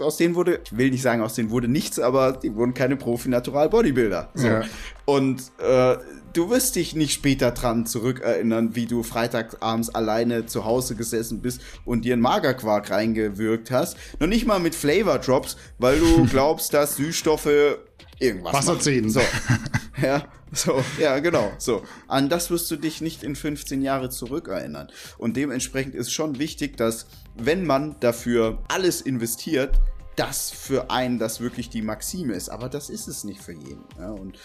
aus 0.00 0.16
denen 0.16 0.34
wurde, 0.34 0.60
ich 0.64 0.76
will 0.76 0.90
nicht 0.90 1.02
sagen, 1.02 1.22
aus 1.22 1.34
denen 1.34 1.50
wurde 1.50 1.68
nichts, 1.68 1.98
aber 1.98 2.32
die 2.32 2.54
wurden 2.54 2.74
keine 2.74 2.96
Profi-Natural-Bodybuilder. 2.96 4.30
So. 4.34 4.46
Ja. 4.46 4.64
Und 5.04 5.42
äh, 5.58 5.96
du 6.32 6.50
wirst 6.50 6.76
dich 6.76 6.94
nicht 6.94 7.12
später 7.12 7.52
dran 7.52 7.86
zurückerinnern, 7.86 8.74
wie 8.74 8.86
du 8.86 9.02
freitagsabends 9.02 9.94
alleine 9.94 10.46
zu 10.46 10.64
Hause 10.64 10.96
gesessen 10.96 11.40
bist 11.40 11.60
und 11.84 12.04
dir 12.04 12.14
einen 12.14 12.22
Magerquark 12.22 12.90
reingewürgt 12.90 13.70
hast. 13.70 13.96
Noch 14.18 14.26
nicht 14.26 14.46
mal 14.46 14.58
mit 14.58 14.74
Flavor 14.74 15.18
Drops, 15.18 15.56
weil 15.78 15.98
du 15.98 16.26
glaubst, 16.30 16.74
dass 16.74 16.96
Süßstoffe 16.96 17.78
irgendwas 18.24 18.54
Wasserzähnen. 18.54 19.10
So. 19.10 19.20
Ja, 20.02 20.24
so, 20.52 20.82
ja, 20.98 21.20
genau. 21.20 21.52
So. 21.58 21.84
An 22.08 22.28
das 22.28 22.50
wirst 22.50 22.68
du 22.68 22.74
dich 22.74 23.00
nicht 23.00 23.22
in 23.22 23.36
15 23.36 23.80
Jahre 23.80 24.10
zurückerinnern. 24.10 24.88
Und 25.18 25.36
dementsprechend 25.36 25.94
ist 25.94 26.12
schon 26.12 26.40
wichtig, 26.40 26.76
dass, 26.76 27.06
wenn 27.36 27.64
man 27.64 27.94
dafür 28.00 28.58
alles 28.66 29.00
investiert, 29.00 29.78
das 30.16 30.50
für 30.50 30.90
einen 30.90 31.20
das 31.20 31.40
wirklich 31.40 31.70
die 31.70 31.80
Maxime 31.80 32.34
ist. 32.34 32.48
Aber 32.48 32.68
das 32.68 32.90
ist 32.90 33.06
es 33.06 33.22
nicht 33.22 33.40
für 33.40 33.52
jeden. 33.52 33.84
Ja, 33.98 34.10
und 34.10 34.36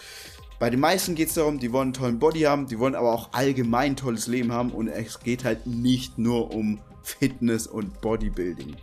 bei 0.60 0.68
den 0.68 0.80
meisten 0.80 1.14
geht 1.14 1.28
es 1.28 1.34
darum, 1.34 1.58
die 1.58 1.72
wollen 1.72 1.88
einen 1.88 1.92
tollen 1.94 2.18
Body 2.18 2.40
haben, 2.40 2.66
die 2.66 2.78
wollen 2.78 2.94
aber 2.94 3.12
auch 3.12 3.32
allgemein 3.32 3.92
ein 3.92 3.96
tolles 3.96 4.26
Leben 4.26 4.52
haben 4.52 4.70
und 4.70 4.88
es 4.88 5.20
geht 5.20 5.42
halt 5.44 5.66
nicht 5.66 6.18
nur 6.18 6.52
um 6.54 6.80
Fitness 7.02 7.66
und 7.66 8.00
Bodybuilding. 8.02 8.76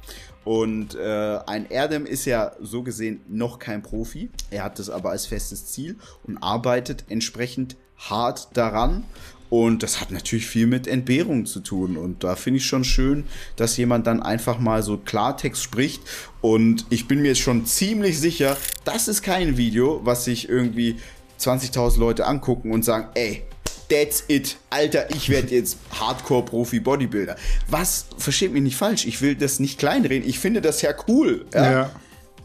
Und 0.48 0.96
äh, 0.96 1.40
ein 1.46 1.70
Erdem 1.70 2.06
ist 2.06 2.24
ja 2.24 2.54
so 2.62 2.82
gesehen 2.82 3.20
noch 3.28 3.60
kein 3.60 3.84
Profi. 3.84 4.30
Er 4.50 4.64
hat 4.64 4.80
das 4.80 4.90
aber 4.90 5.10
als 5.10 5.26
festes 5.26 5.66
Ziel 5.66 5.98
und 6.24 6.38
arbeitet 6.38 7.04
entsprechend 7.10 7.76
hart 7.98 8.56
daran. 8.56 9.04
Und 9.50 9.84
das 9.84 10.00
hat 10.00 10.10
natürlich 10.10 10.48
viel 10.48 10.66
mit 10.66 10.88
Entbehrung 10.88 11.46
zu 11.48 11.60
tun. 11.60 11.98
Und 11.98 12.24
da 12.24 12.38
finde 12.38 12.60
ich 12.60 12.66
schon 12.66 12.86
schön, 12.86 13.26
dass 13.58 13.76
jemand 13.76 14.08
dann 14.08 14.24
einfach 14.24 14.58
mal 14.58 14.84
so 14.84 14.98
Klartext 14.98 15.62
spricht. 15.62 16.02
Und 16.40 16.86
ich 16.90 17.10
bin 17.10 17.22
mir 17.22 17.36
schon 17.36 17.66
ziemlich 17.66 18.18
sicher, 18.18 18.56
das 18.86 19.10
ist 19.10 19.24
kein 19.24 19.58
Video, 19.58 20.00
was 20.06 20.24
sich 20.24 20.48
irgendwie 20.48 20.96
20.000 21.42 22.00
Leute 22.00 22.26
angucken 22.26 22.72
und 22.72 22.86
sagen, 22.86 23.10
ey, 23.16 23.44
That's 23.90 24.24
it. 24.28 24.58
Alter, 24.70 25.10
ich 25.12 25.30
werde 25.30 25.56
jetzt 25.56 25.78
Hardcore-Profi-Bodybuilder. 25.92 27.36
Was, 27.68 28.08
versteht 28.18 28.52
mich 28.52 28.64
nicht 28.64 28.76
falsch, 28.76 29.06
ich 29.06 29.22
will 29.22 29.36
das 29.36 29.60
nicht 29.60 29.80
kleinreden. 29.80 30.28
Ich 30.28 30.40
finde 30.40 30.62
das 30.62 30.82
ja 30.82 30.94
cool. 31.08 31.46
Ja? 31.54 31.72
ja. 31.72 31.92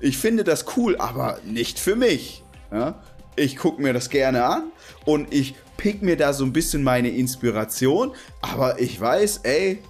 Ich 0.00 0.18
finde 0.18 0.44
das 0.44 0.64
cool, 0.76 0.96
aber 0.96 1.38
nicht 1.44 1.78
für 1.78 1.96
mich. 1.96 2.42
Ja? 2.70 3.02
Ich 3.36 3.56
gucke 3.56 3.80
mir 3.82 3.92
das 3.92 4.10
gerne 4.10 4.44
an 4.44 4.64
und 5.04 5.32
ich 5.32 5.54
pick 5.76 6.02
mir 6.02 6.16
da 6.16 6.32
so 6.32 6.44
ein 6.44 6.52
bisschen 6.52 6.82
meine 6.82 7.10
Inspiration. 7.10 8.12
Aber 8.40 8.80
ich 8.80 9.00
weiß, 9.00 9.38
ey, 9.44 9.82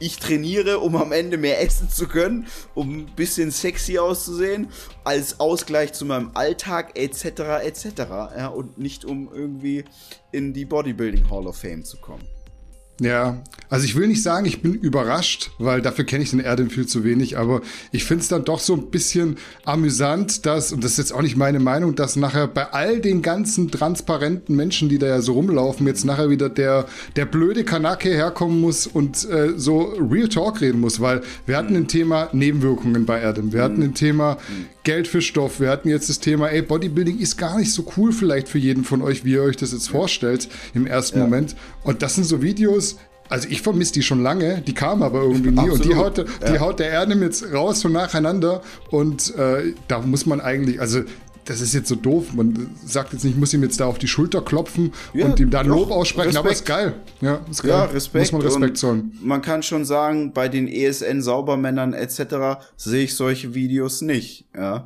ich 0.00 0.18
trainiere, 0.18 0.80
um 0.80 0.96
am 0.96 1.12
Ende 1.12 1.36
mehr 1.36 1.60
essen 1.60 1.88
zu 1.88 2.08
können, 2.08 2.46
um 2.74 3.00
ein 3.00 3.06
bisschen 3.14 3.50
sexy 3.52 3.98
auszusehen, 3.98 4.68
als 5.04 5.38
Ausgleich 5.38 5.92
zu 5.92 6.04
meinem 6.04 6.32
Alltag 6.34 6.98
etc. 6.98 7.62
etc. 7.62 7.86
Ja, 8.36 8.48
und 8.48 8.78
nicht 8.78 9.04
um 9.04 9.30
irgendwie 9.32 9.84
in 10.32 10.52
die 10.52 10.64
Bodybuilding 10.64 11.30
Hall 11.30 11.46
of 11.46 11.56
Fame 11.56 11.84
zu 11.84 11.98
kommen. 11.98 12.39
Ja, 13.00 13.42
also 13.70 13.86
ich 13.86 13.96
will 13.96 14.08
nicht 14.08 14.22
sagen, 14.22 14.44
ich 14.44 14.60
bin 14.60 14.74
überrascht, 14.74 15.52
weil 15.58 15.80
dafür 15.80 16.04
kenne 16.04 16.22
ich 16.22 16.30
den 16.30 16.40
Erdem 16.40 16.68
viel 16.68 16.86
zu 16.86 17.02
wenig, 17.02 17.38
aber 17.38 17.62
ich 17.92 18.04
finde 18.04 18.22
es 18.22 18.28
dann 18.28 18.44
doch 18.44 18.60
so 18.60 18.74
ein 18.74 18.90
bisschen 18.90 19.38
amüsant, 19.64 20.44
dass, 20.44 20.70
und 20.70 20.84
das 20.84 20.92
ist 20.92 20.98
jetzt 20.98 21.14
auch 21.14 21.22
nicht 21.22 21.36
meine 21.36 21.60
Meinung, 21.60 21.94
dass 21.94 22.16
nachher 22.16 22.46
bei 22.46 22.72
all 22.72 23.00
den 23.00 23.22
ganzen 23.22 23.70
transparenten 23.70 24.54
Menschen, 24.54 24.90
die 24.90 24.98
da 24.98 25.06
ja 25.06 25.22
so 25.22 25.32
rumlaufen, 25.32 25.86
jetzt 25.86 26.04
nachher 26.04 26.28
wieder 26.28 26.50
der, 26.50 26.84
der 27.16 27.24
blöde 27.24 27.64
Kanake 27.64 28.10
herkommen 28.10 28.60
muss 28.60 28.86
und 28.86 29.26
äh, 29.30 29.54
so 29.56 29.94
Real 30.10 30.28
Talk 30.28 30.60
reden 30.60 30.80
muss, 30.80 31.00
weil 31.00 31.22
wir 31.46 31.56
hatten 31.56 31.74
ein 31.74 31.88
Thema 31.88 32.28
Nebenwirkungen 32.32 33.06
bei 33.06 33.18
Erdem, 33.18 33.54
wir 33.54 33.62
hatten 33.62 33.82
ein 33.82 33.94
Thema 33.94 34.36
Geld 34.82 35.08
für 35.08 35.20
Stoff, 35.20 35.60
wir 35.60 35.68
hatten 35.68 35.88
jetzt 35.88 36.08
das 36.08 36.20
Thema, 36.20 36.48
ey, 36.48 36.62
Bodybuilding 36.62 37.18
ist 37.18 37.36
gar 37.36 37.58
nicht 37.58 37.72
so 37.72 37.84
cool 37.96 38.12
vielleicht 38.12 38.48
für 38.48 38.58
jeden 38.58 38.84
von 38.84 39.02
euch, 39.02 39.24
wie 39.24 39.32
ihr 39.32 39.42
euch 39.42 39.56
das 39.56 39.72
jetzt 39.72 39.88
vorstellt 39.88 40.48
im 40.74 40.86
ersten 40.86 41.18
ja. 41.18 41.24
Moment. 41.24 41.54
Und 41.84 42.02
das 42.02 42.14
sind 42.14 42.24
so 42.24 42.40
Videos, 42.40 42.96
also 43.28 43.48
ich 43.48 43.62
vermisse 43.62 43.92
die 43.92 44.02
schon 44.02 44.22
lange, 44.22 44.60
die 44.60 44.74
kamen 44.74 45.02
aber 45.02 45.22
irgendwie 45.22 45.50
nie. 45.50 45.58
Absolut. 45.58 45.80
Und 45.80 45.84
die 45.84 45.94
haut, 45.94 46.18
die 46.18 46.52
ja. 46.52 46.60
haut 46.60 46.80
der 46.80 46.90
Erdem 46.90 47.22
jetzt 47.22 47.52
raus 47.52 47.84
und 47.84 47.92
nacheinander. 47.92 48.60
Und 48.90 49.34
äh, 49.36 49.74
da 49.86 50.00
muss 50.00 50.26
man 50.26 50.40
eigentlich, 50.40 50.80
also 50.80 51.02
das 51.44 51.60
ist 51.60 51.74
jetzt 51.74 51.88
so 51.88 51.94
doof. 51.94 52.32
Man 52.34 52.70
sagt 52.84 53.12
jetzt 53.12 53.24
nicht, 53.24 53.34
ich 53.34 53.38
muss 53.38 53.52
ihm 53.54 53.62
jetzt 53.62 53.80
da 53.80 53.86
auf 53.86 53.98
die 53.98 54.08
Schulter 54.08 54.42
klopfen 54.42 54.92
ja, 55.14 55.26
und 55.26 55.40
ihm 55.40 55.50
da 55.50 55.62
Lob 55.62 55.90
aussprechen, 55.90 56.36
Respekt. 56.36 56.38
aber 56.38 56.52
ist 56.52 56.66
geil. 56.66 56.94
Ja, 57.20 57.40
ist 57.50 57.62
geil. 57.62 57.70
Ja, 57.70 57.84
Respekt. 57.84 58.24
Muss 58.24 58.32
man 58.32 58.42
Respekt 58.42 58.78
zollen. 58.78 59.18
Man 59.22 59.42
kann 59.42 59.62
schon 59.62 59.84
sagen, 59.84 60.32
bei 60.32 60.48
den 60.48 60.68
ESN-Saubermännern 60.68 61.94
etc. 61.94 62.62
sehe 62.76 63.04
ich 63.04 63.14
solche 63.14 63.54
Videos 63.54 64.02
nicht. 64.02 64.44
Ja 64.56 64.84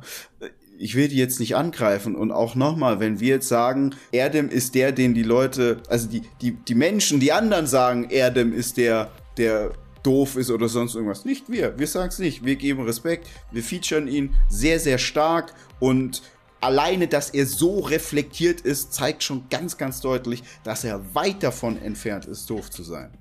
ich 0.77 0.95
will 0.95 1.07
die 1.07 1.15
jetzt 1.15 1.39
nicht 1.39 1.55
angreifen 1.55 2.15
und 2.15 2.31
auch 2.31 2.55
nochmal, 2.55 2.99
wenn 2.99 3.19
wir 3.19 3.35
jetzt 3.35 3.47
sagen, 3.47 3.95
Erdem 4.11 4.49
ist 4.49 4.75
der, 4.75 4.91
den 4.91 5.13
die 5.13 5.23
Leute, 5.23 5.81
also 5.87 6.07
die, 6.09 6.21
die, 6.41 6.51
die 6.51 6.75
Menschen, 6.75 7.19
die 7.19 7.31
anderen 7.31 7.67
sagen, 7.67 8.09
Erdem 8.09 8.53
ist 8.53 8.77
der, 8.77 9.09
der 9.37 9.71
doof 10.03 10.35
ist 10.35 10.51
oder 10.51 10.69
sonst 10.69 10.95
irgendwas. 10.95 11.25
Nicht 11.25 11.49
wir, 11.49 11.77
wir 11.79 11.87
sagen 11.87 12.09
es 12.09 12.19
nicht. 12.19 12.45
Wir 12.45 12.55
geben 12.55 12.83
Respekt, 12.83 13.27
wir 13.51 13.63
featuren 13.63 14.07
ihn 14.07 14.35
sehr, 14.49 14.79
sehr 14.79 14.97
stark 14.97 15.53
und 15.79 16.21
alleine, 16.65 17.07
dass 17.07 17.29
er 17.29 17.45
so 17.45 17.79
reflektiert 17.79 18.61
ist, 18.61 18.93
zeigt 18.93 19.23
schon 19.23 19.47
ganz, 19.49 19.77
ganz 19.77 20.01
deutlich, 20.01 20.43
dass 20.63 20.83
er 20.83 21.15
weit 21.15 21.43
davon 21.43 21.81
entfernt 21.81 22.25
ist, 22.25 22.49
doof 22.49 22.69
zu 22.69 22.83
sein 22.83 23.11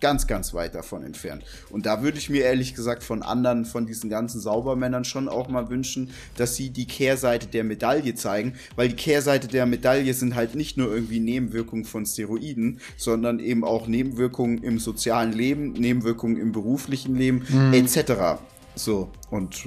ganz, 0.00 0.26
ganz 0.26 0.52
weit 0.54 0.74
davon 0.74 1.02
entfernt. 1.02 1.42
Und 1.70 1.86
da 1.86 2.02
würde 2.02 2.18
ich 2.18 2.28
mir 2.28 2.44
ehrlich 2.44 2.74
gesagt 2.74 3.02
von 3.02 3.22
anderen, 3.22 3.64
von 3.64 3.86
diesen 3.86 4.10
ganzen 4.10 4.40
Saubermännern 4.40 5.04
schon 5.04 5.28
auch 5.28 5.48
mal 5.48 5.70
wünschen, 5.70 6.10
dass 6.36 6.54
sie 6.54 6.70
die 6.70 6.86
Kehrseite 6.86 7.46
der 7.46 7.64
Medaille 7.64 8.14
zeigen, 8.14 8.54
weil 8.76 8.88
die 8.88 8.96
Kehrseite 8.96 9.48
der 9.48 9.66
Medaille 9.66 10.12
sind 10.14 10.34
halt 10.34 10.54
nicht 10.54 10.76
nur 10.76 10.92
irgendwie 10.92 11.20
Nebenwirkungen 11.20 11.84
von 11.84 12.04
Steroiden, 12.04 12.80
sondern 12.96 13.38
eben 13.38 13.64
auch 13.64 13.86
Nebenwirkungen 13.86 14.62
im 14.62 14.78
sozialen 14.78 15.32
Leben, 15.32 15.72
Nebenwirkungen 15.72 16.36
im 16.36 16.52
beruflichen 16.52 17.16
Leben, 17.16 17.46
mhm. 17.48 17.72
etc. 17.72 18.38
So, 18.74 19.10
und 19.30 19.66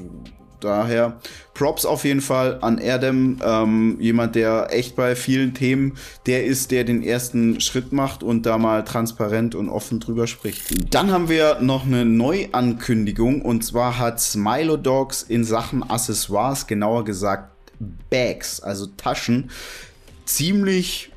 daher 0.59 1.19
Props 1.53 1.85
auf 1.85 2.05
jeden 2.05 2.21
Fall 2.21 2.59
an 2.61 2.77
Erdem, 2.77 3.39
ähm, 3.43 3.97
jemand, 3.99 4.35
der 4.35 4.67
echt 4.71 4.95
bei 4.95 5.15
vielen 5.15 5.53
Themen 5.53 5.97
der 6.25 6.45
ist, 6.45 6.71
der 6.71 6.83
den 6.83 7.03
ersten 7.03 7.59
Schritt 7.59 7.91
macht 7.91 8.23
und 8.23 8.45
da 8.45 8.57
mal 8.57 8.83
transparent 8.83 9.55
und 9.55 9.69
offen 9.69 9.99
drüber 9.99 10.27
spricht. 10.27 10.93
Dann 10.93 11.11
haben 11.11 11.29
wir 11.29 11.59
noch 11.59 11.85
eine 11.85 12.05
Neuankündigung 12.05 13.41
und 13.41 13.65
zwar 13.65 13.97
hat 13.97 14.19
Smilo 14.19 14.77
Dogs 14.77 15.23
in 15.23 15.43
Sachen 15.43 15.83
Accessoires, 15.89 16.67
genauer 16.67 17.03
gesagt 17.05 17.51
Bags, 18.09 18.59
also 18.59 18.87
Taschen, 18.97 19.49
ziemlich 20.25 21.11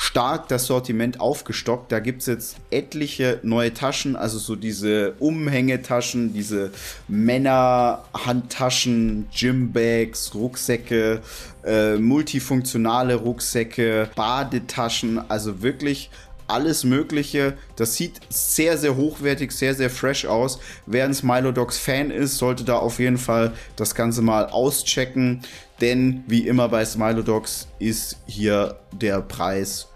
stark 0.00 0.48
das 0.48 0.66
Sortiment 0.66 1.20
aufgestockt. 1.20 1.92
Da 1.92 2.00
gibt 2.00 2.22
es 2.22 2.26
jetzt 2.26 2.56
etliche 2.70 3.38
neue 3.42 3.74
Taschen, 3.74 4.16
also 4.16 4.38
so 4.38 4.56
diese 4.56 5.12
Umhängetaschen, 5.18 6.32
diese 6.32 6.70
Männerhandtaschen, 7.06 9.28
Gymbags, 9.38 10.34
Rucksäcke, 10.34 11.20
äh, 11.64 11.96
multifunktionale 11.96 13.16
Rucksäcke, 13.16 14.08
Badetaschen, 14.16 15.20
also 15.30 15.60
wirklich 15.60 16.08
alles 16.48 16.82
Mögliche. 16.82 17.58
Das 17.76 17.94
sieht 17.94 18.20
sehr, 18.30 18.78
sehr 18.78 18.96
hochwertig, 18.96 19.52
sehr, 19.52 19.74
sehr 19.74 19.90
fresh 19.90 20.24
aus. 20.24 20.60
Wer 20.86 21.04
ein 21.04 21.12
Smilodogs 21.12 21.76
Fan 21.76 22.10
ist, 22.10 22.38
sollte 22.38 22.64
da 22.64 22.76
auf 22.76 23.00
jeden 23.00 23.18
Fall 23.18 23.52
das 23.76 23.94
Ganze 23.94 24.22
mal 24.22 24.46
auschecken. 24.46 25.42
Denn 25.82 26.24
wie 26.26 26.48
immer 26.48 26.70
bei 26.70 26.86
Smilodogs 26.86 27.68
ist 27.78 28.16
hier 28.26 28.78
der 28.92 29.20
Preis 29.20 29.89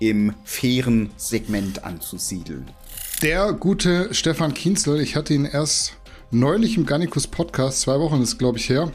im 0.00 0.34
fairen 0.44 1.10
Segment 1.16 1.84
anzusiedeln. 1.84 2.70
Der 3.22 3.52
gute 3.52 4.12
Stefan 4.12 4.54
Kienzel, 4.54 5.00
ich 5.00 5.16
hatte 5.16 5.34
ihn 5.34 5.44
erst 5.44 5.94
neulich 6.30 6.76
im 6.76 6.86
Garnicus 6.86 7.26
Podcast, 7.26 7.80
zwei 7.80 7.98
Wochen 7.98 8.20
ist 8.22 8.38
glaube 8.38 8.58
ich 8.58 8.68
her, 8.68 8.92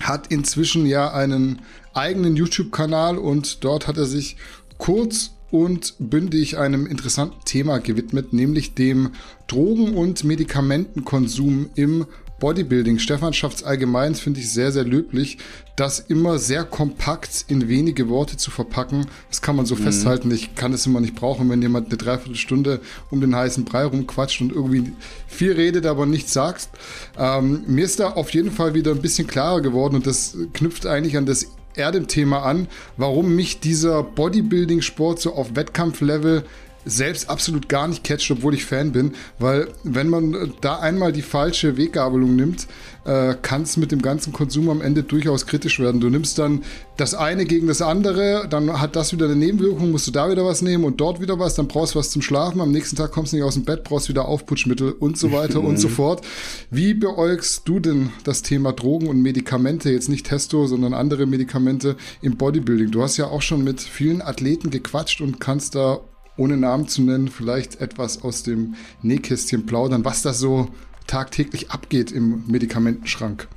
hat 0.00 0.26
inzwischen 0.26 0.86
ja 0.86 1.12
einen 1.12 1.62
eigenen 1.94 2.36
YouTube-Kanal 2.36 3.18
und 3.18 3.64
dort 3.64 3.86
hat 3.86 3.96
er 3.96 4.06
sich 4.06 4.36
kurz 4.78 5.30
und 5.50 5.94
bündig 5.98 6.58
einem 6.58 6.86
interessanten 6.86 7.44
Thema 7.44 7.78
gewidmet, 7.78 8.32
nämlich 8.32 8.74
dem 8.74 9.10
Drogen- 9.46 9.94
und 9.94 10.24
Medikamentenkonsum 10.24 11.70
im 11.74 12.06
Bodybuilding, 12.42 12.98
Stefan 12.98 13.32
schafft 13.32 13.62
allgemein, 13.62 14.16
finde 14.16 14.40
ich 14.40 14.50
sehr, 14.50 14.72
sehr 14.72 14.82
löblich, 14.82 15.38
das 15.76 16.00
immer 16.00 16.38
sehr 16.38 16.64
kompakt 16.64 17.44
in 17.46 17.68
wenige 17.68 18.08
Worte 18.08 18.36
zu 18.36 18.50
verpacken. 18.50 19.06
Das 19.30 19.42
kann 19.42 19.54
man 19.54 19.64
so 19.64 19.76
mhm. 19.76 19.84
festhalten. 19.84 20.28
Ich 20.32 20.56
kann 20.56 20.72
es 20.72 20.84
immer 20.84 21.00
nicht 21.00 21.14
brauchen, 21.14 21.48
wenn 21.50 21.62
jemand 21.62 21.86
eine 21.86 21.98
Dreiviertelstunde 21.98 22.80
um 23.12 23.20
den 23.20 23.36
heißen 23.36 23.64
Brei 23.64 23.84
rumquatscht 23.84 24.40
und 24.40 24.50
irgendwie 24.50 24.90
viel 25.28 25.52
redet, 25.52 25.86
aber 25.86 26.04
nichts 26.04 26.32
sagt. 26.32 26.68
Ähm, 27.16 27.62
mir 27.68 27.84
ist 27.84 28.00
da 28.00 28.08
auf 28.10 28.30
jeden 28.30 28.50
Fall 28.50 28.74
wieder 28.74 28.90
ein 28.90 29.02
bisschen 29.02 29.28
klarer 29.28 29.60
geworden 29.60 29.94
und 29.94 30.08
das 30.08 30.36
knüpft 30.52 30.84
eigentlich 30.84 31.16
an 31.16 31.26
das 31.26 31.46
Erdem-Thema 31.76 32.42
an, 32.42 32.66
warum 32.96 33.36
mich 33.36 33.60
dieser 33.60 34.02
Bodybuilding-Sport 34.02 35.20
so 35.20 35.34
auf 35.34 35.54
Wettkampflevel 35.54 36.42
selbst 36.84 37.28
absolut 37.30 37.68
gar 37.68 37.88
nicht 37.88 38.04
catcht, 38.04 38.30
obwohl 38.30 38.54
ich 38.54 38.64
Fan 38.64 38.92
bin, 38.92 39.12
weil 39.38 39.68
wenn 39.84 40.08
man 40.08 40.54
da 40.60 40.78
einmal 40.78 41.12
die 41.12 41.22
falsche 41.22 41.76
Weggabelung 41.76 42.36
nimmt, 42.36 42.66
äh, 43.04 43.34
kann 43.40 43.62
es 43.62 43.76
mit 43.76 43.92
dem 43.92 44.02
ganzen 44.02 44.32
Konsum 44.32 44.68
am 44.68 44.80
Ende 44.80 45.02
durchaus 45.02 45.46
kritisch 45.46 45.80
werden. 45.80 46.00
Du 46.00 46.08
nimmst 46.08 46.38
dann 46.38 46.62
das 46.96 47.14
eine 47.14 47.44
gegen 47.44 47.66
das 47.66 47.82
andere, 47.82 48.46
dann 48.48 48.80
hat 48.80 48.96
das 48.96 49.12
wieder 49.12 49.26
eine 49.26 49.36
Nebenwirkung, 49.36 49.90
musst 49.90 50.06
du 50.06 50.10
da 50.10 50.30
wieder 50.30 50.44
was 50.44 50.62
nehmen 50.62 50.84
und 50.84 51.00
dort 51.00 51.20
wieder 51.20 51.38
was, 51.38 51.54
dann 51.54 51.68
brauchst 51.68 51.94
du 51.94 51.98
was 51.98 52.10
zum 52.10 52.22
Schlafen, 52.22 52.60
am 52.60 52.70
nächsten 52.70 52.96
Tag 52.96 53.12
kommst 53.12 53.32
du 53.32 53.36
nicht 53.36 53.44
aus 53.44 53.54
dem 53.54 53.64
Bett, 53.64 53.84
brauchst 53.84 54.08
wieder 54.08 54.26
Aufputschmittel 54.26 54.92
und 54.92 55.18
so 55.18 55.32
weiter 55.32 55.60
und 55.64 55.78
so 55.78 55.88
fort. 55.88 56.24
Wie 56.70 56.94
beäugst 56.94 57.62
du 57.66 57.80
denn 57.80 58.10
das 58.24 58.42
Thema 58.42 58.72
Drogen 58.72 59.08
und 59.08 59.20
Medikamente, 59.20 59.90
jetzt 59.90 60.08
nicht 60.08 60.26
Testo, 60.26 60.66
sondern 60.66 60.94
andere 60.94 61.26
Medikamente 61.26 61.96
im 62.20 62.36
Bodybuilding? 62.36 62.90
Du 62.90 63.02
hast 63.02 63.16
ja 63.16 63.26
auch 63.26 63.42
schon 63.42 63.64
mit 63.64 63.80
vielen 63.80 64.22
Athleten 64.22 64.70
gequatscht 64.70 65.20
und 65.20 65.40
kannst 65.40 65.74
da 65.74 66.00
ohne 66.36 66.56
Namen 66.56 66.88
zu 66.88 67.02
nennen, 67.02 67.28
vielleicht 67.28 67.80
etwas 67.80 68.22
aus 68.22 68.42
dem 68.42 68.74
Nähkästchen 69.02 69.66
plaudern, 69.66 70.04
was 70.04 70.22
da 70.22 70.32
so 70.32 70.68
tagtäglich 71.06 71.70
abgeht 71.70 72.12
im 72.12 72.44
Medikamentenschrank? 72.46 73.48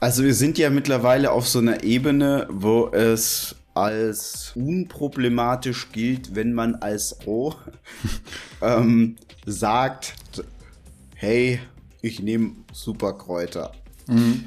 Also 0.00 0.22
wir 0.24 0.34
sind 0.34 0.58
ja 0.58 0.70
mittlerweile 0.70 1.30
auf 1.30 1.48
so 1.48 1.60
einer 1.60 1.82
Ebene, 1.82 2.46
wo 2.50 2.88
es 2.88 3.56
als 3.72 4.52
unproblematisch 4.54 5.90
gilt, 5.92 6.34
wenn 6.34 6.52
man 6.52 6.76
als 6.76 7.26
O 7.26 7.54
ähm, 8.62 9.16
sagt, 9.46 10.14
hey, 11.14 11.60
ich 12.02 12.20
nehme 12.20 12.52
Superkräuter. 12.72 13.72
Mhm 14.06 14.44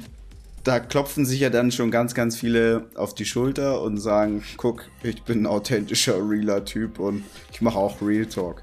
da 0.68 0.80
klopfen 0.80 1.24
sich 1.24 1.40
ja 1.40 1.48
dann 1.48 1.72
schon 1.72 1.90
ganz, 1.90 2.14
ganz 2.14 2.36
viele 2.36 2.90
auf 2.94 3.14
die 3.14 3.24
Schulter 3.24 3.80
und 3.80 3.96
sagen, 3.96 4.42
guck, 4.58 4.84
ich 5.02 5.22
bin 5.22 5.42
ein 5.42 5.46
authentischer, 5.46 6.16
realer 6.16 6.62
Typ 6.66 6.98
und 6.98 7.24
ich 7.50 7.62
mache 7.62 7.78
auch 7.78 8.02
Real 8.02 8.26
Talk. 8.26 8.62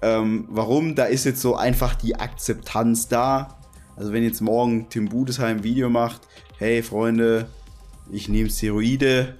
Ähm, 0.00 0.46
warum? 0.48 0.94
Da 0.94 1.06
ist 1.06 1.24
jetzt 1.24 1.40
so 1.40 1.56
einfach 1.56 1.96
die 1.96 2.14
Akzeptanz 2.14 3.08
da. 3.08 3.58
Also 3.96 4.12
wenn 4.12 4.22
jetzt 4.22 4.42
morgen 4.42 4.88
Tim 4.90 5.08
Budesheim 5.08 5.58
ein 5.58 5.64
Video 5.64 5.90
macht, 5.90 6.22
hey 6.58 6.84
Freunde, 6.84 7.48
ich 8.12 8.28
nehme 8.28 8.48
Steroide, 8.48 9.34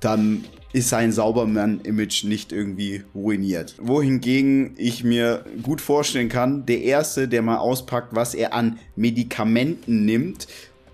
dann 0.00 0.44
ist 0.74 0.90
sein 0.90 1.10
Saubermann-Image 1.10 2.24
nicht 2.24 2.52
irgendwie 2.52 3.04
ruiniert. 3.14 3.76
Wohingegen 3.80 4.74
ich 4.76 5.04
mir 5.04 5.46
gut 5.62 5.80
vorstellen 5.80 6.28
kann, 6.28 6.66
der 6.66 6.82
Erste, 6.82 7.28
der 7.28 7.40
mal 7.40 7.58
auspackt, 7.58 8.14
was 8.14 8.34
er 8.34 8.52
an 8.52 8.78
Medikamenten 8.94 10.04
nimmt, 10.04 10.48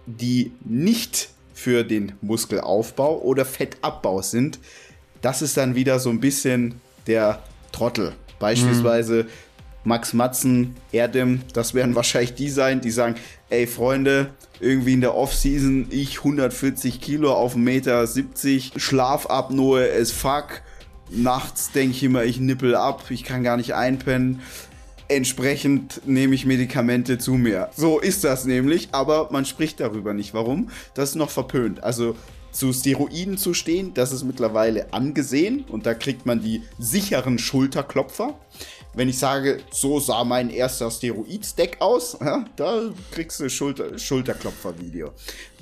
die 0.06 0.52
nicht 0.64 1.30
für 1.54 1.84
den 1.84 2.12
Muskelaufbau 2.22 3.20
oder 3.20 3.44
Fettabbau 3.44 4.22
sind, 4.22 4.58
das 5.20 5.42
ist 5.42 5.56
dann 5.56 5.74
wieder 5.74 5.98
so 5.98 6.10
ein 6.10 6.20
bisschen 6.20 6.80
der 7.06 7.42
Trottel. 7.72 8.12
Beispielsweise 8.38 9.24
mhm. 9.24 9.28
Max 9.84 10.12
Matzen, 10.12 10.76
Erdem, 10.92 11.42
das 11.52 11.74
werden 11.74 11.94
wahrscheinlich 11.94 12.34
die 12.34 12.48
sein, 12.48 12.80
die 12.80 12.90
sagen, 12.90 13.16
ey 13.48 13.66
Freunde, 13.66 14.30
irgendwie 14.60 14.92
in 14.92 15.00
der 15.00 15.14
Offseason 15.14 15.86
ich 15.90 16.18
140 16.18 17.00
Kilo 17.00 17.32
auf 17.32 17.54
1,70 17.54 17.58
Meter, 17.58 18.06
70, 18.06 18.72
Schlafapnoe 18.76 19.88
as 19.98 20.10
fuck. 20.10 20.62
Nachts 21.10 21.72
denke 21.72 21.96
ich 21.96 22.02
immer, 22.04 22.24
ich 22.24 22.38
nippel 22.38 22.76
ab, 22.76 23.04
ich 23.10 23.24
kann 23.24 23.42
gar 23.42 23.56
nicht 23.56 23.74
einpennen 23.74 24.40
entsprechend 25.10 26.06
nehme 26.06 26.34
ich 26.34 26.46
Medikamente 26.46 27.18
zu 27.18 27.34
mir. 27.34 27.70
So 27.76 27.98
ist 27.98 28.24
das 28.24 28.44
nämlich, 28.44 28.88
aber 28.92 29.28
man 29.30 29.44
spricht 29.44 29.80
darüber 29.80 30.14
nicht. 30.14 30.34
Warum? 30.34 30.70
Das 30.94 31.10
ist 31.10 31.14
noch 31.16 31.30
verpönt. 31.30 31.82
Also 31.82 32.16
zu 32.52 32.72
Steroiden 32.72 33.38
zu 33.38 33.54
stehen, 33.54 33.94
das 33.94 34.12
ist 34.12 34.24
mittlerweile 34.24 34.92
angesehen 34.92 35.64
und 35.68 35.86
da 35.86 35.94
kriegt 35.94 36.26
man 36.26 36.42
die 36.42 36.62
sicheren 36.78 37.38
Schulterklopfer. 37.38 38.38
Wenn 38.94 39.08
ich 39.08 39.18
sage, 39.18 39.60
so 39.70 40.00
sah 40.00 40.24
mein 40.24 40.50
erster 40.50 40.90
Steroid-Stack 40.90 41.80
aus, 41.80 42.16
ja, 42.20 42.44
da 42.56 42.90
kriegst 43.12 43.38
du 43.38 43.48
Schulter 43.48 43.98
Schulterklopfer-Video. 43.98 45.12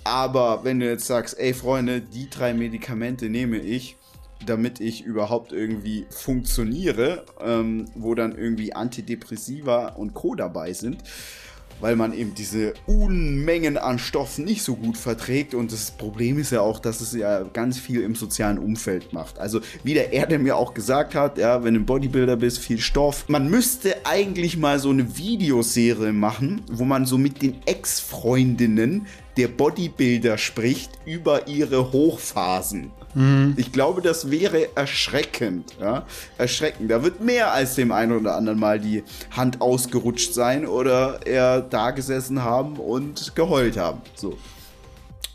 Aber 0.04 0.64
wenn 0.64 0.80
du 0.80 0.88
jetzt 0.88 1.06
sagst, 1.06 1.38
ey 1.38 1.52
Freunde, 1.52 2.00
die 2.00 2.30
drei 2.30 2.54
Medikamente 2.54 3.28
nehme 3.28 3.58
ich, 3.58 3.97
damit 4.46 4.80
ich 4.80 5.04
überhaupt 5.04 5.52
irgendwie 5.52 6.06
funktioniere, 6.10 7.24
ähm, 7.40 7.86
wo 7.94 8.14
dann 8.14 8.36
irgendwie 8.36 8.72
Antidepressiva 8.72 9.88
und 9.88 10.14
Co. 10.14 10.34
dabei 10.34 10.72
sind, 10.72 11.02
weil 11.80 11.96
man 11.96 12.12
eben 12.12 12.34
diese 12.34 12.74
Unmengen 12.86 13.76
an 13.76 13.98
Stoff 13.98 14.38
nicht 14.38 14.62
so 14.62 14.76
gut 14.76 14.96
verträgt 14.96 15.54
und 15.54 15.72
das 15.72 15.92
Problem 15.92 16.38
ist 16.38 16.50
ja 16.50 16.60
auch, 16.60 16.80
dass 16.80 17.00
es 17.00 17.12
ja 17.12 17.42
ganz 17.44 17.78
viel 17.78 18.02
im 18.02 18.14
sozialen 18.14 18.58
Umfeld 18.58 19.12
macht. 19.12 19.38
Also 19.38 19.60
wie 19.84 19.94
der 19.94 20.12
Erde 20.12 20.38
mir 20.38 20.56
auch 20.56 20.74
gesagt 20.74 21.14
hat, 21.14 21.38
ja, 21.38 21.62
wenn 21.64 21.74
du 21.74 21.80
ein 21.80 21.86
Bodybuilder 21.86 22.36
bist, 22.36 22.58
viel 22.58 22.78
Stoff. 22.78 23.28
Man 23.28 23.48
müsste 23.48 23.94
eigentlich 24.04 24.56
mal 24.56 24.78
so 24.78 24.90
eine 24.90 25.16
Videoserie 25.16 26.12
machen, 26.12 26.62
wo 26.70 26.84
man 26.84 27.06
so 27.06 27.18
mit 27.18 27.42
den 27.42 27.56
Ex-Freundinnen 27.66 29.06
der 29.36 29.48
Bodybuilder 29.48 30.36
spricht 30.36 30.90
über 31.06 31.46
ihre 31.46 31.92
Hochphasen. 31.92 32.90
Mhm. 33.14 33.54
Ich 33.56 33.72
glaube, 33.72 34.02
das 34.02 34.30
wäre 34.30 34.76
erschreckend. 34.76 35.76
Ja? 35.80 36.06
Erschreckend. 36.36 36.90
Da 36.90 37.02
wird 37.02 37.20
mehr 37.20 37.52
als 37.52 37.74
dem 37.74 37.92
einen 37.92 38.12
oder 38.12 38.36
anderen 38.36 38.58
mal 38.58 38.78
die 38.78 39.04
Hand 39.30 39.60
ausgerutscht 39.60 40.34
sein 40.34 40.66
oder 40.66 41.20
er 41.26 41.60
da 41.60 41.90
gesessen 41.90 42.42
haben 42.42 42.76
und 42.76 43.34
geheult 43.34 43.76
haben. 43.76 44.00
So. 44.14 44.38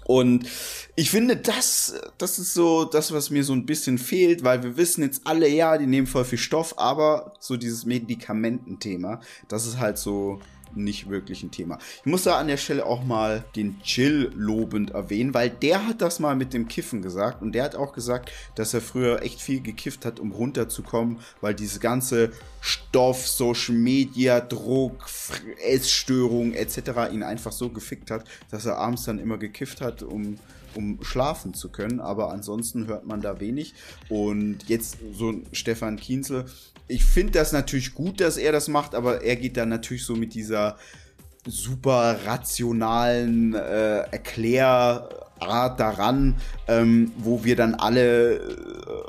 Und 0.06 0.48
ich 0.96 1.10
finde, 1.10 1.38
das, 1.38 1.96
das 2.18 2.38
ist 2.38 2.54
so 2.54 2.86
das, 2.86 3.14
was 3.14 3.30
mir 3.30 3.44
so 3.44 3.54
ein 3.54 3.66
bisschen 3.66 3.98
fehlt, 3.98 4.44
weil 4.44 4.62
wir 4.62 4.78
wissen 4.78 5.02
jetzt 5.02 5.22
alle, 5.26 5.48
ja, 5.48 5.78
die 5.78 5.88
nehmen 5.88 6.08
voll 6.08 6.26
viel 6.26 6.38
Stoff, 6.38 6.78
aber 6.78 7.34
so 7.40 7.58
dieses 7.58 7.86
Medikamententhema, 7.86 9.22
das 9.48 9.66
ist 9.66 9.80
halt 9.80 9.98
so 9.98 10.40
nicht 10.76 11.10
wirklich 11.10 11.44
ein 11.44 11.52
Thema. 11.52 11.78
Ich 12.00 12.06
muss 12.06 12.24
da 12.24 12.38
an 12.38 12.48
der 12.48 12.58
Stelle 12.58 12.86
auch 12.86 13.04
mal 13.04 13.44
den 13.56 13.82
Chill 13.82 14.32
lobend 14.36 14.92
erwähnen, 14.92 15.34
weil 15.34 15.50
der 15.50 15.88
hat 15.88 16.02
das 16.02 16.20
mal 16.20 16.36
mit 16.36 16.54
dem 16.54 16.68
Kiffen 16.68 17.02
gesagt 17.02 17.42
und 17.42 17.54
der 17.54 17.64
hat 17.64 17.76
auch 17.76 17.94
gesagt, 17.94 18.32
dass 18.56 18.74
er 18.74 18.82
früher 18.82 19.22
echt 19.22 19.42
viel 19.42 19.62
gekifft 19.62 20.06
hat, 20.06 20.20
um 20.20 20.32
runterzukommen, 20.32 21.20
weil 21.42 21.54
diese 21.54 21.80
ganze 21.80 22.32
Stoff, 22.62 23.28
Social 23.28 23.76
Media, 23.76 24.40
Druck, 24.40 25.06
Essstörung 25.66 26.54
etc. 26.54 27.12
ihn 27.12 27.24
einfach 27.24 27.52
so 27.52 27.70
gefickt 27.70 28.12
hat, 28.12 28.26
dass 28.52 28.66
er 28.66 28.78
abends 28.78 29.04
dann 29.04 29.20
immer 29.20 29.38
gekifft 29.38 29.82
hat, 29.82 30.04
um 30.04 30.38
um 30.76 31.04
schlafen 31.04 31.54
zu 31.54 31.70
können, 31.70 32.00
aber 32.00 32.32
ansonsten 32.32 32.88
hört 32.88 33.06
man 33.06 33.22
da 33.22 33.40
wenig. 33.40 33.74
Und 34.10 34.68
jetzt 34.68 34.98
so 35.14 35.36
Stefan 35.52 35.98
Kienzel, 35.98 36.46
ich 36.94 37.04
finde 37.04 37.34
das 37.34 37.52
natürlich 37.52 37.96
gut, 37.96 38.22
dass 38.22 38.38
er 38.38 38.52
das 38.52 38.68
macht, 38.68 38.94
aber 38.94 39.24
er 39.24 39.36
geht 39.36 39.58
dann 39.58 39.70
natürlich 39.70 40.06
so 40.06 40.16
mit 40.16 40.36
dieser 40.36 40.78
super 41.46 42.18
rationalen 42.26 43.56
äh, 43.56 44.02
Erklärart 44.12 45.80
daran, 45.80 46.36
ähm, 46.68 47.12
wo 47.18 47.44
wir 47.44 47.56
dann 47.56 47.74
alle 47.74 48.36
äh, 48.36 48.40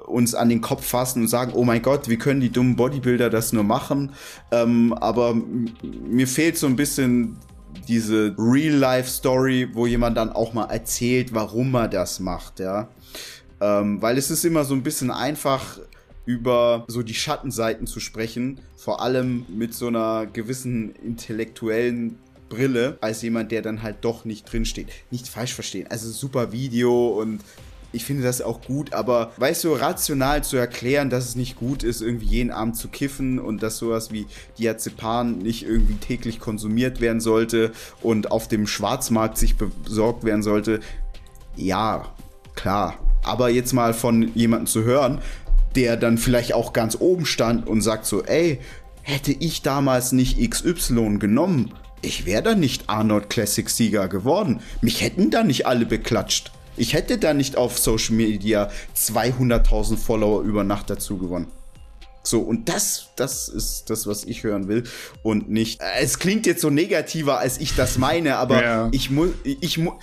uns 0.06 0.34
an 0.34 0.48
den 0.48 0.62
Kopf 0.62 0.86
fassen 0.86 1.22
und 1.22 1.28
sagen, 1.28 1.52
oh 1.54 1.64
mein 1.64 1.82
Gott, 1.82 2.08
wie 2.08 2.16
können 2.16 2.40
die 2.40 2.50
dummen 2.50 2.74
Bodybuilder 2.74 3.28
das 3.28 3.52
nur 3.52 3.64
machen? 3.64 4.12
Ähm, 4.50 4.94
aber 4.94 5.34
mir 5.34 6.26
fehlt 6.26 6.56
so 6.56 6.66
ein 6.66 6.76
bisschen 6.76 7.36
diese 7.86 8.34
Real-Life-Story, 8.38 9.68
wo 9.74 9.86
jemand 9.86 10.16
dann 10.16 10.32
auch 10.32 10.54
mal 10.54 10.70
erzählt, 10.70 11.34
warum 11.34 11.74
er 11.74 11.88
das 11.88 12.18
macht, 12.18 12.60
ja. 12.60 12.88
Ähm, 13.60 14.00
weil 14.00 14.16
es 14.16 14.30
ist 14.30 14.44
immer 14.44 14.64
so 14.64 14.74
ein 14.74 14.82
bisschen 14.82 15.10
einfach, 15.10 15.78
über 16.26 16.84
so 16.88 17.02
die 17.02 17.14
Schattenseiten 17.14 17.86
zu 17.86 18.00
sprechen, 18.00 18.60
vor 18.76 19.02
allem 19.02 19.44
mit 19.48 19.74
so 19.74 19.88
einer 19.88 20.26
gewissen 20.26 20.94
intellektuellen 20.96 22.18
Brille, 22.48 22.98
als 23.00 23.22
jemand, 23.22 23.52
der 23.52 23.62
dann 23.62 23.82
halt 23.82 23.96
doch 24.02 24.24
nicht 24.24 24.50
drinsteht. 24.50 24.88
Nicht 25.10 25.28
falsch 25.28 25.54
verstehen. 25.54 25.86
Also 25.88 26.10
super 26.10 26.52
Video 26.52 27.08
und 27.20 27.40
ich 27.94 28.04
finde 28.04 28.24
das 28.24 28.42
auch 28.42 28.60
gut, 28.60 28.92
aber 28.92 29.32
weißt 29.36 29.64
du, 29.64 29.72
rational 29.72 30.42
zu 30.42 30.56
erklären, 30.56 31.10
dass 31.10 31.28
es 31.28 31.36
nicht 31.36 31.56
gut 31.56 31.84
ist, 31.84 32.00
irgendwie 32.00 32.26
jeden 32.26 32.50
Abend 32.50 32.76
zu 32.76 32.88
kiffen 32.88 33.38
und 33.38 33.62
dass 33.62 33.78
sowas 33.78 34.10
wie 34.10 34.26
Diazepam 34.58 35.38
nicht 35.38 35.64
irgendwie 35.64 35.94
täglich 35.94 36.40
konsumiert 36.40 37.00
werden 37.00 37.20
sollte 37.20 37.70
und 38.02 38.32
auf 38.32 38.48
dem 38.48 38.66
Schwarzmarkt 38.66 39.38
sich 39.38 39.54
besorgt 39.56 40.24
werden 40.24 40.42
sollte, 40.42 40.80
ja, 41.54 42.12
klar. 42.56 42.98
Aber 43.22 43.48
jetzt 43.48 43.72
mal 43.72 43.94
von 43.94 44.34
jemandem 44.34 44.66
zu 44.66 44.82
hören, 44.82 45.20
der 45.76 45.96
dann 45.96 46.18
vielleicht 46.18 46.54
auch 46.54 46.72
ganz 46.72 46.96
oben 46.98 47.26
stand 47.26 47.66
und 47.66 47.80
sagt 47.80 48.06
so, 48.06 48.24
ey, 48.24 48.60
hätte 49.02 49.32
ich 49.32 49.62
damals 49.62 50.12
nicht 50.12 50.38
XY 50.38 51.18
genommen, 51.18 51.72
ich 52.04 52.26
wäre 52.26 52.42
da 52.42 52.54
nicht 52.54 52.88
Arnold 52.88 53.30
Classic 53.30 53.68
Sieger 53.68 54.08
geworden. 54.08 54.60
Mich 54.82 55.00
hätten 55.00 55.30
da 55.30 55.42
nicht 55.42 55.66
alle 55.66 55.86
beklatscht. 55.86 56.52
Ich 56.76 56.92
hätte 56.92 57.18
da 57.18 57.34
nicht 57.34 57.56
auf 57.56 57.78
Social 57.78 58.14
Media 58.14 58.70
200.000 58.96 59.96
Follower 59.96 60.42
über 60.42 60.64
Nacht 60.64 60.90
dazu 60.90 61.18
gewonnen. 61.18 61.46
So, 62.22 62.40
und 62.40 62.68
das, 62.68 63.10
das 63.16 63.48
ist 63.48 63.90
das, 63.90 64.06
was 64.06 64.24
ich 64.24 64.44
hören 64.44 64.66
will. 64.66 64.84
Und 65.22 65.50
nicht, 65.50 65.80
es 66.00 66.18
klingt 66.18 66.46
jetzt 66.46 66.62
so 66.62 66.70
negativer, 66.70 67.38
als 67.38 67.58
ich 67.58 67.74
das 67.74 67.98
meine, 67.98 68.36
aber 68.36 68.62
ja. 68.62 68.88
ich 68.92 69.10
muss, 69.10 69.30
ich 69.44 69.78
muss, 69.78 69.94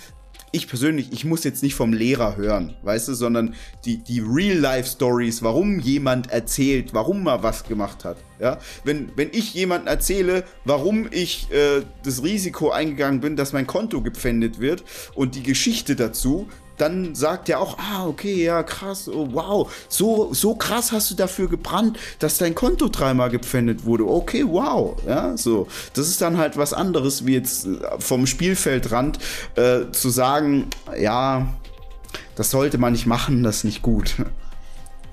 ich 0.52 0.68
persönlich, 0.68 1.12
ich 1.12 1.24
muss 1.24 1.44
jetzt 1.44 1.62
nicht 1.62 1.74
vom 1.74 1.94
Lehrer 1.94 2.36
hören, 2.36 2.76
weißt 2.82 3.08
du, 3.08 3.14
sondern 3.14 3.54
die, 3.86 3.96
die 3.96 4.20
Real-Life-Stories, 4.20 5.42
warum 5.42 5.80
jemand 5.80 6.30
erzählt, 6.30 6.92
warum 6.92 7.26
er 7.26 7.42
was 7.42 7.64
gemacht 7.64 8.04
hat. 8.04 8.18
Ja, 8.38 8.58
wenn, 8.84 9.10
wenn 9.16 9.30
ich 9.32 9.54
jemandem 9.54 9.88
erzähle, 9.88 10.44
warum 10.64 11.08
ich 11.10 11.50
äh, 11.52 11.82
das 12.04 12.22
Risiko 12.22 12.70
eingegangen 12.70 13.20
bin, 13.20 13.36
dass 13.36 13.52
mein 13.52 13.66
Konto 13.66 14.02
gepfändet 14.02 14.60
wird 14.60 14.84
und 15.14 15.36
die 15.36 15.42
Geschichte 15.42 15.96
dazu, 15.96 16.48
dann 16.82 17.14
sagt 17.14 17.48
er 17.48 17.60
auch, 17.60 17.78
ah, 17.78 18.06
okay, 18.06 18.42
ja, 18.42 18.64
krass, 18.64 19.08
oh, 19.08 19.28
wow, 19.30 19.72
so, 19.88 20.34
so 20.34 20.56
krass 20.56 20.90
hast 20.90 21.12
du 21.12 21.14
dafür 21.14 21.48
gebrannt, 21.48 21.96
dass 22.18 22.38
dein 22.38 22.56
Konto 22.56 22.88
dreimal 22.88 23.30
gepfändet 23.30 23.84
wurde. 23.84 24.04
Okay, 24.08 24.44
wow, 24.44 24.96
ja, 25.06 25.36
so. 25.36 25.68
Das 25.94 26.08
ist 26.08 26.20
dann 26.20 26.38
halt 26.38 26.56
was 26.56 26.72
anderes, 26.72 27.24
wie 27.24 27.34
jetzt 27.34 27.66
äh, 27.66 27.78
vom 28.00 28.26
Spielfeldrand 28.26 29.20
äh, 29.54 29.92
zu 29.92 30.10
sagen, 30.10 30.66
ja, 30.98 31.54
das 32.34 32.50
sollte 32.50 32.78
man 32.78 32.92
nicht 32.92 33.06
machen, 33.06 33.44
das 33.44 33.58
ist 33.58 33.64
nicht 33.64 33.82
gut. 33.82 34.16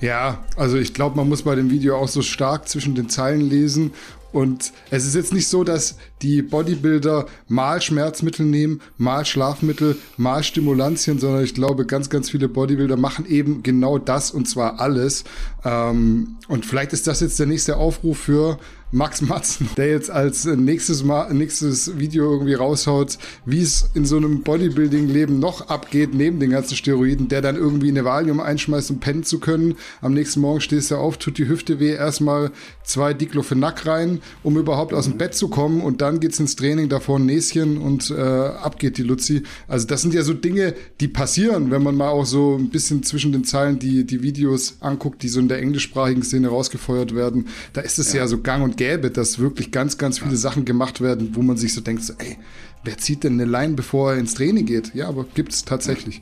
Ja, 0.01 0.45
also 0.55 0.77
ich 0.77 0.93
glaube, 0.93 1.17
man 1.17 1.29
muss 1.29 1.43
bei 1.43 1.55
dem 1.55 1.69
Video 1.69 1.97
auch 1.97 2.07
so 2.07 2.21
stark 2.21 2.67
zwischen 2.67 2.95
den 2.95 3.09
Zeilen 3.09 3.41
lesen 3.41 3.93
und 4.31 4.73
es 4.91 5.05
ist 5.05 5.15
jetzt 5.15 5.33
nicht 5.33 5.47
so, 5.47 5.63
dass 5.63 5.97
die 6.21 6.41
Bodybuilder 6.41 7.25
mal 7.47 7.81
Schmerzmittel 7.81 8.45
nehmen, 8.45 8.81
mal 8.97 9.25
Schlafmittel, 9.25 9.97
mal 10.17 10.43
Stimulantien, 10.43 11.19
sondern 11.19 11.43
ich 11.43 11.53
glaube, 11.53 11.85
ganz, 11.85 12.09
ganz 12.09 12.29
viele 12.29 12.47
Bodybuilder 12.47 12.97
machen 12.97 13.25
eben 13.25 13.63
genau 13.63 13.97
das 13.97 14.31
und 14.31 14.47
zwar 14.47 14.79
alles. 14.79 15.23
Ähm, 15.63 16.37
und 16.47 16.65
vielleicht 16.65 16.93
ist 16.93 17.07
das 17.07 17.21
jetzt 17.21 17.39
der 17.39 17.47
nächste 17.47 17.77
Aufruf 17.77 18.19
für 18.19 18.59
Max 18.91 19.21
Matzen, 19.21 19.69
der 19.77 19.89
jetzt 19.89 20.09
als 20.09 20.45
nächstes 20.45 21.03
Mal, 21.03 21.31
nächstes 21.31 21.99
Video 21.99 22.31
irgendwie 22.31 22.55
raushaut, 22.55 23.19
wie 23.45 23.61
es 23.61 23.87
in 23.93 24.03
so 24.03 24.17
einem 24.17 24.41
Bodybuilding-Leben 24.41 25.37
noch 25.37 25.67
abgeht, 25.67 26.15
neben 26.15 26.39
den 26.39 26.49
ganzen 26.49 26.75
Steroiden, 26.75 27.27
der 27.27 27.43
dann 27.43 27.55
irgendwie 27.55 27.89
eine 27.89 28.03
Valium 28.03 28.39
einschmeißt, 28.39 28.89
um 28.89 28.99
pennen 28.99 29.23
zu 29.23 29.39
können. 29.39 29.75
Am 30.01 30.13
nächsten 30.13 30.39
Morgen 30.39 30.59
stehst 30.59 30.89
du 30.89 30.95
auf, 30.95 31.17
tut 31.17 31.37
die 31.37 31.47
Hüfte 31.47 31.79
weh, 31.79 31.93
erstmal 31.93 32.51
zwei 32.83 33.13
Diclofenac 33.13 33.85
rein, 33.85 34.21
um 34.41 34.57
überhaupt 34.57 34.95
aus 34.95 35.05
dem 35.05 35.19
Bett 35.19 35.35
zu 35.35 35.49
kommen 35.49 35.81
und 35.81 36.01
dann 36.01 36.19
geht's 36.19 36.39
ins 36.39 36.55
Training, 36.55 36.89
davor 36.89 37.19
ein 37.19 37.27
Näschen 37.27 37.77
und 37.77 38.09
äh, 38.09 38.19
ab 38.19 38.79
geht 38.79 38.97
die 38.97 39.03
Luzi. 39.03 39.43
Also 39.67 39.85
das 39.85 40.01
sind 40.01 40.15
ja 40.15 40.23
so 40.23 40.33
Dinge, 40.33 40.73
die 40.99 41.07
passieren, 41.07 41.69
wenn 41.69 41.83
man 41.83 41.95
mal 41.95 42.09
auch 42.09 42.25
so 42.25 42.55
ein 42.57 42.69
bisschen 42.69 43.03
zwischen 43.03 43.33
den 43.33 43.43
Zeilen 43.43 43.77
die, 43.77 44.03
die 44.03 44.23
Videos 44.23 44.77
anguckt, 44.79 45.21
die 45.21 45.29
so 45.29 45.39
in 45.39 45.47
der 45.47 45.59
englischsprachigen 45.59 46.23
Szene 46.23 46.47
rausgefeuert 46.47 47.13
werden. 47.13 47.49
Da 47.73 47.81
ist 47.81 47.99
es 47.99 48.13
ja, 48.13 48.21
ja 48.21 48.27
so 48.27 48.41
gang 48.41 48.63
und 48.63 48.78
gäbe, 48.79 49.11
dass 49.11 49.39
wirklich 49.39 49.71
ganz, 49.71 49.97
ganz 49.97 50.19
viele 50.19 50.37
Sachen 50.37 50.63
gemacht 50.63 51.01
werden, 51.01 51.35
wo 51.35 51.41
man 51.41 51.57
sich 51.57 51.73
so 51.73 51.81
denkt, 51.81 52.01
so, 52.01 52.13
ey, 52.17 52.37
wer 52.85 52.97
zieht 52.97 53.25
denn 53.25 53.33
eine 53.33 53.43
Line, 53.43 53.73
bevor 53.73 54.13
er 54.13 54.17
ins 54.17 54.35
Training 54.35 54.65
geht? 54.65 54.95
Ja, 54.95 55.09
aber 55.09 55.25
gibt 55.25 55.51
es 55.51 55.65
tatsächlich. 55.65 56.21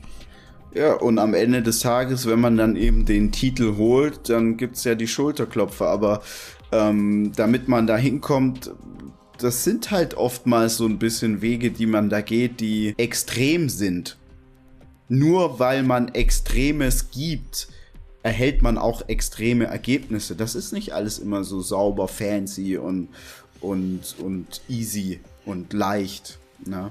Ja, 0.74 0.94
und 0.94 1.20
am 1.20 1.34
Ende 1.34 1.62
des 1.62 1.78
Tages, 1.78 2.26
wenn 2.26 2.40
man 2.40 2.56
dann 2.56 2.74
eben 2.74 3.06
den 3.06 3.30
Titel 3.30 3.76
holt, 3.76 4.28
dann 4.28 4.56
gibt 4.56 4.76
es 4.76 4.82
ja 4.82 4.96
die 4.96 5.06
Schulterklopfer. 5.06 5.86
Aber 5.86 6.20
ähm, 6.72 7.30
damit 7.36 7.68
man 7.68 7.86
da 7.86 7.96
hinkommt, 7.96 8.72
das 9.38 9.62
sind 9.62 9.92
halt 9.92 10.14
oftmals 10.14 10.78
so 10.78 10.84
ein 10.86 10.98
bisschen 10.98 11.40
Wege, 11.40 11.70
die 11.70 11.86
man 11.86 12.10
da 12.10 12.22
geht, 12.22 12.58
die 12.58 12.92
extrem 12.98 13.68
sind. 13.68 14.18
Nur 15.08 15.60
weil 15.60 15.84
man 15.84 16.08
Extremes 16.08 17.12
gibt, 17.12 17.68
erhält 18.28 18.60
man 18.60 18.76
auch 18.76 19.08
extreme 19.08 19.64
Ergebnisse. 19.64 20.36
Das 20.36 20.54
ist 20.54 20.74
nicht 20.74 20.92
alles 20.92 21.18
immer 21.18 21.44
so 21.44 21.62
sauber, 21.62 22.08
fancy 22.08 22.76
und, 22.76 23.08
und, 23.62 24.14
und 24.18 24.60
easy 24.68 25.20
und 25.46 25.72
leicht. 25.72 26.38
Ne? 26.66 26.90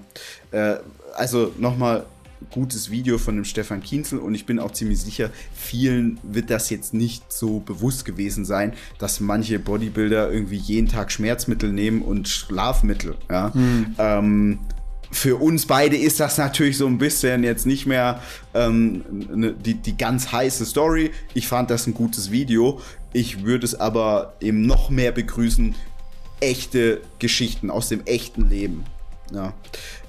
Äh, 0.49 0.77
also 1.15 1.53
nochmal 1.59 2.07
gutes 2.49 2.89
Video 2.89 3.19
von 3.19 3.35
dem 3.35 3.45
Stefan 3.45 3.81
Kienzel 3.83 4.17
und 4.17 4.33
ich 4.33 4.47
bin 4.47 4.57
auch 4.57 4.71
ziemlich 4.71 4.99
sicher, 4.99 5.29
vielen 5.53 6.17
wird 6.23 6.49
das 6.49 6.71
jetzt 6.71 6.95
nicht 6.95 7.31
so 7.31 7.59
bewusst 7.59 8.03
gewesen 8.03 8.43
sein, 8.43 8.73
dass 8.97 9.19
manche 9.19 9.59
Bodybuilder 9.59 10.31
irgendwie 10.31 10.57
jeden 10.57 10.87
Tag 10.87 11.11
Schmerzmittel 11.11 11.71
nehmen 11.71 12.01
und 12.01 12.27
Schlafmittel. 12.27 13.15
Ja? 13.29 13.51
Mhm. 13.53 13.95
Ähm, 13.99 14.59
für 15.11 15.37
uns 15.37 15.65
beide 15.65 15.95
ist 15.95 16.19
das 16.19 16.37
natürlich 16.37 16.77
so 16.77 16.87
ein 16.87 16.97
bisschen 16.97 17.43
jetzt 17.43 17.65
nicht 17.65 17.85
mehr 17.85 18.21
ähm, 18.53 19.03
ne, 19.09 19.53
die, 19.53 19.75
die 19.75 19.97
ganz 19.97 20.31
heiße 20.31 20.65
Story. 20.65 21.11
Ich 21.33 21.47
fand 21.47 21.69
das 21.69 21.87
ein 21.87 21.93
gutes 21.93 22.31
Video. 22.31 22.81
Ich 23.13 23.43
würde 23.43 23.65
es 23.65 23.75
aber 23.75 24.33
eben 24.41 24.65
noch 24.65 24.89
mehr 24.89 25.11
begrüßen. 25.11 25.75
Echte 26.39 27.01
Geschichten 27.19 27.71
aus 27.71 27.89
dem 27.89 28.05
echten 28.05 28.49
Leben. 28.49 28.85
Ja. 29.33 29.53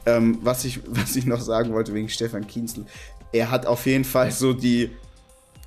Ähm, 0.04 0.38
was, 0.42 0.64
ich, 0.64 0.80
was 0.86 1.16
ich 1.16 1.26
noch 1.26 1.40
sagen 1.40 1.72
wollte 1.72 1.94
wegen 1.94 2.08
Stefan 2.08 2.46
Kienzel. 2.46 2.84
Er 3.32 3.50
hat 3.50 3.66
auf 3.66 3.86
jeden 3.86 4.04
Fall 4.04 4.30
so 4.32 4.52
die 4.52 4.90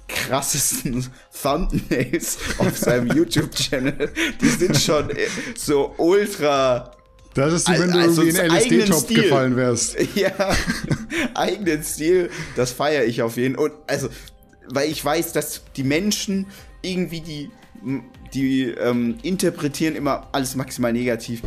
krassesten 0.08 1.08
Thumbnails 1.42 2.38
auf 2.58 2.78
seinem 2.78 3.08
YouTube-Channel. 3.16 4.12
Die 4.42 4.50
sind 4.50 4.78
schon 4.78 5.10
so 5.56 5.94
ultra 5.98 6.92
das 7.34 7.54
ist, 7.54 7.70
wie 7.70 7.80
wenn 7.80 7.92
du 7.92 8.00
also 8.00 8.24
irgendwie 8.24 8.70
in 8.70 8.82
LSD-Top 8.84 9.08
gefallen 9.08 9.56
wärst. 9.56 9.98
Ja, 10.16 10.32
eigenen 11.34 11.84
Stil, 11.84 12.30
das 12.56 12.72
feiere 12.72 13.06
ich 13.06 13.22
auf 13.22 13.38
jeden 13.38 13.56
Fall. 13.56 13.66
Und 13.66 13.74
also, 13.88 14.10
weil 14.68 14.90
ich 14.90 15.04
weiß, 15.04 15.34
dass 15.34 15.62
die 15.76 15.84
Menschen 15.84 16.48
irgendwie 16.82 17.22
die, 17.22 17.50
die 18.34 18.64
ähm, 18.66 19.18
interpretieren 19.24 19.96
immer 19.96 20.28
alles 20.32 20.56
maximal 20.56 20.92
negativ 20.92 21.42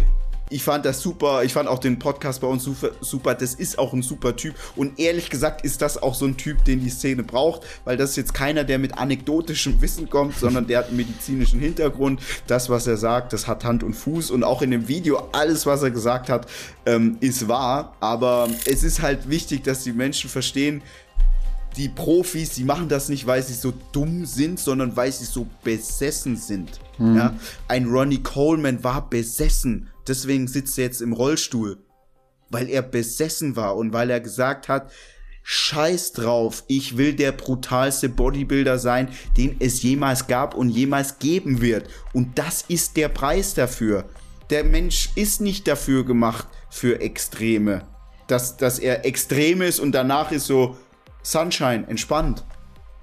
ich 0.54 0.62
fand 0.62 0.84
das 0.84 1.02
super. 1.02 1.42
Ich 1.42 1.52
fand 1.52 1.68
auch 1.68 1.80
den 1.80 1.98
Podcast 1.98 2.40
bei 2.40 2.46
uns 2.46 2.62
super, 2.62 2.90
super. 3.00 3.34
Das 3.34 3.54
ist 3.54 3.76
auch 3.76 3.92
ein 3.92 4.02
super 4.02 4.36
Typ. 4.36 4.54
Und 4.76 5.00
ehrlich 5.00 5.28
gesagt 5.28 5.64
ist 5.64 5.82
das 5.82 6.00
auch 6.00 6.14
so 6.14 6.26
ein 6.26 6.36
Typ, 6.36 6.64
den 6.64 6.78
die 6.78 6.90
Szene 6.90 7.24
braucht, 7.24 7.62
weil 7.84 7.96
das 7.96 8.10
ist 8.10 8.16
jetzt 8.16 8.34
keiner, 8.34 8.62
der 8.62 8.78
mit 8.78 8.96
anekdotischem 8.96 9.82
Wissen 9.82 10.08
kommt, 10.08 10.36
sondern 10.38 10.68
der 10.68 10.78
hat 10.78 10.88
einen 10.88 10.98
medizinischen 10.98 11.58
Hintergrund. 11.58 12.20
Das, 12.46 12.70
was 12.70 12.86
er 12.86 12.96
sagt, 12.96 13.32
das 13.32 13.48
hat 13.48 13.64
Hand 13.64 13.82
und 13.82 13.94
Fuß. 13.94 14.30
Und 14.30 14.44
auch 14.44 14.62
in 14.62 14.70
dem 14.70 14.86
Video, 14.86 15.28
alles, 15.32 15.66
was 15.66 15.82
er 15.82 15.90
gesagt 15.90 16.28
hat, 16.28 16.46
ähm, 16.86 17.16
ist 17.18 17.48
wahr. 17.48 17.96
Aber 17.98 18.48
es 18.64 18.84
ist 18.84 19.02
halt 19.02 19.28
wichtig, 19.28 19.64
dass 19.64 19.82
die 19.82 19.92
Menschen 19.92 20.30
verstehen, 20.30 20.82
die 21.76 21.88
Profis, 21.88 22.50
die 22.50 22.64
machen 22.64 22.88
das 22.88 23.08
nicht, 23.08 23.26
weil 23.26 23.42
sie 23.42 23.54
so 23.54 23.72
dumm 23.92 24.26
sind, 24.26 24.60
sondern 24.60 24.96
weil 24.96 25.10
sie 25.12 25.24
so 25.24 25.46
besessen 25.62 26.36
sind. 26.36 26.80
Mhm. 26.98 27.16
Ja? 27.16 27.36
Ein 27.68 27.86
Ronnie 27.86 28.22
Coleman 28.22 28.82
war 28.84 29.08
besessen 29.08 29.90
deswegen 30.06 30.48
sitzt 30.48 30.78
er 30.78 30.84
jetzt 30.84 31.02
im 31.02 31.12
Rollstuhl, 31.12 31.78
weil 32.50 32.68
er 32.68 32.82
besessen 32.82 33.56
war 33.56 33.76
und 33.76 33.92
weil 33.92 34.10
er 34.10 34.20
gesagt 34.20 34.68
hat, 34.68 34.90
Scheiß 35.46 36.12
drauf, 36.12 36.64
ich 36.68 36.96
will 36.96 37.12
der 37.12 37.32
brutalste 37.32 38.08
Bodybuilder 38.08 38.78
sein, 38.78 39.08
den 39.36 39.56
es 39.60 39.82
jemals 39.82 40.26
gab 40.26 40.54
und 40.54 40.70
jemals 40.70 41.18
geben 41.18 41.60
wird. 41.60 41.88
Und 42.14 42.38
das 42.38 42.64
ist 42.68 42.96
der 42.96 43.10
Preis 43.10 43.52
dafür. 43.52 44.06
Der 44.48 44.64
Mensch 44.64 45.10
ist 45.16 45.42
nicht 45.42 45.68
dafür 45.68 46.06
gemacht 46.06 46.48
für 46.70 47.00
Extreme. 47.00 47.86
Dass, 48.26 48.56
dass 48.56 48.78
er 48.78 49.04
extrem 49.04 49.60
ist 49.60 49.80
und 49.80 49.92
danach 49.92 50.32
ist 50.32 50.46
so 50.46 50.78
Sunshine, 51.24 51.88
entspannt. 51.88 52.44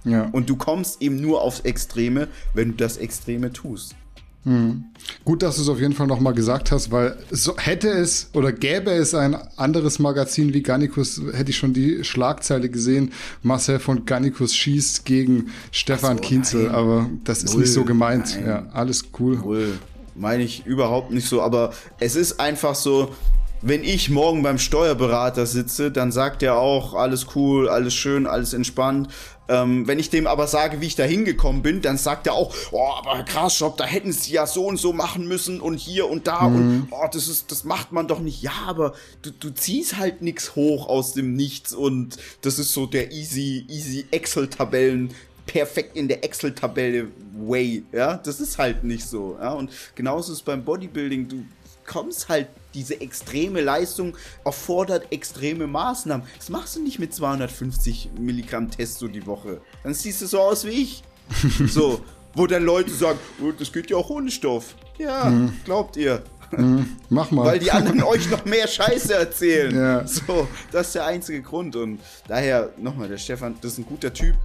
Ja. 0.05 0.30
Und 0.32 0.49
du 0.49 0.55
kommst 0.55 1.01
eben 1.01 1.19
nur 1.19 1.41
aufs 1.41 1.59
Extreme, 1.59 2.28
wenn 2.53 2.72
du 2.72 2.78
das 2.78 2.97
Extreme 2.97 3.51
tust. 3.51 3.95
Hm. 4.43 4.86
Gut, 5.24 5.43
dass 5.43 5.57
du 5.57 5.61
es 5.61 5.69
auf 5.69 5.80
jeden 5.80 5.93
Fall 5.93 6.07
nochmal 6.07 6.34
gesagt 6.34 6.72
hast, 6.72 6.91
weil 6.91 7.15
so 7.30 7.55
hätte 7.57 7.89
es 7.89 8.32
oder 8.34 8.51
gäbe 8.51 8.89
es 8.89 9.13
ein 9.13 9.36
anderes 9.55 9.99
Magazin 9.99 10.51
wie 10.55 10.63
Gannikus, 10.63 11.22
hätte 11.34 11.51
ich 11.51 11.57
schon 11.57 11.74
die 11.74 12.03
Schlagzeile 12.03 12.69
gesehen, 12.69 13.11
Marcel 13.43 13.78
von 13.78 14.05
Gannikus 14.05 14.55
schießt 14.55 15.05
gegen 15.05 15.51
Stefan 15.72 16.17
so, 16.17 16.24
Kienzel, 16.24 16.63
nein. 16.63 16.76
aber 16.76 17.09
das 17.24 17.43
ist 17.43 17.53
Null, 17.53 17.61
nicht 17.61 17.74
so 17.74 17.84
gemeint. 17.86 18.36
Nein. 18.36 18.47
Ja, 18.47 18.65
alles 18.74 19.09
cool. 19.19 19.38
Null. 19.38 19.80
Meine 20.15 20.41
ich 20.41 20.65
überhaupt 20.65 21.11
nicht 21.11 21.28
so, 21.28 21.43
aber 21.43 21.74
es 21.99 22.15
ist 22.15 22.39
einfach 22.39 22.74
so, 22.74 23.13
wenn 23.62 23.84
ich 23.84 24.09
morgen 24.09 24.41
beim 24.43 24.57
Steuerberater 24.57 25.45
sitze, 25.45 25.91
dann 25.91 26.12
sagt 26.12 26.41
er 26.43 26.57
auch, 26.57 26.93
alles 26.93 27.28
cool, 27.36 27.70
alles 27.70 27.93
schön, 27.93 28.26
alles 28.26 28.53
entspannt. 28.53 29.09
Ähm, 29.47 29.88
wenn 29.88 29.99
ich 29.99 30.09
dem 30.09 30.28
aber 30.28 30.47
sage, 30.47 30.82
wie 30.82 30.88
ich 30.88 30.95
da 30.95 31.03
hingekommen 31.03 31.62
bin, 31.62 31.82
dann 31.82 31.97
sagt 31.97 32.26
er 32.28 32.34
auch, 32.34 32.55
oh, 32.72 32.89
aber 32.97 33.24
krass, 33.24 33.59
Job, 33.59 33.78
da 33.78 33.84
hätten 33.84 34.14
sie 34.14 34.34
ja 34.34 34.47
so 34.47 34.66
und 34.66 34.78
so 34.78 34.93
machen 34.93 35.28
müssen 35.28 35.59
und 35.59 35.76
hier 35.78 36.09
und 36.09 36.26
da 36.26 36.47
mhm. 36.47 36.55
und 36.55 36.88
oh, 36.91 37.07
das 37.12 37.28
ist, 37.28 37.51
das 37.51 37.64
macht 37.64 37.91
man 37.91 38.07
doch 38.07 38.20
nicht. 38.20 38.41
Ja, 38.41 38.53
aber 38.68 38.93
du, 39.22 39.32
du 39.32 39.49
ziehst 39.49 39.97
halt 39.97 40.22
nichts 40.22 40.55
hoch 40.55 40.88
aus 40.88 41.14
dem 41.14 41.36
Nichts 41.36 41.74
und 41.74 42.18
das 42.41 42.59
ist 42.59 42.74
so 42.74 42.86
der 42.86 43.12
easy, 43.12 43.66
easy 43.68 44.05
Excel-Tabellen 44.12 45.14
perfekt 45.45 45.97
in 45.97 46.07
der 46.07 46.24
Excel-Tabelle 46.24 47.09
Way, 47.34 47.84
ja, 47.91 48.18
das 48.18 48.39
ist 48.39 48.57
halt 48.57 48.84
nicht 48.84 49.05
so, 49.05 49.38
ja, 49.39 49.51
und 49.51 49.72
genauso 49.95 50.32
ist 50.32 50.39
es 50.39 50.43
beim 50.43 50.64
Bodybuilding, 50.64 51.28
du 51.28 51.43
kommst 51.86 52.30
halt, 52.30 52.47
diese 52.74 52.99
extreme 53.01 53.61
Leistung 53.61 54.17
erfordert 54.45 55.11
extreme 55.11 55.67
Maßnahmen. 55.67 56.26
Das 56.38 56.49
machst 56.49 56.76
du 56.76 56.82
nicht 56.82 56.99
mit 56.99 57.13
250 57.13 58.11
Milligramm 58.19 58.72
Testo 58.72 59.07
die 59.07 59.26
Woche. 59.26 59.61
Dann 59.84 59.93
siehst 59.93 60.22
du 60.22 60.28
so 60.28 60.39
aus 60.39 60.65
wie 60.65 60.69
ich. 60.69 61.03
so, 61.67 62.01
wo 62.34 62.47
dann 62.47 62.63
Leute 62.63 62.91
sagen, 62.91 63.19
oh, 63.41 63.51
das 63.51 63.72
geht 63.72 63.89
ja 63.89 63.97
auch 63.97 64.09
ohne 64.09 64.32
Stoff. 64.32 64.76
Ja, 64.97 65.26
mhm. 65.26 65.53
glaubt 65.63 65.97
ihr. 65.97 66.24
Mhm. 66.57 66.97
Mach 67.09 67.32
mal. 67.32 67.45
Weil 67.45 67.59
die 67.59 67.72
anderen 67.72 68.03
euch 68.03 68.30
noch 68.30 68.45
mehr 68.45 68.67
Scheiße 68.67 69.13
erzählen. 69.13 69.76
Ja. 69.76 70.07
So, 70.07 70.47
das 70.72 70.88
ist 70.88 70.95
der 70.95 71.05
einzige 71.05 71.41
Grund. 71.41 71.76
Und 71.76 71.99
daher 72.28 72.72
nochmal, 72.78 73.07
der 73.07 73.17
Stefan, 73.17 73.55
das 73.61 73.74
ist 73.74 73.78
ein 73.80 73.86
guter 73.86 74.13
Typ. 74.13 74.36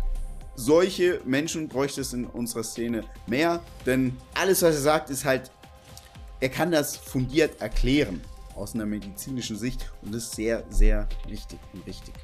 Solche 0.58 1.20
Menschen 1.26 1.68
bräuchte 1.68 2.00
es 2.00 2.14
in 2.14 2.24
unserer 2.24 2.64
Szene 2.64 3.04
mehr, 3.26 3.60
denn 3.84 4.16
alles, 4.34 4.62
was 4.62 4.74
er 4.76 4.80
sagt, 4.80 5.10
ist 5.10 5.26
halt 5.26 5.50
er 6.40 6.48
kann 6.48 6.70
das 6.70 6.96
fundiert 6.96 7.60
erklären 7.60 8.20
aus 8.54 8.74
einer 8.74 8.86
medizinischen 8.86 9.56
Sicht 9.56 9.90
und 10.02 10.14
das 10.14 10.24
ist 10.24 10.36
sehr, 10.36 10.64
sehr 10.70 11.08
wichtig 11.28 11.58
und 11.72 11.86
richtig. 11.86 12.14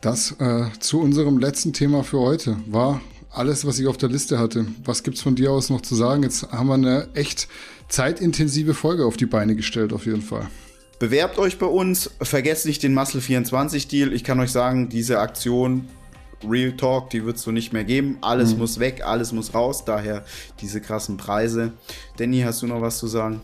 Das 0.00 0.32
äh, 0.38 0.66
zu 0.78 1.00
unserem 1.00 1.38
letzten 1.38 1.72
Thema 1.72 2.04
für 2.04 2.20
heute 2.20 2.56
war 2.66 3.00
alles, 3.30 3.66
was 3.66 3.78
ich 3.78 3.86
auf 3.86 3.96
der 3.96 4.08
Liste 4.08 4.38
hatte. 4.38 4.66
Was 4.84 5.02
gibt 5.02 5.16
es 5.16 5.22
von 5.22 5.34
dir 5.34 5.50
aus 5.50 5.70
noch 5.70 5.80
zu 5.80 5.94
sagen? 5.94 6.22
Jetzt 6.22 6.50
haben 6.52 6.68
wir 6.68 6.74
eine 6.74 7.08
echt 7.14 7.48
zeitintensive 7.88 8.74
Folge 8.74 9.04
auf 9.04 9.16
die 9.16 9.26
Beine 9.26 9.56
gestellt, 9.56 9.92
auf 9.92 10.06
jeden 10.06 10.22
Fall. 10.22 10.46
Bewerbt 10.98 11.38
euch 11.38 11.58
bei 11.58 11.66
uns, 11.66 12.10
vergesst 12.20 12.66
nicht 12.66 12.82
den 12.82 12.94
Muscle 12.94 13.20
24 13.20 13.88
Deal. 13.88 14.12
Ich 14.12 14.24
kann 14.24 14.40
euch 14.40 14.50
sagen, 14.50 14.88
diese 14.88 15.20
Aktion 15.20 15.88
Real 16.46 16.72
Talk, 16.72 17.10
die 17.10 17.24
wird 17.24 17.36
es 17.36 17.42
so 17.42 17.50
nicht 17.50 17.72
mehr 17.72 17.84
geben. 17.84 18.18
Alles 18.20 18.52
mhm. 18.52 18.58
muss 18.58 18.78
weg, 18.78 19.02
alles 19.04 19.32
muss 19.32 19.54
raus. 19.54 19.84
Daher 19.84 20.24
diese 20.60 20.80
krassen 20.80 21.16
Preise. 21.16 21.72
Danny, 22.16 22.40
hast 22.40 22.62
du 22.62 22.66
noch 22.66 22.80
was 22.80 22.98
zu 22.98 23.06
sagen? 23.06 23.40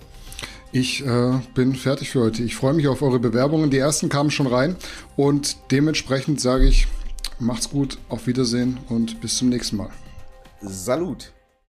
Ich 0.72 1.07
äh, 1.07 1.40
bin 1.55 1.74
fertig 1.76 2.11
für 2.11 2.22
heute. 2.22 2.42
Ich 2.42 2.57
freue 2.57 2.74
mich 2.74 2.88
auf 2.88 3.01
eure 3.03 3.20
Bewerbungen. 3.20 3.70
Die 3.70 3.78
ersten 3.78 4.09
kamen 4.09 4.30
schon 4.30 4.49
rein 4.49 4.76
und 5.16 5.57
dementsprechend 5.70 6.40
sage 6.40 6.66
ich, 6.66 6.88
macht's 7.38 7.70
gut, 7.70 7.99
auf 8.09 8.26
Wiedersehen 8.26 8.78
und 8.88 9.20
bis 9.20 9.38
zum 9.38 9.51
nächsten 9.51 9.76
Mal. 9.76 9.90
Salut! 10.61 11.32